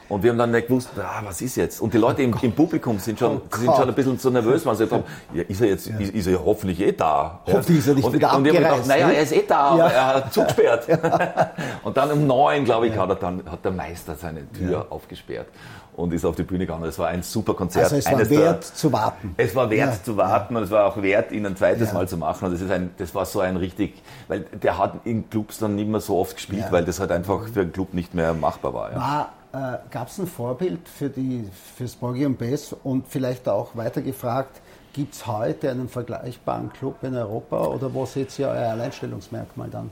Und 0.10 0.24
wir 0.24 0.32
haben 0.32 0.38
dann 0.38 0.52
nicht 0.52 0.68
gewusst, 0.68 0.90
ah, 0.98 1.22
was 1.24 1.42
ist 1.42 1.56
jetzt? 1.56 1.82
Und 1.82 1.94
die 1.94 1.98
Leute 1.98 2.22
im, 2.24 2.36
im 2.42 2.52
Publikum 2.52 3.00
sind 3.00 3.20
schon, 3.20 3.38
oh 3.38 3.56
sind 3.56 3.76
schon 3.76 3.90
ein 3.90 3.96
bisschen 3.96 4.18
so 4.18 4.30
nervös, 4.30 4.66
weil 4.66 4.76
sie 4.76 4.90
haben, 4.90 5.04
ja, 5.34 5.44
ist 5.44 5.62
er 5.62 5.68
jetzt, 5.68 5.88
ist, 5.88 6.14
ist, 6.14 6.28
er 6.28 6.44
hoffentlich 6.44 6.80
eh 6.82 6.92
da? 6.92 7.40
Hoffentlich 7.46 7.80
ist 7.80 7.88
er 7.88 7.96
nicht 7.96 8.06
und, 8.06 8.14
wieder 8.14 8.36
Und 8.36 8.46
ich 8.46 8.56
habe 8.56 8.64
gedacht, 8.64 8.88
naja, 8.88 9.10
er 9.10 9.22
ist 9.24 9.32
eh 9.32 9.44
da, 9.48 9.58
aber 9.60 9.92
er 9.92 10.08
hat 10.08 10.34
zugesperrt. 10.34 10.88
und 11.84 11.98
dann 11.98 12.12
um 12.12 12.28
neun, 12.28 12.66
glaube 12.66 12.88
ich, 12.88 12.98
hat, 12.98 13.10
er 13.10 13.16
dann, 13.16 13.44
hat 13.50 13.64
der 13.64 13.72
Meister 13.72 14.16
seine 14.16 14.52
Tür 14.52 14.88
aufgesperrt 14.90 15.48
und 15.96 16.14
ist 16.14 16.26
auf 16.26 16.36
die 16.36 16.44
Bühne 16.44 16.66
gegangen. 16.66 16.86
Es 16.86 16.98
war 17.00 17.08
ein 17.10 17.24
super 17.24 17.54
Konzert. 17.54 17.86
Also 17.86 17.98
es 17.98 18.06
war 18.06 18.14
Eines 18.14 18.30
wert 18.30 18.64
der, 18.64 18.74
zu 18.74 18.92
warten. 18.92 19.36
Es 19.38 19.56
war 19.56 19.70
wert 19.70 19.94
ja, 19.94 20.04
zu 20.04 20.18
warten 20.18 20.54
ja. 20.54 20.60
und 20.60 20.66
es 20.66 20.72
war 20.72 20.86
auch 20.86 21.02
wert, 21.02 21.32
ihn 21.32 21.46
ein 21.46 21.56
zweites 21.56 21.90
ja. 21.90 21.94
Mal 21.94 22.08
zu 22.08 22.18
machen. 22.18 22.46
Und 22.46 22.54
das, 22.54 22.62
ist 22.62 22.72
ein, 22.72 22.92
das 22.98 23.14
war 23.14 23.26
so 23.26 23.40
ein 23.40 23.58
richtig, 23.58 24.02
weil 24.28 24.42
der 24.42 24.78
hat 24.78 25.06
in 25.06 25.30
Clubs 25.30 25.60
dann 25.60 25.76
nicht 25.76 25.88
mehr 25.88 26.02
so 26.02 26.18
oft 26.18 26.36
gespielt, 26.36 26.66
weil 26.72 26.84
das 26.86 27.00
halt 27.00 27.12
einfach 27.12 27.48
für 27.48 27.62
einen 27.62 27.74
Club 27.74 27.94
nicht 27.94 28.14
mehr 28.14 28.34
machbar 28.34 28.74
war. 28.74 28.96
War 28.96 29.30
äh, 29.54 29.78
Gab 29.92 30.10
es 30.10 30.20
ein 30.20 30.28
Vorbild 30.28 30.88
für, 30.90 31.10
die, 31.10 31.48
für 31.76 31.88
Sporgy 31.88 32.26
und 32.26 32.38
Bass 32.38 32.76
und 32.84 33.08
vielleicht 33.08 33.48
auch 33.48 33.76
weiter 33.76 34.02
gefragt, 34.02 34.62
gibt 34.94 35.14
es 35.14 35.26
heute 35.28 35.72
einen 35.72 35.90
vergleichbaren 35.90 36.72
Club 36.74 37.04
in 37.04 37.16
Europa 37.16 37.66
oder 37.66 37.94
wo 37.94 38.06
seht 38.06 38.38
ihr 38.40 38.48
euer 38.48 38.72
Alleinstellungsmerkmal 38.72 39.70
dann? 39.70 39.90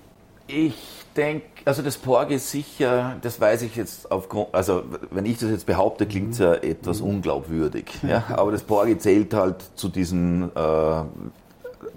Ich 0.47 0.75
denke, 1.15 1.45
also 1.63 1.81
das 1.81 1.97
Porg 1.97 2.31
ist 2.31 2.51
sicher, 2.51 3.15
das 3.21 3.39
weiß 3.39 3.61
ich 3.61 3.75
jetzt 3.75 4.11
aufgrund, 4.11 4.53
also 4.53 4.83
wenn 5.11 5.25
ich 5.25 5.37
das 5.37 5.49
jetzt 5.49 5.65
behaupte, 5.65 6.05
klingt 6.05 6.33
es 6.33 6.39
ja 6.39 6.55
etwas 6.55 6.99
mhm. 6.99 7.07
unglaubwürdig. 7.07 7.85
Ja? 8.07 8.23
Aber 8.29 8.51
das 8.51 8.63
Porgi 8.63 8.97
zählt 8.97 9.33
halt 9.33 9.63
zu 9.75 9.87
diesen 9.87 10.51
äh, 10.55 11.03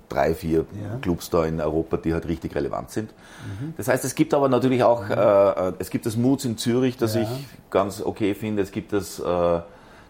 drei, 0.09 0.35
vier 0.35 0.59
ja. 0.59 0.99
Clubs 1.01 1.31
da 1.31 1.45
in 1.45 1.61
Europa, 1.61 1.97
die 1.97 2.13
halt 2.13 2.27
richtig 2.29 2.55
relevant 2.55 2.91
sind. 2.91 3.11
Mhm. 3.11 3.75
Das 3.77 3.89
heißt, 3.89 4.05
es 4.05 4.15
gibt 4.15 4.35
aber 4.35 4.49
natürlich 4.49 4.83
auch, 4.83 5.05
mhm. 5.05 5.13
äh, 5.13 5.73
es 5.79 5.91
gibt 5.91 6.07
das 6.07 6.17
Moods 6.17 6.45
in 6.45 6.59
Zürich, 6.59 6.97
das 6.97 7.15
ja. 7.15 7.23
ich 7.23 7.29
ganz 7.71 8.01
okay 8.01 8.35
finde. 8.35 8.63
Es 8.63 8.73
gibt 8.73 8.93
das, 8.93 9.19
äh, 9.19 9.61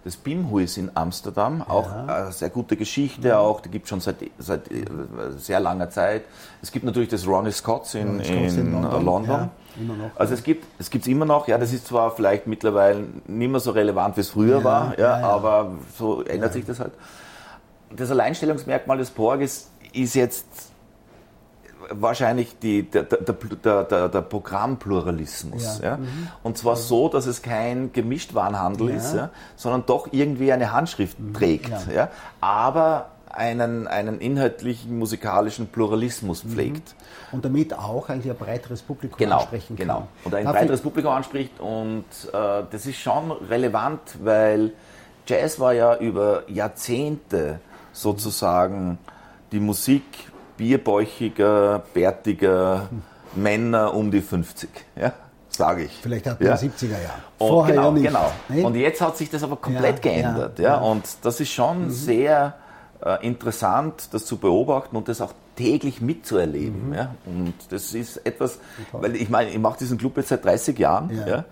das 0.04 0.16
Bimhuis 0.16 0.76
in 0.76 0.90
Amsterdam, 0.94 1.62
auch 1.62 1.86
ja. 1.86 2.28
äh, 2.28 2.32
sehr 2.32 2.50
gute 2.50 2.76
Geschichte, 2.76 3.28
mhm. 3.28 3.34
auch, 3.34 3.60
die 3.60 3.70
gibt 3.70 3.84
es 3.84 3.90
schon 3.90 4.00
seit, 4.00 4.16
seit 4.38 4.70
äh, 4.70 4.84
sehr 5.38 5.60
langer 5.60 5.90
Zeit. 5.90 6.22
Es 6.62 6.70
gibt 6.70 6.84
natürlich 6.84 7.08
das 7.08 7.26
Ronnie 7.26 7.52
Scott's 7.52 7.94
in, 7.94 8.20
in, 8.20 8.44
in, 8.44 8.72
London. 8.72 9.04
London. 9.04 9.50
Also 10.14 10.34
es 10.34 10.42
gibt 10.42 10.66
es 10.78 10.90
gibt's 10.90 11.08
immer 11.08 11.24
noch, 11.24 11.48
ja, 11.48 11.58
das 11.58 11.72
ist 11.72 11.86
zwar 11.86 12.14
vielleicht 12.14 12.46
mittlerweile 12.46 13.06
nicht 13.26 13.50
mehr 13.50 13.60
so 13.60 13.72
relevant, 13.72 14.16
wie 14.16 14.20
es 14.20 14.30
früher 14.30 14.62
war, 14.62 14.98
ja, 14.98 15.16
aber 15.16 15.72
so 15.98 16.22
ändert 16.22 16.52
sich 16.52 16.64
das 16.64 16.78
halt. 16.80 16.92
Das 17.90 18.10
Alleinstellungsmerkmal 18.10 18.98
des 18.98 19.10
Porg 19.10 19.40
ist 19.40 19.70
ist 19.94 20.14
jetzt 20.14 20.46
wahrscheinlich 21.90 22.58
die, 22.58 22.82
der, 22.82 23.02
der, 23.04 23.84
der, 23.84 24.08
der 24.08 24.20
Programmpluralismus. 24.22 25.80
Ja. 25.80 25.90
ja? 25.90 25.96
Mhm. 25.98 26.28
Und 26.42 26.58
zwar 26.58 26.76
so, 26.76 27.08
dass 27.08 27.26
es 27.26 27.42
kein 27.42 27.92
Gemischtwarenhandel 27.92 28.90
ja. 28.90 28.96
ist, 28.96 29.14
ja, 29.14 29.30
sondern 29.56 29.84
doch 29.86 30.08
irgendwie 30.12 30.52
eine 30.52 30.72
Handschrift 30.72 31.18
mhm. 31.18 31.34
trägt. 31.34 31.72
Ja. 31.94 32.08
aber 32.40 33.10
einen, 33.30 33.88
einen 33.88 34.20
inhaltlichen 34.20 34.96
musikalischen 34.98 35.66
Pluralismus 35.66 36.44
mhm. 36.44 36.50
pflegt. 36.50 36.94
Und 37.32 37.44
damit 37.44 37.74
auch 37.74 38.08
eigentlich 38.08 38.30
ein 38.30 38.38
breiteres 38.38 38.82
Publikum 38.82 39.18
genau, 39.18 39.38
ansprechen 39.38 39.76
kann. 39.76 39.86
Genau, 39.86 40.08
und 40.24 40.34
ein 40.34 40.44
Darf 40.44 40.54
breiteres 40.54 40.80
Publikum 40.80 41.12
anspricht. 41.12 41.58
Und 41.58 42.04
äh, 42.32 42.62
das 42.70 42.86
ist 42.86 42.98
schon 42.98 43.32
relevant, 43.32 44.00
weil 44.22 44.72
Jazz 45.26 45.58
war 45.58 45.72
ja 45.72 45.96
über 45.96 46.44
Jahrzehnte 46.48 47.58
sozusagen 47.92 48.98
die 49.54 49.60
Musik 49.60 50.02
bierbäuchiger, 50.56 51.84
bärtiger 51.94 52.88
Männer 53.34 53.94
um 53.94 54.10
die 54.10 54.20
50. 54.20 54.68
Ja? 54.96 55.12
Sage 55.48 55.84
ich. 55.84 55.92
Vielleicht 56.02 56.26
hat 56.26 56.40
man 56.40 56.48
ja. 56.48 56.56
70er 56.56 56.90
Jahre. 56.90 57.22
Vorher 57.38 57.74
genau, 57.76 57.88
ja 57.88 57.92
nicht. 57.92 58.06
Genau. 58.06 58.32
Nicht? 58.48 58.64
Und 58.64 58.74
jetzt 58.74 59.00
hat 59.00 59.16
sich 59.16 59.30
das 59.30 59.44
aber 59.44 59.56
komplett 59.56 60.04
ja, 60.04 60.10
geändert. 60.10 60.58
Ja, 60.58 60.64
ja. 60.64 60.78
Und 60.78 61.04
das 61.22 61.40
ist 61.40 61.52
schon 61.52 61.84
mhm. 61.84 61.90
sehr 61.90 62.54
äh, 63.04 63.24
interessant, 63.24 64.08
das 64.12 64.26
zu 64.26 64.38
beobachten 64.38 64.96
und 64.96 65.08
das 65.08 65.20
auch 65.20 65.32
täglich 65.54 66.00
mitzuerleben. 66.00 66.88
Mhm. 66.88 66.94
Ja? 66.94 67.14
Und 67.24 67.54
das 67.70 67.94
ist 67.94 68.16
etwas, 68.26 68.58
weil 68.90 69.14
ich 69.14 69.30
meine, 69.30 69.50
ich 69.50 69.58
mache 69.58 69.78
diesen 69.78 69.98
Club 69.98 70.16
jetzt 70.16 70.30
seit 70.30 70.44
30 70.44 70.76
Jahren. 70.76 71.10
Ja. 71.16 71.44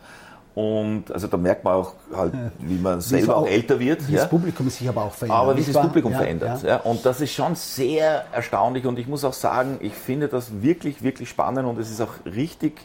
Und 0.55 1.11
also 1.11 1.29
da 1.29 1.39
merkt 1.39 1.65
man 1.65 1.75
auch 1.75 1.95
halt, 2.15 2.35
wie 2.59 2.77
man 2.77 3.01
selber 3.01 3.39
auch, 3.39 3.47
älter 3.47 3.81
wird. 3.81 4.07
Wie 4.07 4.13
ja. 4.13 4.21
das 4.21 4.29
Publikum 4.29 4.69
sich 4.69 4.87
aber 4.87 5.05
auch 5.05 5.15
verändert. 5.15 5.41
Aber 5.41 5.57
wie 5.57 5.63
sich 5.63 5.73
das 5.73 5.83
Publikum 5.83 6.13
ja, 6.13 6.19
verändert. 6.19 6.63
Ja. 6.63 6.69
ja. 6.69 6.77
Und 6.81 7.07
das 7.07 7.23
ist 7.23 7.33
schon 7.33 7.55
sehr 7.55 8.27
erstaunlich 8.33 8.85
und 8.85 8.99
ich 8.99 9.09
muss 9.09 9.25
auch 9.25 9.33
sagen, 9.33 9.79
ich 9.81 9.95
finde 9.95 10.29
das 10.29 10.63
wirklich, 10.63 11.03
wirklich 11.03 11.31
spannend 11.31 11.67
und 11.67 11.79
es 11.79 11.91
ist 11.91 12.03
auch 12.03 12.13
richtig 12.27 12.83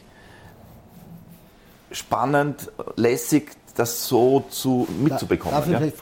spannend, 1.92 2.70
lässig, 2.96 3.50
das 3.76 4.08
so 4.08 4.44
zu, 4.48 4.88
mitzubekommen. 5.02 5.54
Darf 5.54 5.66
ich 5.66 5.72
ja? 5.72 5.78
vielleicht 5.78 5.96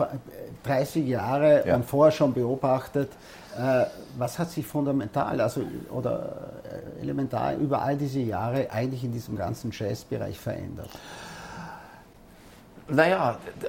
30 0.63 1.07
Jahre 1.07 1.65
und 1.75 1.85
vorher 1.85 2.13
schon 2.13 2.33
beobachtet, 2.33 3.11
äh, 3.59 3.87
was 4.19 4.39
hat 4.39 4.51
sich 4.51 4.67
fundamental 4.67 5.41
also, 5.41 5.63
oder 5.91 6.53
äh, 6.99 7.03
elementar 7.03 7.55
über 7.57 7.83
all 7.83 7.97
diese 7.97 8.21
Jahre 8.21 8.71
eigentlich 8.71 9.03
in 9.03 9.13
diesem 9.13 9.37
ganzen 9.37 9.71
Jazzbereich 9.73 10.39
verändert? 10.39 10.91
Naja, 12.89 13.39
äh, 13.63 13.67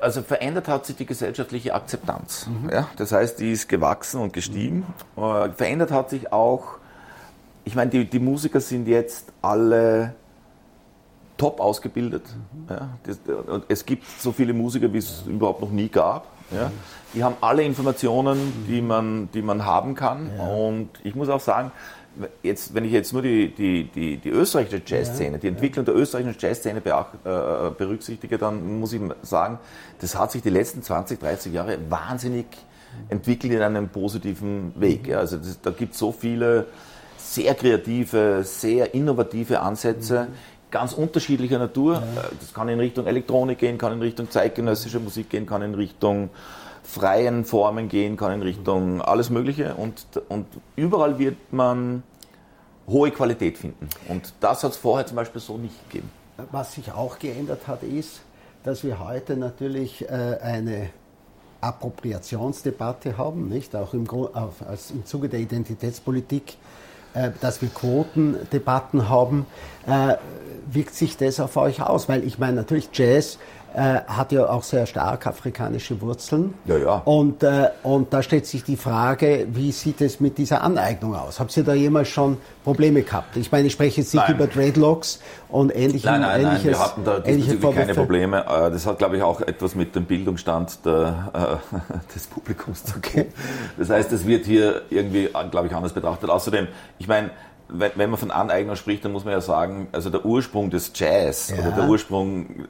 also 0.00 0.22
verändert 0.22 0.68
hat 0.68 0.86
sich 0.86 0.96
die 0.96 1.06
gesellschaftliche 1.06 1.74
Akzeptanz. 1.74 2.46
Mhm. 2.46 2.70
Ja, 2.70 2.88
das 2.96 3.12
heißt, 3.12 3.38
die 3.38 3.52
ist 3.52 3.68
gewachsen 3.68 4.20
und 4.20 4.32
gestiegen. 4.32 4.84
Mhm. 5.16 5.52
Verändert 5.54 5.90
hat 5.90 6.10
sich 6.10 6.32
auch, 6.32 6.78
ich 7.64 7.74
meine, 7.74 7.90
die, 7.90 8.04
die 8.04 8.18
Musiker 8.18 8.60
sind 8.60 8.86
jetzt 8.86 9.32
alle 9.40 10.14
top 11.36 11.60
ausgebildet. 11.60 12.24
Mhm. 12.52 12.66
Ja, 12.68 12.88
das, 13.04 13.18
es 13.68 13.86
gibt 13.86 14.04
so 14.20 14.32
viele 14.32 14.52
Musiker, 14.52 14.92
wie 14.92 14.98
es 14.98 15.22
überhaupt 15.26 15.62
noch 15.62 15.70
nie 15.70 15.88
gab. 15.88 16.26
Ja. 16.50 16.68
Mhm. 16.68 16.72
Die 17.14 17.24
haben 17.24 17.36
alle 17.40 17.62
Informationen, 17.62 18.66
die 18.68 18.82
man, 18.82 19.30
die 19.32 19.42
man 19.42 19.64
haben 19.64 19.94
kann. 19.94 20.30
Ja. 20.36 20.46
Und 20.46 20.90
ich 21.02 21.14
muss 21.14 21.28
auch 21.28 21.40
sagen, 21.40 21.72
jetzt, 22.42 22.74
wenn 22.74 22.84
ich 22.84 22.92
jetzt 22.92 23.12
nur 23.12 23.22
die, 23.22 23.54
die, 23.54 23.84
die, 23.84 24.16
die 24.16 24.28
österreichische 24.28 24.82
Jazzszene, 24.84 25.38
die 25.38 25.48
Entwicklung 25.48 25.84
der 25.84 25.94
österreichischen 25.94 26.36
Jazzszene 26.38 26.78
äh, 26.78 27.70
berücksichtige, 27.70 28.38
dann 28.38 28.80
muss 28.80 28.92
ich 28.92 29.00
sagen, 29.22 29.58
das 30.00 30.18
hat 30.18 30.32
sich 30.32 30.42
die 30.42 30.50
letzten 30.50 30.82
20, 30.82 31.18
30 31.20 31.52
Jahre 31.52 31.78
wahnsinnig 31.88 32.46
entwickelt 33.08 33.52
in 33.52 33.62
einem 33.62 33.88
positiven 33.88 34.72
Weg. 34.80 35.06
Ja. 35.06 35.18
Also 35.18 35.36
das, 35.36 35.60
da 35.60 35.70
gibt 35.70 35.92
es 35.94 35.98
so 35.98 36.12
viele 36.12 36.66
sehr 37.16 37.54
kreative, 37.54 38.42
sehr 38.44 38.94
innovative 38.94 39.60
Ansätze 39.60 40.28
ganz 40.70 40.92
unterschiedlicher 40.92 41.58
Natur. 41.58 41.94
Ja. 41.94 42.24
Das 42.38 42.54
kann 42.54 42.68
in 42.68 42.78
Richtung 42.78 43.06
Elektronik 43.06 43.58
gehen, 43.58 43.78
kann 43.78 43.92
in 43.92 44.00
Richtung 44.00 44.30
zeitgenössischer 44.30 45.00
Musik 45.00 45.30
gehen, 45.30 45.46
kann 45.46 45.62
in 45.62 45.74
Richtung 45.74 46.30
freien 46.82 47.44
Formen 47.44 47.88
gehen, 47.88 48.16
kann 48.16 48.32
in 48.32 48.42
Richtung 48.42 49.00
alles 49.02 49.30
Mögliche 49.30 49.74
und, 49.74 50.06
und 50.28 50.46
überall 50.76 51.18
wird 51.18 51.36
man 51.52 52.02
hohe 52.86 53.10
Qualität 53.10 53.58
finden. 53.58 53.88
Und 54.08 54.32
das 54.40 54.64
hat 54.64 54.72
es 54.72 54.76
vorher 54.76 55.06
zum 55.06 55.16
Beispiel 55.16 55.40
so 55.40 55.56
nicht 55.56 55.74
gegeben. 55.90 56.10
Was 56.50 56.72
sich 56.72 56.90
auch 56.92 57.18
geändert 57.18 57.68
hat, 57.68 57.82
ist, 57.82 58.20
dass 58.64 58.82
wir 58.82 58.98
heute 58.98 59.36
natürlich 59.36 60.08
äh, 60.08 60.38
eine 60.42 60.90
Appropriationsdebatte 61.60 63.18
haben, 63.18 63.48
nicht? 63.48 63.76
Auch 63.76 63.92
im, 63.94 64.08
als 64.66 64.90
im 64.90 65.04
Zuge 65.04 65.28
der 65.28 65.40
Identitätspolitik, 65.40 66.52
äh, 66.52 66.56
dass 67.40 67.62
wir 67.62 67.68
Quotendebatten 67.68 69.08
haben. 69.08 69.46
Äh, 69.86 70.16
wirkt 70.72 70.94
sich 70.94 71.16
das 71.16 71.40
auf 71.40 71.56
euch 71.56 71.82
aus? 71.82 72.08
Weil 72.08 72.24
ich 72.24 72.38
meine, 72.38 72.56
natürlich 72.56 72.90
Jazz 72.92 73.38
äh, 73.74 74.00
hat 74.06 74.32
ja 74.32 74.48
auch 74.48 74.62
sehr 74.62 74.86
stark 74.86 75.26
afrikanische 75.26 76.00
Wurzeln. 76.00 76.54
Ja, 76.64 76.76
ja. 76.76 76.94
Und, 77.04 77.42
äh, 77.42 77.68
und 77.82 78.12
da 78.12 78.22
stellt 78.22 78.46
sich 78.46 78.64
die 78.64 78.76
Frage, 78.76 79.46
wie 79.52 79.70
sieht 79.72 80.00
es 80.00 80.18
mit 80.18 80.38
dieser 80.38 80.62
Aneignung 80.62 81.14
aus? 81.14 81.38
Habt 81.38 81.56
ihr 81.56 81.64
da 81.64 81.74
jemals 81.74 82.08
schon 82.08 82.38
Probleme 82.64 83.02
gehabt? 83.02 83.36
Ich 83.36 83.52
meine, 83.52 83.68
ich 83.68 83.72
spreche 83.72 84.00
jetzt 84.00 84.12
nicht 84.12 84.26
nein. 84.26 84.36
über 84.36 84.46
Dreadlocks 84.46 85.20
und 85.48 85.74
ähnliche 85.74 86.06
Nein, 86.06 86.22
nein, 86.22 86.40
ähnliches, 86.40 86.64
nein, 86.64 86.72
wir 86.72 86.78
hatten 86.80 87.04
da 87.04 87.18
diesbezüglich 87.20 87.74
keine 87.74 87.94
Probleme. 87.94 88.44
Äh, 88.44 88.70
das 88.70 88.86
hat, 88.86 88.98
glaube 88.98 89.16
ich, 89.16 89.22
auch 89.22 89.40
etwas 89.40 89.74
mit 89.74 89.94
dem 89.94 90.04
Bildungsstand 90.04 90.84
der, 90.84 91.60
äh, 91.72 92.14
des 92.14 92.26
Publikums 92.26 92.84
zu 92.84 92.92
tun. 92.92 93.02
Okay. 93.04 93.26
Das 93.78 93.90
heißt, 93.90 94.12
es 94.12 94.26
wird 94.26 94.46
hier 94.46 94.82
irgendwie, 94.90 95.28
glaube 95.50 95.68
ich, 95.68 95.74
anders 95.74 95.92
betrachtet. 95.92 96.28
Außerdem, 96.28 96.68
ich 96.98 97.08
meine, 97.08 97.30
wenn 97.72 98.10
man 98.10 98.18
von 98.18 98.30
Aneignung 98.30 98.76
spricht, 98.76 99.04
dann 99.04 99.12
muss 99.12 99.24
man 99.24 99.32
ja 99.32 99.40
sagen, 99.40 99.88
also 99.92 100.10
der 100.10 100.24
Ursprung 100.24 100.70
des 100.70 100.92
Jazz 100.94 101.50
ja. 101.50 101.62
oder 101.62 101.70
der 101.72 101.88
Ursprung 101.88 102.66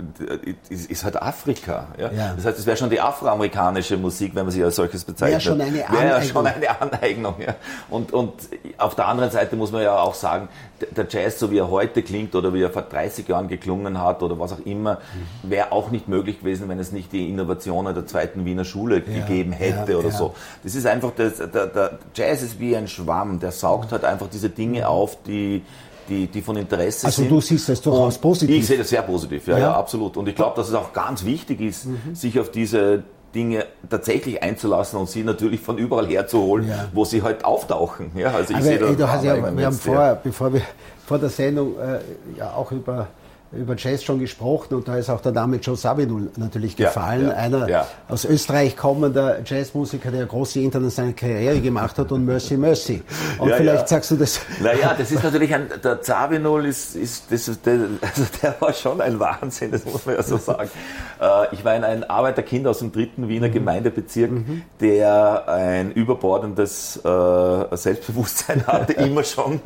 ist, 0.69 0.91
ist 0.91 1.05
halt 1.05 1.21
Afrika. 1.21 1.89
Ja? 1.99 2.11
ja. 2.13 2.33
Das 2.37 2.45
heißt, 2.45 2.59
es 2.59 2.67
wäre 2.67 2.77
schon 2.77 2.91
die 2.91 3.01
afroamerikanische 3.01 3.97
Musik, 3.97 4.35
wenn 4.35 4.45
man 4.45 4.53
sie 4.53 4.63
als 4.63 4.77
solches 4.77 5.05
bezeichnet. 5.05 5.45
Wäre 5.45 5.57
schon 5.57 5.61
eine 5.61 5.87
Aneignung. 5.87 6.11
Wäre 6.11 6.23
schon 6.23 6.47
eine 6.47 6.81
Aneignung. 6.81 7.35
Ja. 7.41 7.55
Und, 7.89 8.13
und 8.13 8.33
auf 8.79 8.95
der 8.95 9.09
anderen 9.09 9.31
Seite 9.31 9.57
muss 9.57 9.73
man 9.73 9.83
ja 9.83 9.99
auch 9.99 10.15
sagen, 10.15 10.49
der 10.97 11.07
Jazz, 11.09 11.39
so 11.39 11.51
wie 11.51 11.59
er 11.59 11.71
heute 11.71 12.03
klingt 12.03 12.35
oder 12.35 12.53
wie 12.55 12.63
er 12.63 12.71
vor 12.71 12.83
30 12.83 13.29
Jahren 13.29 13.49
geklungen 13.49 14.01
hat 14.01 14.23
oder 14.23 14.39
was 14.39 14.53
auch 14.53 14.65
immer, 14.65 14.99
mhm. 15.43 15.51
wäre 15.51 15.73
auch 15.73 15.91
nicht 15.91 16.09
möglich 16.09 16.41
gewesen, 16.41 16.69
wenn 16.69 16.79
es 16.79 16.93
nicht 16.93 17.13
die 17.13 17.29
Innovationen 17.29 17.95
der 17.95 18.07
zweiten 18.07 18.45
Wiener 18.45 18.65
Schule 18.65 19.03
ja, 19.07 19.21
gegeben 19.21 19.53
hätte 19.53 19.93
ja, 19.93 19.99
oder 19.99 20.09
ja. 20.09 20.15
so. 20.15 20.35
Das 20.63 20.75
ist 20.75 20.87
einfach, 20.87 21.13
das, 21.17 21.37
der, 21.37 21.67
der, 21.67 21.99
Jazz 22.15 22.43
ist 22.43 22.59
wie 22.61 22.77
ein 22.77 22.89
Schwamm, 22.89 23.41
der 23.41 23.53
saugt 23.53 23.93
halt 23.93 24.05
einfach 24.05 24.29
diese 24.29 24.49
Dinge 24.49 24.89
auf, 24.91 25.23
die, 25.23 25.63
die, 26.09 26.27
die 26.27 26.43
von 26.43 26.57
Interesse 26.57 27.07
also 27.07 27.23
sind. 27.23 27.27
Also 27.27 27.37
du 27.37 27.41
siehst 27.41 27.69
das 27.69 27.81
durchaus 27.81 28.19
positiv. 28.19 28.57
Ich 28.57 28.67
sehe 28.67 28.79
das 28.79 28.89
sehr 28.89 29.03
positiv, 29.03 29.47
ja, 29.47 29.59
ja. 29.59 29.75
absolut. 29.75 30.17
Und 30.17 30.29
ich 30.29 30.35
glaube, 30.35 30.57
dass 30.57 30.69
es 30.69 30.75
auch 30.75 30.93
ganz 30.93 31.25
wichtig 31.25 31.61
ist, 31.61 31.87
mhm. 31.87 32.15
sich 32.15 32.39
auf 32.39 32.51
diese 32.51 33.05
Dinge 33.35 33.67
tatsächlich 33.89 34.43
einzulassen 34.43 34.99
und 34.99 35.09
sie 35.09 35.23
natürlich 35.23 35.61
von 35.61 35.79
überall 35.79 36.07
herzuholen, 36.09 36.69
ja. 36.69 36.89
wo 36.93 37.05
sie 37.05 37.23
halt 37.23 37.45
auftauchen. 37.45 38.11
Ja, 38.17 38.33
also 38.33 38.51
ich 38.51 38.57
Aber, 38.57 38.65
sehe 38.65 38.81
ey, 38.81 38.97
da, 38.97 39.23
ja, 39.23 39.57
wir 39.57 39.67
haben 39.67 39.77
vorher, 39.77 40.17
bevor 40.17 40.53
wir 40.53 40.63
vor 41.07 41.19
der 41.19 41.29
Sendung 41.29 41.79
äh, 41.79 42.01
ja 42.39 42.53
auch 42.55 42.73
über 42.73 43.09
über 43.53 43.75
Jazz 43.77 44.05
schon 44.05 44.21
gesprochen 44.21 44.75
und 44.75 44.87
da 44.87 44.97
ist 44.97 45.11
auch 45.11 45.21
der 45.21 45.33
Name 45.33 45.57
Joe 45.57 45.77
Sabinul 45.77 46.31
natürlich 46.37 46.77
gefallen. 46.77 47.27
Ja, 47.27 47.31
ja, 47.31 47.37
Einer 47.37 47.69
ja. 47.69 47.87
aus 48.09 48.25
Österreich 48.25 48.77
kommender 48.77 49.39
Jazzmusiker, 49.45 50.11
der 50.11 50.21
eine 50.21 50.29
große 50.29 50.61
internationale 50.61 51.15
Karriere 51.15 51.61
gemacht 51.61 51.99
hat 51.99 52.13
und 52.13 52.25
Mercy 52.25 52.57
Mercy. 52.57 53.03
Und 53.39 53.53
vielleicht 53.53 53.89
sagst 53.89 54.13
du 54.13 54.17
das. 54.17 54.41
Naja, 54.61 54.95
das 54.97 55.11
ist 55.11 55.25
natürlich 55.25 55.53
ein, 55.53 55.69
der 55.83 55.99
Sabinul 56.01 56.65
ist, 56.67 56.95
ist, 56.95 57.25
das 57.31 57.49
ist 57.49 57.67
der, 57.67 57.81
also 58.01 58.23
der 58.41 58.55
war 58.61 58.73
schon 58.73 59.01
ein 59.01 59.19
Wahnsinn, 59.19 59.73
das 59.73 59.85
muss 59.85 60.07
man 60.07 60.15
ja 60.17 60.23
so 60.23 60.37
sagen. 60.37 60.71
Äh, 61.21 61.55
ich 61.55 61.65
meine, 61.65 61.85
ein 61.85 62.09
Arbeiterkind 62.09 62.67
aus 62.67 62.79
dem 62.79 62.93
dritten 62.93 63.29
Wiener 63.29 63.49
mhm. 63.49 63.53
Gemeindebezirk, 63.53 64.31
mhm. 64.31 64.63
der 64.81 65.47
ein 65.47 65.93
überbordendes 65.93 66.97
äh, 66.97 67.77
Selbstbewusstsein 67.77 68.67
hatte, 68.67 68.93
immer 68.95 69.23
schon. 69.23 69.61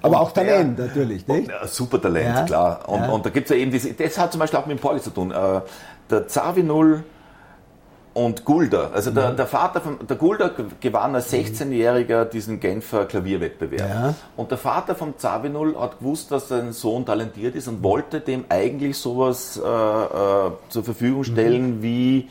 Aber 0.00 0.20
auch 0.20 0.32
Talent 0.32 0.78
der, 0.78 0.86
natürlich, 0.86 1.28
nicht? 1.28 1.50
Und, 1.50 1.68
super 1.68 2.00
Talent, 2.00 2.46
klar. 2.46 2.88
Und, 2.88 3.07
und 3.12 3.26
da 3.26 3.30
gibt 3.30 3.50
es 3.50 3.56
ja 3.56 3.60
eben 3.60 3.70
diese, 3.70 3.92
das 3.92 4.18
hat 4.18 4.32
zum 4.32 4.38
Beispiel 4.38 4.58
auch 4.58 4.66
mit 4.66 4.78
dem 4.78 4.80
Porgy 4.80 5.00
zu 5.00 5.10
tun. 5.10 5.30
Äh, 5.30 5.60
der 6.10 6.28
Zavinul 6.28 7.04
und 8.14 8.44
Gulda, 8.44 8.90
also 8.92 9.10
der, 9.12 9.30
mhm. 9.30 9.36
der 9.36 9.46
Vater 9.46 9.80
von, 9.80 9.98
der 10.08 10.16
Gulda 10.16 10.50
gewann 10.80 11.14
als 11.14 11.32
16-Jähriger 11.32 12.24
diesen 12.24 12.58
Genfer 12.58 13.04
Klavierwettbewerb. 13.04 13.88
Ja. 13.88 14.14
Und 14.36 14.50
der 14.50 14.58
Vater 14.58 14.96
von 14.96 15.16
Zavinul 15.18 15.78
hat 15.78 16.00
gewusst, 16.00 16.32
dass 16.32 16.48
sein 16.48 16.72
Sohn 16.72 17.06
talentiert 17.06 17.54
ist 17.54 17.68
und 17.68 17.82
wollte 17.82 18.20
dem 18.20 18.44
eigentlich 18.48 18.98
sowas 18.98 19.56
äh, 19.56 19.68
äh, 19.68 20.50
zur 20.68 20.84
Verfügung 20.84 21.22
stellen 21.22 21.76
mhm. 21.76 21.82
wie 21.82 22.28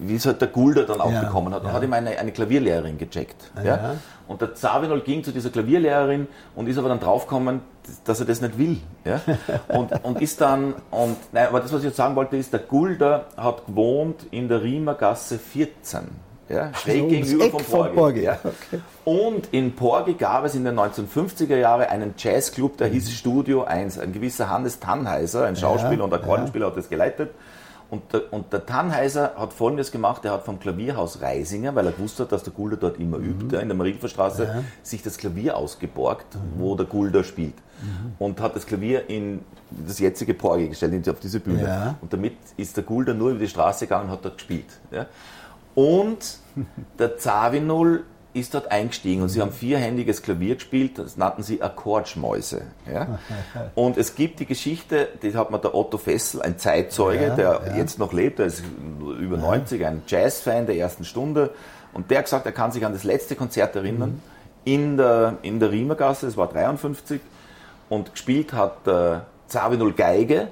wie 0.00 0.16
es 0.16 0.26
halt 0.26 0.40
der 0.40 0.48
Gulda 0.48 0.82
dann 0.82 1.00
auch 1.00 1.12
ja, 1.12 1.20
bekommen 1.20 1.52
hat. 1.54 1.62
Und 1.62 1.68
ja. 1.68 1.74
hat 1.74 1.82
ihm 1.82 1.92
eine, 1.92 2.18
eine 2.18 2.32
Klavierlehrerin 2.32 2.98
gecheckt. 2.98 3.50
Ah, 3.54 3.62
ja. 3.62 3.94
Und 4.26 4.42
der 4.42 4.54
Zawinol 4.54 5.00
ging 5.00 5.24
zu 5.24 5.32
dieser 5.32 5.50
Klavierlehrerin 5.50 6.28
und 6.54 6.68
ist 6.68 6.78
aber 6.78 6.88
dann 6.88 7.00
draufgekommen, 7.00 7.60
dass 8.04 8.20
er 8.20 8.26
das 8.26 8.40
nicht 8.42 8.58
will. 8.58 8.78
Ja? 9.04 9.20
Und, 9.68 10.04
und 10.04 10.20
ist 10.20 10.40
dann, 10.42 10.74
und 10.90 11.16
nein, 11.32 11.46
aber 11.48 11.60
das, 11.60 11.72
was 11.72 11.80
ich 11.80 11.86
jetzt 11.86 11.96
sagen 11.96 12.14
wollte, 12.16 12.36
ist, 12.36 12.52
der 12.52 12.60
Gulda 12.60 13.24
hat 13.36 13.66
gewohnt 13.66 14.26
in 14.30 14.48
der 14.48 14.62
Riemergasse 14.62 15.38
14. 15.38 16.00
Ja, 16.48 16.72
schräg 16.74 17.02
also 17.02 17.08
gegenüber 17.08 17.50
vom 17.50 17.62
Porgi. 17.62 17.94
Porgi. 17.94 18.22
Ja. 18.22 18.38
Okay. 18.42 18.80
Und 19.04 19.48
in 19.52 19.74
Porgi 19.74 20.14
gab 20.14 20.44
es 20.44 20.54
in 20.54 20.64
den 20.64 20.78
1950er 20.78 21.56
Jahren 21.56 21.82
einen 21.82 22.14
Jazzclub, 22.16 22.78
der 22.78 22.88
hieß 22.88 23.10
Studio 23.12 23.64
1. 23.64 23.98
Ein 23.98 24.12
gewisser 24.12 24.48
Hannes 24.48 24.80
Tannheiser, 24.80 25.44
ein 25.44 25.56
Schauspieler 25.56 25.98
ja, 25.98 26.04
und 26.04 26.14
Akkordeonspieler, 26.14 26.66
ja. 26.66 26.70
hat 26.70 26.78
das 26.78 26.88
geleitet. 26.88 27.30
Und 27.90 28.12
der, 28.12 28.30
und 28.32 28.52
der 28.52 28.66
Tannheiser 28.66 29.32
hat 29.36 29.54
Folgendes 29.54 29.90
gemacht, 29.90 30.24
er 30.24 30.32
hat 30.32 30.44
vom 30.44 30.60
Klavierhaus 30.60 31.22
Reisinger, 31.22 31.74
weil 31.74 31.86
er 31.86 31.92
gewusst 31.92 32.20
hat, 32.20 32.32
dass 32.32 32.42
der 32.42 32.52
Gulder 32.52 32.76
dort 32.76 33.00
immer 33.00 33.18
mhm. 33.18 33.40
übt, 33.40 33.56
in 33.56 33.68
der 33.68 33.76
Marienstraße, 33.76 34.44
ja. 34.44 34.64
sich 34.82 35.02
das 35.02 35.16
Klavier 35.16 35.56
ausgeborgt, 35.56 36.34
mhm. 36.34 36.60
wo 36.60 36.74
der 36.74 36.84
Gulder 36.84 37.24
spielt. 37.24 37.54
Mhm. 37.80 38.12
Und 38.18 38.40
hat 38.40 38.56
das 38.56 38.66
Klavier 38.66 39.08
in 39.08 39.40
das 39.70 39.98
jetzige 39.98 40.34
Porge 40.34 40.68
gestellt, 40.68 41.08
auf 41.08 41.20
diese 41.20 41.40
Bühne. 41.40 41.62
Ja. 41.62 41.94
Und 42.00 42.12
damit 42.12 42.36
ist 42.58 42.76
der 42.76 42.84
Gulder 42.84 43.14
nur 43.14 43.30
über 43.30 43.40
die 43.40 43.48
Straße 43.48 43.86
gegangen 43.86 44.06
und 44.06 44.10
hat 44.10 44.24
dort 44.24 44.36
gespielt. 44.36 44.66
Ja. 44.90 45.06
Und 45.74 46.38
der 46.98 47.16
Zawinul 47.16 48.04
ist 48.40 48.54
dort 48.54 48.70
eingestiegen 48.70 49.22
und 49.22 49.28
sie 49.28 49.40
haben 49.40 49.52
vierhändiges 49.52 50.22
Klavier 50.22 50.54
gespielt, 50.56 50.98
das 50.98 51.16
nannten 51.16 51.42
sie 51.42 51.62
Akkordschmäuse. 51.62 52.62
Ja? 52.90 53.18
Und 53.74 53.96
es 53.96 54.14
gibt 54.14 54.40
die 54.40 54.46
Geschichte, 54.46 55.08
die 55.22 55.36
hat 55.36 55.50
mir 55.50 55.58
der 55.58 55.74
Otto 55.74 55.98
Fessel, 55.98 56.42
ein 56.42 56.58
Zeitzeuge, 56.58 57.28
ja, 57.28 57.34
der 57.34 57.60
ja. 57.66 57.76
jetzt 57.76 57.98
noch 57.98 58.12
lebt, 58.12 58.38
der 58.38 58.46
ist 58.46 58.62
über 59.18 59.36
90, 59.36 59.84
ein 59.84 60.02
Jazzfan 60.06 60.66
der 60.66 60.76
ersten 60.76 61.04
Stunde 61.04 61.50
und 61.92 62.10
der 62.10 62.18
hat 62.18 62.24
gesagt, 62.24 62.46
er 62.46 62.52
kann 62.52 62.72
sich 62.72 62.84
an 62.84 62.92
das 62.92 63.04
letzte 63.04 63.34
Konzert 63.34 63.76
erinnern 63.76 64.10
mhm. 64.10 64.20
in 64.64 64.96
der, 64.96 65.38
in 65.42 65.60
der 65.60 65.70
Riemergasse, 65.70 66.26
das 66.26 66.36
war 66.36 66.48
53 66.48 67.20
und 67.88 68.12
gespielt 68.12 68.52
hat 68.52 68.86
der 68.86 69.26
Zawinul 69.46 69.94
Geige 69.94 70.48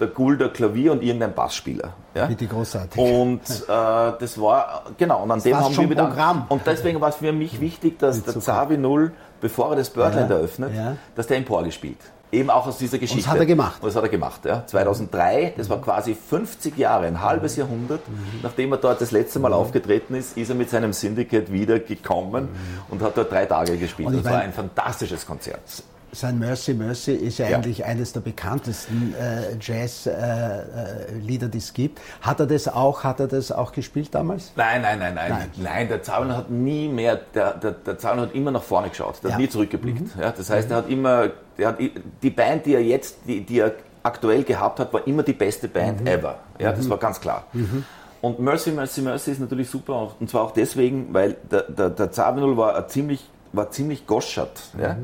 der 0.00 0.08
Gulder 0.08 0.48
Klavier 0.48 0.92
und 0.92 1.02
irgendein 1.02 1.34
Bassspieler. 1.34 1.92
Ja? 2.14 2.26
Bitte 2.26 2.46
großartig. 2.46 3.00
Und 3.00 3.40
äh, 3.40 3.66
das 3.66 4.40
war, 4.40 4.84
genau, 4.96 5.22
und 5.22 5.30
an 5.30 5.38
das 5.38 5.44
dem 5.44 5.56
haben 5.56 5.76
wir 5.76 5.90
wieder. 5.90 6.06
Programm. 6.06 6.46
Und 6.48 6.62
deswegen 6.66 7.00
war 7.00 7.08
es 7.08 7.16
für 7.16 7.32
mich 7.32 7.60
wichtig, 7.60 7.98
dass 7.98 8.22
der 8.22 8.38
Zavi 8.40 8.76
Null, 8.76 9.12
bevor 9.40 9.70
er 9.70 9.76
das 9.76 9.90
Birdland 9.90 10.30
ja, 10.30 10.36
eröffnet, 10.36 10.74
ja. 10.74 10.96
dass 11.14 11.26
der 11.26 11.38
in 11.38 11.44
Porgy 11.44 11.72
spielt. 11.72 11.98
Eben 12.30 12.50
auch 12.50 12.66
aus 12.66 12.76
dieser 12.76 12.98
Geschichte. 12.98 13.20
Und 13.20 13.24
das 13.24 13.32
hat 13.32 13.40
er 13.40 13.46
gemacht. 13.46 13.82
Und 13.82 13.88
das 13.88 13.96
hat 13.96 14.02
er 14.02 14.10
gemacht, 14.10 14.44
ja. 14.44 14.66
2003, 14.66 15.54
das 15.56 15.70
war 15.70 15.80
quasi 15.80 16.14
50 16.14 16.76
Jahre, 16.76 17.06
ein 17.06 17.22
halbes 17.22 17.56
Jahrhundert, 17.56 18.06
mhm. 18.06 18.40
nachdem 18.42 18.70
er 18.72 18.78
dort 18.78 19.00
das 19.00 19.12
letzte 19.12 19.38
Mal 19.38 19.48
mhm. 19.48 19.54
aufgetreten 19.54 20.14
ist, 20.14 20.36
ist 20.36 20.50
er 20.50 20.54
mit 20.54 20.68
seinem 20.68 20.92
Syndicate 20.92 21.50
wieder 21.50 21.78
gekommen 21.78 22.50
mhm. 22.52 22.82
und 22.90 23.02
hat 23.02 23.16
dort 23.16 23.32
drei 23.32 23.46
Tage 23.46 23.78
gespielt. 23.78 24.08
Und 24.08 24.24
das 24.24 24.30
war 24.30 24.40
ein 24.40 24.52
fantastisches 24.52 25.26
Konzert. 25.26 25.62
Sein 26.12 26.38
Mercy 26.38 26.74
Mercy 26.74 27.12
ist 27.12 27.38
ja, 27.38 27.48
ja. 27.48 27.56
eigentlich 27.56 27.84
eines 27.84 28.12
der 28.12 28.20
bekanntesten 28.20 29.14
äh, 29.14 29.56
Jazz-Lieder, 29.60 31.46
äh, 31.46 31.50
die 31.50 31.58
es 31.58 31.74
gibt. 31.74 32.00
Hat 32.20 32.40
er 32.40 32.46
das 32.46 32.68
auch, 32.68 33.04
hat 33.04 33.20
er 33.20 33.28
das 33.28 33.52
auch 33.52 33.72
gespielt 33.72 34.14
damals? 34.14 34.52
Nein, 34.56 34.82
nein, 34.82 34.98
nein, 34.98 35.14
nein. 35.14 35.30
Nein, 35.30 35.50
nein 35.56 35.88
der 35.88 36.02
Zauner 36.02 36.36
hat 36.36 36.50
nie 36.50 36.88
mehr, 36.88 37.16
der, 37.34 37.54
der, 37.54 37.72
der 37.72 37.98
Zauner 37.98 38.22
hat 38.22 38.34
immer 38.34 38.50
nach 38.50 38.62
vorne 38.62 38.88
geschaut, 38.88 39.22
der 39.22 39.30
ja. 39.30 39.34
hat 39.34 39.40
nie 39.40 39.48
zurückgeblickt. 39.48 40.16
Mhm. 40.16 40.20
Ja, 40.20 40.32
das 40.32 40.50
heißt, 40.50 40.68
mhm. 40.68 40.72
er 40.72 40.78
hat 40.78 40.88
immer, 40.88 41.28
der 41.58 41.68
hat, 41.68 41.78
die 42.22 42.30
Band, 42.30 42.66
die 42.66 42.74
er 42.74 42.82
jetzt, 42.82 43.18
die, 43.26 43.44
die 43.44 43.60
er 43.60 43.72
aktuell 44.02 44.44
gehabt 44.44 44.80
hat, 44.80 44.92
war 44.92 45.06
immer 45.06 45.22
die 45.22 45.32
beste 45.32 45.68
Band 45.68 46.00
mhm. 46.00 46.06
ever. 46.06 46.36
Ja, 46.58 46.72
das 46.72 46.86
mhm. 46.86 46.90
war 46.90 46.98
ganz 46.98 47.20
klar. 47.20 47.44
Mhm. 47.52 47.84
Und 48.20 48.40
Mercy, 48.40 48.72
Mercy, 48.72 49.00
Mercy 49.00 49.32
ist 49.32 49.40
natürlich 49.40 49.70
super, 49.70 50.12
und 50.18 50.28
zwar 50.28 50.42
auch 50.42 50.50
deswegen, 50.50 51.14
weil 51.14 51.36
der, 51.50 51.62
der, 51.62 51.90
der 51.90 52.10
Zabinul 52.10 52.56
war 52.56 52.88
ziemlich, 52.88 53.24
war 53.52 53.70
ziemlich 53.70 54.06
goschert. 54.06 54.60
Ja? 54.80 54.96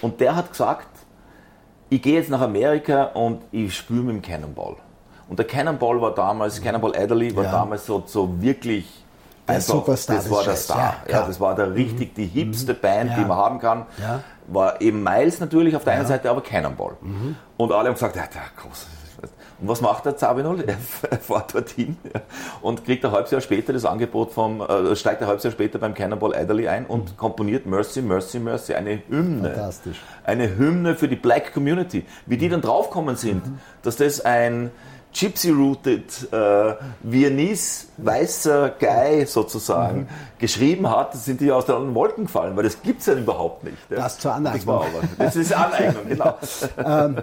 Mhm. 0.00 0.06
Und 0.06 0.20
der 0.20 0.36
hat 0.36 0.50
gesagt, 0.50 0.88
ich 1.88 2.00
gehe 2.00 2.14
jetzt 2.14 2.30
nach 2.30 2.40
Amerika 2.40 3.04
und 3.04 3.42
ich 3.50 3.76
spüre 3.76 4.02
mit 4.02 4.16
dem 4.16 4.22
Cannonball. 4.22 4.76
Und 5.28 5.38
der 5.38 5.46
Cannonball 5.46 6.00
war 6.00 6.14
damals, 6.14 6.60
Cannonball 6.60 6.96
Adderley 6.96 7.34
war 7.36 7.44
ja. 7.44 7.52
damals 7.52 7.86
so, 7.86 8.02
so 8.06 8.40
wirklich 8.40 9.04
der 9.46 9.56
einfach, 9.56 9.74
Superstar 9.74 10.16
das 10.16 10.30
war 10.30 10.44
der 10.44 10.56
Star. 10.56 10.94
Ja, 11.06 11.12
ja, 11.12 11.26
das 11.26 11.40
war 11.40 11.54
der 11.54 11.74
richtig 11.74 12.14
die 12.14 12.26
hipste 12.26 12.74
mhm. 12.74 12.80
Band, 12.80 13.12
die 13.16 13.24
man 13.24 13.36
haben 13.36 13.58
kann. 13.58 13.86
war 14.46 14.80
eben 14.80 15.02
Miles 15.02 15.40
natürlich 15.40 15.76
auf 15.76 15.84
der 15.84 15.94
einen 15.94 16.06
Seite, 16.06 16.30
aber 16.30 16.40
Cannonball. 16.40 16.96
Mhm. 17.00 17.36
Und 17.56 17.72
alle 17.72 17.88
haben 17.88 17.94
gesagt, 17.94 18.16
ja, 18.16 18.22
der 18.22 18.42
groß. 18.56 18.86
Und 19.60 19.68
was 19.68 19.80
macht 19.80 20.06
der 20.06 20.16
Zabinol? 20.16 20.64
Er 21.10 21.18
fährt 21.18 21.54
dorthin 21.54 21.96
ja, 22.12 22.20
und 22.62 22.84
kriegt 22.84 23.04
ein 23.04 23.12
halbes 23.12 23.30
Jahr 23.30 23.40
später 23.40 23.72
das 23.72 23.84
Angebot 23.84 24.32
vom, 24.32 24.60
äh, 24.60 24.94
steigt 24.96 25.22
ein 25.22 25.28
halbes 25.28 25.44
Jahr 25.44 25.52
später 25.52 25.78
beim 25.78 25.94
Cannonball 25.94 26.34
Adderley 26.34 26.68
ein 26.68 26.86
und 26.86 27.12
mhm. 27.12 27.16
komponiert 27.16 27.66
Mercy, 27.66 28.02
Mercy, 28.02 28.38
Mercy, 28.38 28.74
eine 28.74 29.02
Hymne. 29.08 29.50
Fantastisch. 29.50 30.00
Eine 30.24 30.56
Hymne 30.56 30.94
für 30.94 31.08
die 31.08 31.16
Black 31.16 31.52
Community. 31.52 32.04
Wie 32.26 32.36
die 32.36 32.48
dann 32.48 32.60
draufkommen 32.60 33.16
sind, 33.16 33.46
mhm. 33.46 33.58
dass 33.82 33.96
das 33.96 34.20
ein, 34.20 34.70
Gypsy-rooted 35.12 36.32
äh, 36.32 36.74
Viennese 37.02 37.86
weißer 37.96 38.70
Guy 38.78 39.26
sozusagen 39.26 40.02
mhm. 40.02 40.08
geschrieben 40.38 40.88
hat, 40.88 41.14
sind 41.14 41.40
die 41.40 41.50
aus 41.50 41.66
den 41.66 41.94
Wolken 41.94 42.26
gefallen, 42.26 42.56
weil 42.56 42.64
das 42.64 42.80
gibt 42.80 43.00
es 43.00 43.06
ja 43.06 43.14
überhaupt 43.14 43.64
nicht. 43.64 43.76
Ja. 43.90 43.96
Das 43.96 44.18
zur 44.18 44.32
Aneignung. 44.34 44.58
Das, 44.58 44.66
war 44.66 44.80
aber, 44.82 45.08
das 45.18 45.36
ist 45.36 45.52
Aneignung, 45.52 46.02
genau. 46.08 46.38
ähm, 46.84 47.22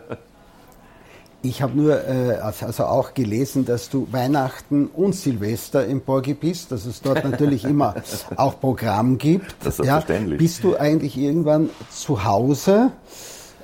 ich 1.41 1.61
habe 1.61 1.77
nur 1.77 2.07
äh, 2.07 2.38
also 2.41 2.85
auch 2.85 3.13
gelesen, 3.13 3.65
dass 3.65 3.89
du 3.89 4.07
Weihnachten 4.11 4.88
und 4.88 5.13
Silvester 5.13 5.85
im 5.85 6.01
Borgi 6.01 6.33
bist, 6.33 6.71
dass 6.71 6.85
es 6.85 7.01
dort 7.01 7.23
natürlich 7.23 7.63
immer 7.65 7.95
auch 8.35 8.59
Programm 8.59 9.17
gibt. 9.17 9.55
Das 9.63 9.79
ist 9.79 9.85
ja. 9.85 9.99
Bist 10.38 10.63
du 10.63 10.77
eigentlich 10.77 11.17
irgendwann 11.17 11.69
zu 11.91 12.23
Hause? 12.23 12.91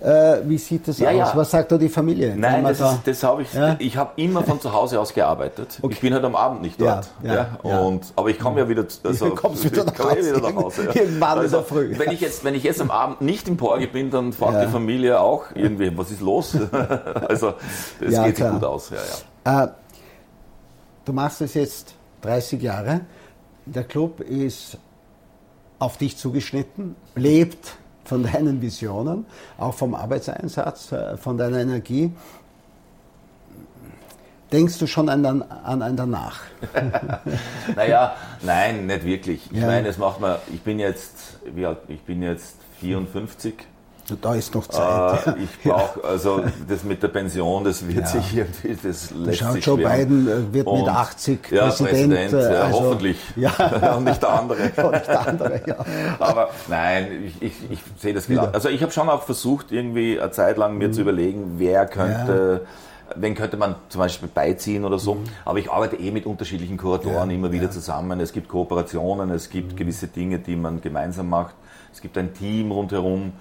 Äh, 0.04 0.42
wie 0.50 0.58
sieht 0.58 0.86
das 0.86 1.00
ja, 1.00 1.12
aus? 1.12 1.16
Ja. 1.16 1.32
Was 1.34 1.52
sagt 1.52 1.72
da 1.72 1.78
die 1.78 1.88
Familie? 1.88 2.36
Nein, 2.36 2.66
das, 2.66 2.80
da, 2.80 3.00
das 3.06 3.24
habe 3.24 3.44
ich. 3.44 3.54
Ja? 3.54 3.78
Ich 3.80 3.96
habe 3.96 4.12
immer 4.18 4.44
von 4.44 4.60
zu 4.60 4.74
Hause 4.74 5.00
aus 5.00 5.14
gearbeitet. 5.14 5.80
Okay. 5.82 5.94
Ich 5.94 6.02
bin 6.02 6.14
halt 6.14 6.26
am 6.26 6.36
Abend 6.36 6.62
nicht 6.62 6.82
dort. 6.82 7.10
Ja, 7.24 7.58
Und, 7.64 8.12
aber 8.18 8.30
ich 8.30 8.38
komme 8.38 8.60
ja 8.60 8.68
wieder. 8.68 8.86
Also, 9.06 9.30
kommst 9.36 9.64
wieder 9.64 9.86
nach 9.86 9.98
Hause. 9.98 10.36
Wieder 10.36 10.52
nach 10.52 10.56
Hause 10.56 10.84
Irgendwann 10.94 11.40
also, 11.40 11.60
in 11.60 11.64
Früh. 11.64 11.98
Wenn 11.98 12.12
ich 12.12 12.20
jetzt, 12.20 12.44
wenn 12.44 12.54
ich 12.54 12.64
jetzt 12.64 12.82
am 12.82 12.92
Abend 12.92 13.22
nicht 13.22 13.48
im 13.48 13.56
Porge 13.56 13.88
bin, 13.88 14.12
dann 14.12 14.34
fragt 14.34 14.68
die 14.68 14.72
Familie 14.72 15.22
auch 15.22 15.46
irgendwie, 15.56 15.98
was 15.98 16.12
ist 16.12 16.20
los? 16.20 16.58
also 17.30 17.54
das 18.02 18.24
geht 18.26 18.36
sich 18.36 18.50
gut 18.50 18.64
aus. 18.66 18.92
Äh, 19.46 19.68
du 21.06 21.14
machst 21.14 21.40
es 21.40 21.54
jetzt 21.54 21.96
30 22.24 22.62
Jahre. 22.62 23.02
Der 23.66 23.86
Club 23.86 24.20
ist 24.20 24.78
auf 25.80 25.96
dich 25.96 26.18
zugeschnitten, 26.18 26.98
lebt 27.16 27.78
von 28.04 28.24
deinen 28.24 28.62
Visionen, 28.62 29.26
auch 29.58 29.74
vom 29.74 29.96
Arbeitseinsatz, 29.96 30.92
äh, 30.92 31.18
von 31.18 31.38
deiner 31.38 31.60
Energie. 31.60 32.12
Denkst 34.52 34.78
du 34.78 34.86
schon 34.86 35.10
an, 35.10 35.26
an 35.42 35.82
ein 35.82 35.98
Danach? 35.98 36.42
naja, 37.76 38.16
nein, 38.42 38.86
nicht 38.86 39.04
wirklich. 39.04 39.50
Ich 39.52 39.60
ja. 39.60 39.66
meine, 39.66 39.88
es 39.88 39.98
macht 39.98 40.22
mir, 40.22 40.40
ich 40.54 40.62
bin 40.62 40.78
jetzt, 40.78 41.40
wie 41.56 41.66
alt, 41.66 41.80
ich 41.88 42.02
bin 42.02 42.22
jetzt 42.22 42.58
54 42.80 43.56
da 44.22 44.36
ist 44.36 44.54
noch 44.54 44.68
Zeit. 44.68 44.84
Äh, 45.28 45.44
ich 45.44 45.70
brauche, 45.70 46.04
also 46.04 46.44
das 46.68 46.84
mit 46.84 47.02
der 47.04 47.08
Pension, 47.08 47.64
das 47.64 47.88
wird 47.88 48.00
ja. 48.00 48.06
sich 48.06 48.38
irgendwie, 48.38 48.78
das 48.84 49.12
lässt 49.12 49.40
Schaut 49.40 49.54
sich 49.54 49.66
Joe. 49.66 49.78
Biden 49.78 50.28
äh, 50.28 50.54
wird 50.54 50.68
und, 50.68 50.80
mit 50.82 50.90
80 50.90 51.52
ja, 51.52 51.68
Präsident. 51.68 52.14
Präsident 52.14 52.34
äh, 52.34 52.56
also, 52.58 52.80
hoffentlich. 52.80 53.18
Ja. 53.36 53.96
und 53.96 54.04
nicht 54.04 54.22
der 54.22 54.30
andere. 54.30 54.58
und 54.84 54.92
nicht 54.92 55.08
der 55.08 55.28
andere 55.28 55.62
ja. 55.66 55.76
Aber 56.20 56.50
nein, 56.68 57.24
ich, 57.26 57.42
ich, 57.42 57.72
ich 57.72 57.80
sehe 57.98 58.14
das 58.14 58.28
genau. 58.28 58.50
Also 58.52 58.70
ich 58.70 58.82
habe 58.82 58.92
schon 58.92 59.10
auch 59.10 59.24
versucht, 59.24 59.72
irgendwie 59.72 60.20
eine 60.20 60.32
Zeit 60.32 60.58
lang 60.58 60.78
mir 60.78 60.90
mhm. 60.90 60.94
zu 60.94 61.02
überlegen, 61.02 61.56
wer 61.58 61.86
könnte... 61.86 62.66
Wen 63.16 63.36
könnte 63.36 63.58
man 63.58 63.76
zum 63.90 64.00
Beispiel 64.00 64.30
beiziehen 64.34 64.86
oder 64.86 64.98
so. 64.98 65.16
Mhm. 65.16 65.26
Aber 65.46 65.60
ich 65.60 65.70
arbeite 65.70 65.98
eh 65.98 66.10
mit 66.10 66.26
unterschiedlichen 66.26 66.78
Kuratoren 66.78 67.30
ja, 67.30 67.36
immer 67.36 67.52
wieder 67.52 67.66
ja. 67.66 67.70
zusammen. 67.70 68.20
Es 68.22 68.34
gibt 68.34 68.48
Kooperationen, 68.48 69.30
es 69.30 69.50
gibt 69.50 69.74
mhm. 69.74 69.76
gewisse 69.76 70.08
Dinge, 70.08 70.40
die 70.40 70.56
man 70.56 70.82
gemeinsam 70.82 71.30
macht. 71.30 71.54
Es 71.92 72.02
gibt 72.02 72.18
ein 72.18 72.34
Team 72.34 72.72
rundherum. 72.72 73.34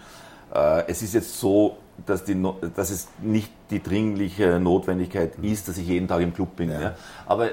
Äh, 0.55 0.85
es 0.89 1.03
ist 1.03 1.15
jetzt 1.15 1.39
so, 1.39 1.79
dass, 2.07 2.25
die, 2.25 2.41
dass, 2.75 2.91
es 2.91 3.09
nicht 3.21 3.51
die 3.71 3.83
dringliche 3.83 4.59
Notwendigkeit 4.59 5.33
ist, 5.43 5.69
dass 5.69 5.79
ich 5.79 5.87
jeden 5.87 6.09
Tag 6.09 6.21
im 6.21 6.35
Club 6.35 6.57
bin. 6.57 6.71
Ja. 6.71 6.81
Ja. 6.81 6.95
Aber 7.27 7.51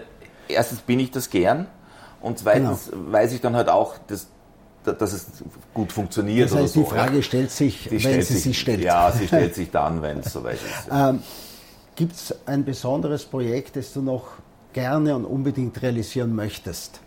erstens 0.47 0.81
bin 0.81 0.99
ich 0.99 1.11
das 1.11 1.29
gern 1.29 1.67
und 2.21 2.39
zweitens 2.39 2.89
genau. 2.91 3.11
weiß 3.11 3.33
ich 3.33 3.41
dann 3.41 3.55
halt 3.55 3.69
auch, 3.69 3.97
dass, 4.07 4.27
dass 4.83 5.13
es 5.13 5.27
gut 5.73 5.91
funktioniert. 5.91 6.51
Das 6.51 6.57
heißt, 6.57 6.73
so. 6.73 6.83
die 6.83 6.89
Frage 6.89 7.23
stellt 7.23 7.51
sich, 7.51 7.85
die 7.85 7.91
wenn 7.91 7.99
stellt 7.99 8.25
sie 8.25 8.37
sich 8.37 8.59
stellt. 8.59 8.81
Ja, 8.81 9.11
sie 9.11 9.27
stellt 9.27 9.55
sich 9.55 9.71
dann, 9.71 10.01
wenn 10.01 10.19
es 10.19 10.33
soweit 10.33 10.55
ist. 10.55 10.89
Ähm, 10.91 11.21
Gibt 11.95 12.15
es 12.15 12.35
ein 12.45 12.63
besonderes 12.63 13.25
Projekt, 13.25 13.75
das 13.75 13.93
du 13.93 14.01
noch 14.01 14.27
gerne 14.73 15.15
und 15.15 15.25
unbedingt 15.25 15.81
realisieren 15.81 16.33
möchtest? 16.33 17.01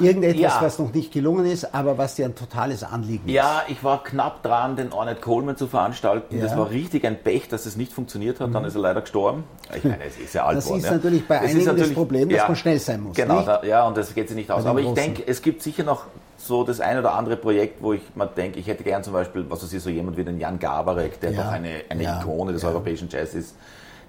Irgendetwas, 0.00 0.40
ja. 0.40 0.58
was 0.60 0.78
noch 0.78 0.92
nicht 0.92 1.12
gelungen 1.12 1.46
ist, 1.46 1.74
aber 1.74 1.98
was 1.98 2.14
dir 2.14 2.24
ein 2.26 2.34
totales 2.34 2.82
Anliegen 2.82 3.28
ist. 3.28 3.34
Ja, 3.34 3.62
ich 3.68 3.82
war 3.82 4.02
knapp 4.02 4.42
dran, 4.42 4.76
den 4.76 4.92
Ornette 4.92 5.20
Coleman 5.20 5.56
zu 5.56 5.66
veranstalten. 5.66 6.36
Ja. 6.36 6.44
Das 6.44 6.56
war 6.56 6.70
richtig 6.70 7.06
ein 7.06 7.22
Pech, 7.22 7.48
dass 7.48 7.66
es 7.66 7.76
nicht 7.76 7.92
funktioniert 7.92 8.40
hat. 8.40 8.48
Mhm. 8.48 8.52
Dann 8.54 8.64
ist 8.64 8.74
er 8.74 8.80
leider 8.82 9.00
gestorben. 9.00 9.44
Ich 9.74 9.84
meine, 9.84 10.04
es 10.04 10.18
ist 10.18 10.34
ja 10.34 10.44
alt 10.44 10.58
Das 10.58 10.70
ist 10.70 10.84
ja. 10.84 10.92
natürlich 10.92 11.26
bei 11.26 11.36
das 11.36 11.44
einigen 11.50 11.64
natürlich, 11.66 11.88
das 11.88 11.94
Problem, 11.94 12.28
dass 12.28 12.48
man 12.48 12.56
schnell 12.56 12.78
sein 12.78 13.02
muss. 13.02 13.16
Genau, 13.16 13.42
da, 13.42 13.62
ja, 13.64 13.86
und 13.86 13.96
das 13.96 14.14
geht 14.14 14.28
sich 14.28 14.36
nicht 14.36 14.50
aus. 14.50 14.64
Aber 14.66 14.80
ich 14.80 14.92
denke, 14.94 15.22
es 15.26 15.42
gibt 15.42 15.62
sicher 15.62 15.84
noch 15.84 16.04
so 16.36 16.64
das 16.64 16.80
ein 16.80 16.98
oder 16.98 17.14
andere 17.14 17.36
Projekt, 17.36 17.82
wo 17.82 17.92
ich 17.92 18.02
mir 18.14 18.26
denke, 18.26 18.58
ich 18.60 18.66
hätte 18.66 18.84
gern 18.84 19.02
zum 19.02 19.12
Beispiel, 19.12 19.44
was 19.48 19.62
weiß 19.62 19.72
ich, 19.72 19.82
so 19.82 19.90
jemand 19.90 20.16
wie 20.16 20.24
den 20.24 20.38
Jan 20.38 20.58
Gabarek, 20.58 21.20
der 21.20 21.32
doch 21.32 21.48
eine, 21.48 21.82
eine 21.88 22.02
Ikone 22.02 22.52
des 22.52 22.62
europäischen 22.64 23.08
Jazz 23.08 23.34
ist 23.34 23.54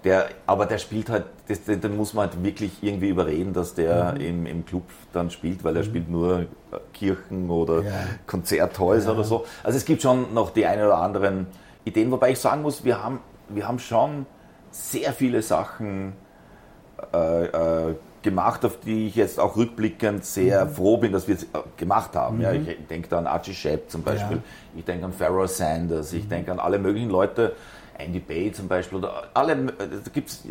der, 0.04 0.30
aber 0.46 0.66
der 0.66 0.78
spielt 0.78 1.10
halt, 1.10 1.26
das, 1.48 1.64
den 1.64 1.98
muss 1.98 2.14
man 2.14 2.30
halt 2.30 2.44
wirklich 2.44 2.72
irgendwie 2.82 3.10
überreden, 3.10 3.54
dass 3.54 3.74
der 3.74 4.14
mhm. 4.14 4.22
im, 4.22 4.46
im 4.46 4.66
Club 4.66 4.84
dann 5.14 5.30
spielt, 5.32 5.64
weil 5.64 5.76
er 5.76 5.84
mhm. 5.84 5.88
spielt 5.88 6.10
nur 6.10 6.40
äh, 6.42 6.46
Kirchen 6.94 7.50
oder 7.50 7.84
ja. 7.84 7.92
Konzerthäuser 8.26 9.08
ja. 9.08 9.14
oder 9.14 9.24
so. 9.24 9.46
Also 9.64 9.78
es 9.78 9.86
gibt 9.86 10.02
schon 10.02 10.34
noch 10.34 10.52
die 10.52 10.66
ein 10.66 10.80
oder 10.80 10.98
anderen 10.98 11.48
Ideen, 11.86 12.12
wobei 12.12 12.32
ich 12.32 12.40
sagen 12.40 12.62
muss, 12.62 12.84
wir 12.86 13.04
haben, 13.04 13.20
wir 13.50 13.68
haben 13.68 13.80
schon 13.80 14.26
sehr 14.72 15.14
viele 15.14 15.42
Sachen 15.42 16.14
äh, 17.14 17.46
äh, 17.46 17.96
gemacht, 18.22 18.66
auf 18.66 18.80
die 18.80 19.08
ich 19.08 19.16
jetzt 19.16 19.40
auch 19.40 19.56
rückblickend 19.56 20.26
sehr 20.26 20.66
mhm. 20.66 20.70
froh 20.72 20.98
bin, 20.98 21.12
dass 21.12 21.28
wir 21.28 21.36
es 21.36 21.44
äh, 21.44 21.48
gemacht 21.78 22.16
haben. 22.16 22.38
Mhm. 22.38 22.44
Ja, 22.44 22.52
ich 22.52 22.88
denke 22.88 23.08
da 23.08 23.20
an 23.20 23.28
Archie 23.28 23.54
Shepp 23.54 23.90
zum 23.90 24.04
Beispiel, 24.04 24.38
ja. 24.38 24.44
ich 24.76 24.86
denke 24.86 25.06
an 25.06 25.14
Pharaoh 25.14 25.48
Sanders, 25.48 26.14
ich 26.14 26.26
mhm. 26.26 26.30
denke 26.30 26.52
an 26.52 26.60
alle 26.60 26.80
möglichen 26.80 27.10
Leute, 27.10 27.56
Andy 27.98 28.20
Bay 28.20 28.52
zum 28.52 28.68
Beispiel, 28.68 29.00
oder 29.00 29.24
alle, 29.34 29.56
da 29.56 29.86
gibt 30.14 30.30
es 30.30 30.44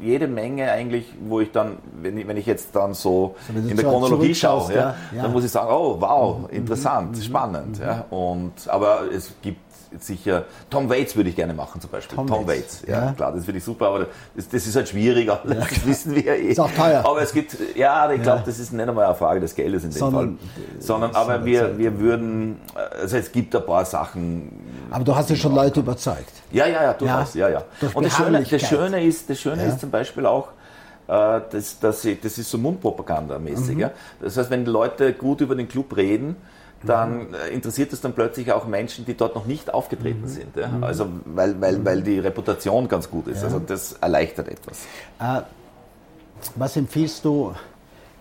jede 0.00 0.28
Menge 0.28 0.70
eigentlich, 0.70 1.06
wo 1.20 1.40
ich 1.40 1.50
dann, 1.50 1.78
wenn 2.00 2.16
ich, 2.16 2.26
wenn 2.26 2.36
ich 2.36 2.46
jetzt 2.46 2.74
dann 2.74 2.94
so, 2.94 3.34
so 3.46 3.52
in 3.52 3.76
der 3.76 3.84
Chronologie 3.84 4.34
schaue, 4.34 4.72
ja, 4.72 4.94
ja, 5.14 5.22
dann 5.22 5.32
muss 5.32 5.44
ich 5.44 5.50
sagen, 5.50 5.68
oh 5.70 5.96
wow, 6.00 6.38
mhm. 6.38 6.56
interessant, 6.56 7.16
mhm. 7.16 7.22
spannend. 7.22 7.78
Mhm. 7.78 7.84
Ja, 7.84 8.04
und, 8.10 8.52
aber 8.68 9.02
es 9.12 9.32
gibt 9.42 9.60
sicher, 9.98 10.44
Tom 10.70 10.88
Waits 10.88 11.16
würde 11.16 11.30
ich 11.30 11.36
gerne 11.36 11.54
machen 11.54 11.80
zum 11.80 11.90
Beispiel. 11.90 12.16
Tom, 12.16 12.26
Tom 12.26 12.46
Waits. 12.46 12.82
ja, 12.86 13.06
ja, 13.06 13.12
klar, 13.12 13.32
das 13.32 13.44
finde 13.44 13.58
ich 13.58 13.64
super, 13.64 13.88
aber 13.88 14.06
das, 14.34 14.48
das, 14.48 14.66
ist 14.66 14.76
halt 14.76 14.88
schwieriger, 14.88 15.40
ja. 15.46 15.54
das 15.54 15.86
wissen 15.86 16.14
wir 16.14 16.26
eh. 16.26 16.48
Ist 16.48 16.60
auch 16.60 16.70
teuer. 16.70 17.04
Aber 17.04 17.22
es 17.22 17.32
gibt, 17.32 17.56
ja, 17.76 18.10
ich 18.10 18.22
glaube, 18.22 18.42
das 18.44 18.58
ist 18.58 18.72
nicht 18.72 18.88
einmal 18.88 19.04
eine 19.04 19.14
Frage 19.14 19.40
des 19.40 19.54
Geldes 19.54 19.84
in 19.84 19.90
dem 19.90 19.98
Sondern, 19.98 20.38
Fall. 20.38 20.80
Sondern, 20.80 21.14
aber 21.14 21.44
wir, 21.44 21.78
wir 21.78 21.98
würden, 21.98 22.60
also 22.74 23.16
es 23.16 23.32
gibt 23.32 23.54
ein 23.54 23.64
paar 23.64 23.84
Sachen. 23.84 24.50
Aber 24.90 25.04
du 25.04 25.14
hast 25.14 25.30
ja 25.30 25.36
schon 25.36 25.54
Leute 25.54 25.80
überzeugt. 25.80 26.32
Ja, 26.50 26.66
ja, 26.66 26.82
ja, 26.82 26.94
du 26.94 27.06
ja. 27.06 27.14
hast, 27.18 27.34
ja, 27.34 27.48
ja. 27.48 27.62
Und 27.94 28.04
das 28.04 28.16
Schöne, 28.16 28.42
das 28.42 28.62
Schöne 28.62 29.04
ist, 29.04 29.28
das 29.30 29.40
Schöne 29.40 29.64
ist 29.64 29.80
zum 29.80 29.90
Beispiel 29.90 30.26
auch, 30.26 30.48
äh, 31.08 31.40
das, 31.50 31.78
das, 31.80 32.06
das 32.22 32.38
ist 32.38 32.50
so 32.50 32.58
Mundpropaganda-mäßig. 32.58 33.74
Mhm. 33.74 33.80
Ja? 33.80 33.90
Das 34.20 34.36
heißt, 34.36 34.50
wenn 34.50 34.64
Leute 34.66 35.12
gut 35.12 35.40
über 35.40 35.54
den 35.54 35.68
Club 35.68 35.96
reden, 35.96 36.36
dann 36.84 37.28
mhm. 37.28 37.34
interessiert 37.52 37.92
es 37.92 38.00
dann 38.00 38.12
plötzlich 38.12 38.52
auch 38.52 38.66
Menschen, 38.66 39.04
die 39.04 39.16
dort 39.16 39.34
noch 39.34 39.46
nicht 39.46 39.72
aufgetreten 39.72 40.22
mhm. 40.22 40.28
sind. 40.28 40.56
Ja? 40.56 40.68
Mhm. 40.68 40.84
Also 40.84 41.06
weil, 41.24 41.60
weil, 41.60 41.78
mhm. 41.78 41.84
weil 41.84 42.02
die 42.02 42.18
Reputation 42.18 42.88
ganz 42.88 43.10
gut 43.10 43.28
ist. 43.28 43.38
Ja. 43.38 43.44
Also 43.44 43.58
das 43.58 43.92
erleichtert 44.00 44.48
etwas. 44.48 44.84
Äh, 45.20 45.42
was 46.56 46.76
empfiehlst 46.76 47.24
du 47.24 47.54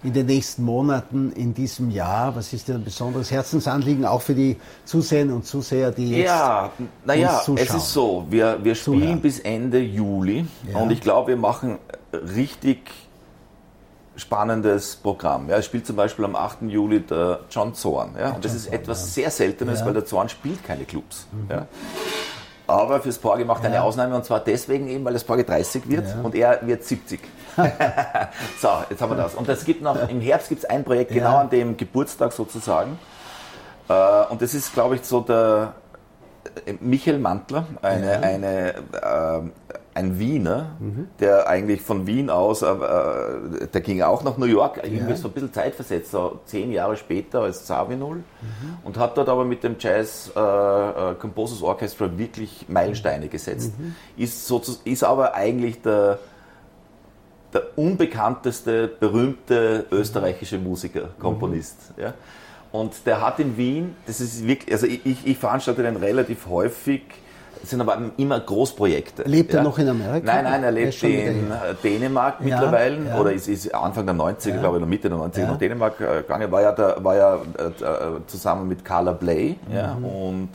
in 0.04 0.14
den 0.14 0.26
nächsten 0.26 0.64
Monaten 0.64 1.32
in 1.34 1.54
diesem 1.54 1.92
Jahr? 1.92 2.36
Was 2.36 2.54
ist 2.54 2.68
dir 2.68 2.76
ein 2.76 2.84
besonderes 2.84 3.32
Herzensanliegen, 3.32 4.06
auch 4.06 4.22
für 4.22 4.34
die 4.34 4.58
Zuseherinnen 4.86 5.36
und 5.36 5.46
Zuseher, 5.46 5.92
die 5.92 6.10
jetzt 6.10 6.28
Ja, 6.28 6.72
naja, 7.06 7.42
es 7.56 7.74
ist 7.74 7.94
so, 7.94 8.26
wir, 8.30 8.60
wir 8.64 8.76
spielen 8.76 9.02
Zuhören. 9.02 9.22
bis 9.22 9.40
Ende 9.40 9.80
Juli 9.80 10.46
ja. 10.72 10.80
und 10.80 10.92
ich 10.92 11.02
glaube, 11.02 11.30
wir 11.30 11.38
machen 11.38 11.78
richtig 12.14 12.92
spannendes 14.16 14.96
Programm. 14.96 15.50
Ja, 15.50 15.58
es 15.58 15.66
spielt 15.66 15.86
zum 15.86 15.96
Beispiel 15.96 16.26
am 16.26 16.36
8. 16.36 16.64
Juli 16.64 17.02
der 17.02 17.40
John 17.50 17.74
Zorn. 17.74 18.16
Ja, 18.20 18.32
und 18.32 18.44
das 18.44 18.54
ist 18.54 18.72
etwas 18.72 19.14
sehr 19.14 19.32
Seltenes, 19.32 19.80
ja. 19.80 19.86
weil 19.86 19.94
der 19.94 20.06
Zorn 20.06 20.30
spielt 20.30 20.64
keine 20.64 20.86
Clubs. 20.86 21.28
Mhm. 21.32 21.48
Ja. 21.50 21.68
Aber 22.68 23.02
fürs 23.02 23.18
Porge 23.18 23.44
macht 23.44 23.66
eine 23.66 23.84
Ausnahme 23.84 24.16
und 24.16 24.24
zwar 24.24 24.40
deswegen 24.40 24.88
eben, 24.88 25.04
weil 25.04 25.14
das 25.14 25.24
Porge 25.24 25.44
30 25.44 25.90
wird 25.90 26.06
und 26.24 26.36
er 26.36 26.66
wird 26.66 26.84
70. 26.84 27.20
so, 28.62 28.70
jetzt 28.90 29.02
haben 29.02 29.12
wir 29.12 29.18
das. 29.18 29.36
Und 29.36 29.50
es 29.50 29.66
gibt 29.66 29.82
noch, 29.82 30.08
im 30.08 30.22
Herbst 30.22 30.48
gibt 30.48 30.64
es 30.64 30.70
ein 30.70 30.84
Projekt 30.84 31.12
genau 31.12 31.38
an 31.38 31.50
dem 31.50 31.76
Geburtstag 31.76 32.32
sozusagen. 32.32 32.98
Äh, 33.90 33.94
und 34.30 34.42
das 34.42 34.54
ist, 34.54 34.74
glaube 34.74 34.96
ich, 34.96 35.04
so 35.04 35.20
der 35.22 35.74
äh, 36.66 36.74
Michael 36.80 37.20
Mantler, 37.20 37.66
eine, 37.82 38.24
eine 38.24 38.70
äh, 38.70 39.74
ein 39.94 40.20
Wiener, 40.20 40.72
mhm. 40.80 41.08
der 41.20 41.48
eigentlich 41.48 41.82
von 41.82 42.08
Wien 42.08 42.30
aus, 42.30 42.62
äh, 42.62 42.68
äh, 42.68 43.68
der 43.68 43.82
ging 43.82 44.02
auch 44.02 44.24
nach 44.24 44.38
New 44.38 44.46
York, 44.46 44.80
irgendwie 44.84 45.16
so 45.16 45.28
ein 45.28 45.34
bisschen 45.34 45.52
zeitversetzt, 45.52 46.12
so 46.12 46.40
zehn 46.46 46.72
Jahre 46.72 46.96
später 46.96 47.42
als 47.42 47.66
Zawinul 47.66 48.18
mhm. 48.18 48.24
und 48.84 48.98
hat 48.98 49.18
dort 49.18 49.28
aber 49.28 49.44
mit 49.44 49.64
dem 49.64 49.76
Jazz 49.80 50.32
äh, 50.36 50.40
äh 50.40 51.16
Composers 51.16 51.62
Orchestra 51.62 52.10
wirklich 52.18 52.66
Meilensteine 52.70 53.28
gesetzt. 53.28 53.74
Mhm. 53.78 53.96
Ist, 54.16 54.48
so, 54.48 54.62
ist 54.86 55.04
aber 55.04 55.36
eigentlich 55.36 55.82
der, 55.82 56.20
der 57.54 57.78
unbekannteste, 57.78 58.88
berühmte 58.88 59.86
österreichische 59.92 60.58
Musiker, 60.58 61.10
Komponist. 61.20 61.94
Ja? 61.98 62.14
Und 62.72 63.06
der 63.06 63.22
hat 63.22 63.40
in 63.40 63.58
Wien, 63.58 63.96
das 64.08 64.22
ist 64.22 64.48
wirklich, 64.48 64.72
also 64.72 64.88
ich, 64.88 65.26
ich 65.26 65.38
veranstalte 65.38 65.84
den 65.84 65.98
relativ 65.98 66.48
häufig, 66.48 67.02
sind 67.64 67.82
aber 67.82 67.98
immer 68.18 68.40
Großprojekte. 68.40 69.24
Lebt 69.24 69.54
ja. 69.54 69.60
er 69.60 69.64
noch 69.64 69.78
in 69.78 69.88
Amerika? 69.88 70.26
Nein, 70.26 70.44
nein, 70.44 70.64
er 70.64 70.72
lebt 70.72 71.04
er 71.04 71.10
in 71.10 71.52
äh, 71.52 71.76
Dänemark 71.84 72.36
ja, 72.40 72.46
mittlerweile 72.46 73.06
ja. 73.08 73.20
oder 73.20 73.34
ist, 73.34 73.48
ist, 73.48 73.74
Anfang 73.74 74.06
der 74.06 74.16
90er, 74.16 74.60
glaube 74.60 74.78
ich, 74.78 74.82
oder 74.82 74.86
Mitte 74.86 75.10
der 75.10 75.18
90er 75.18 75.48
nach 75.48 75.58
Dänemark 75.58 76.00
äh, 76.00 76.22
gegangen. 76.22 76.52
War 76.52 76.62
ja, 76.62 76.72
da, 76.72 77.04
war 77.04 77.16
ja 77.16 77.36
äh, 77.36 78.22
zusammen 78.28 78.68
mit 78.68 78.84
Carla 78.84 79.14
Bley 79.14 79.58
ja, 79.74 79.96
mhm. 79.96 80.06
und 80.06 80.50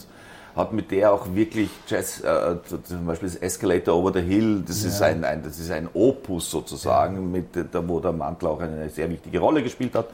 hat 0.56 0.72
mit 0.72 0.90
der 0.90 1.12
auch 1.12 1.26
wirklich 1.34 1.68
Jazz, 1.86 2.22
äh, 2.22 2.56
zum 2.64 3.06
Beispiel 3.06 3.28
das 3.28 3.36
Escalator 3.36 3.94
Over 3.94 4.14
the 4.14 4.22
Hill, 4.22 4.62
das, 4.66 4.84
ist, 4.84 5.02
ein, 5.02 5.22
ein, 5.22 5.42
das 5.42 5.58
ist 5.58 5.70
ein 5.70 5.88
Opus 5.92 6.50
sozusagen, 6.50 7.30
mit, 7.30 7.48
da, 7.54 7.86
wo 7.86 8.00
der 8.00 8.12
Mantel 8.12 8.48
auch 8.48 8.60
eine 8.60 8.88
sehr 8.88 9.10
wichtige 9.10 9.38
Rolle 9.38 9.62
gespielt 9.62 9.94
hat. 9.94 10.06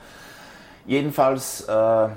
Jedenfalls 0.85 1.61
äh, 1.69 2.09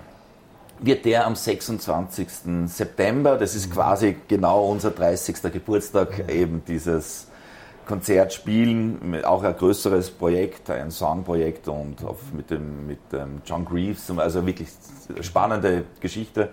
wird 0.79 1.05
der 1.05 1.25
am 1.25 1.35
26. 1.35 2.27
September, 2.65 3.37
das 3.37 3.55
ist 3.55 3.71
quasi 3.71 4.17
genau 4.27 4.65
unser 4.65 4.91
30. 4.91 5.41
Geburtstag, 5.51 6.29
eben 6.29 6.63
dieses 6.67 7.27
Konzert 7.85 8.33
spielen, 8.33 9.23
auch 9.23 9.43
ein 9.43 9.55
größeres 9.55 10.11
Projekt, 10.11 10.69
ein 10.69 10.91
Songprojekt 10.91 11.67
und 11.67 11.97
mit, 12.33 12.49
dem, 12.49 12.87
mit 12.87 12.99
dem 13.11 13.41
John 13.45 13.63
Greaves, 13.63 14.11
also 14.17 14.45
wirklich 14.45 14.69
spannende 15.21 15.85
Geschichte. 15.99 16.49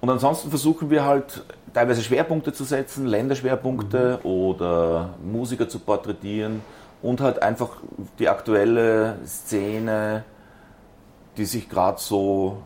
Und 0.00 0.08
ansonsten 0.08 0.48
versuchen 0.48 0.88
wir 0.88 1.04
halt 1.04 1.44
teilweise 1.74 2.02
Schwerpunkte 2.02 2.52
zu 2.52 2.64
setzen, 2.64 3.06
Länderschwerpunkte 3.06 4.20
mhm. 4.22 4.30
oder 4.30 5.10
Musiker 5.22 5.68
zu 5.68 5.78
porträtieren 5.78 6.62
und 7.02 7.20
halt 7.20 7.42
einfach 7.42 7.76
die 8.18 8.28
aktuelle 8.28 9.18
Szene, 9.26 10.24
die 11.36 11.44
sich 11.44 11.68
gerade 11.68 12.00
so 12.00 12.62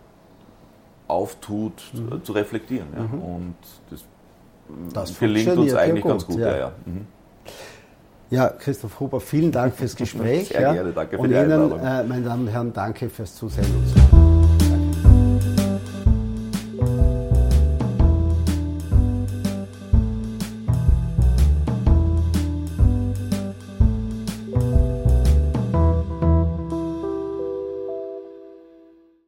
auftut, 1.09 1.73
mhm. 1.93 2.25
zu 2.25 2.33
reflektieren. 2.33 2.89
Ja. 2.95 3.03
Mhm. 3.03 3.23
Und 3.23 3.55
das, 3.91 4.05
das 4.93 5.19
gelingt 5.19 5.57
uns 5.57 5.75
eigentlich 5.75 6.05
ganz 6.05 6.27
gut. 6.27 6.39
Ja. 6.39 6.51
Ja, 6.51 6.57
ja. 6.57 6.73
Mhm. 6.87 7.07
ja, 8.31 8.49
Christoph 8.49 9.01
Huber, 9.01 9.21
vielen 9.21 9.53
Dank 9.53 9.75
fürs 9.75 9.97
Gespräch. 9.97 10.49
Sehr 10.49 10.73
gerne, 10.73 10.93
danke 10.93 11.17
für 11.17 11.23
und 11.23 11.31
die 11.31 11.35
Ihnen, 11.35 11.73
äh, 11.81 12.05
meine 12.05 12.23
Damen 12.23 12.47
und 12.47 12.53
Herren, 12.53 12.73
danke 12.73 13.09
fürs 13.09 13.35
Zusehen. 13.35 14.14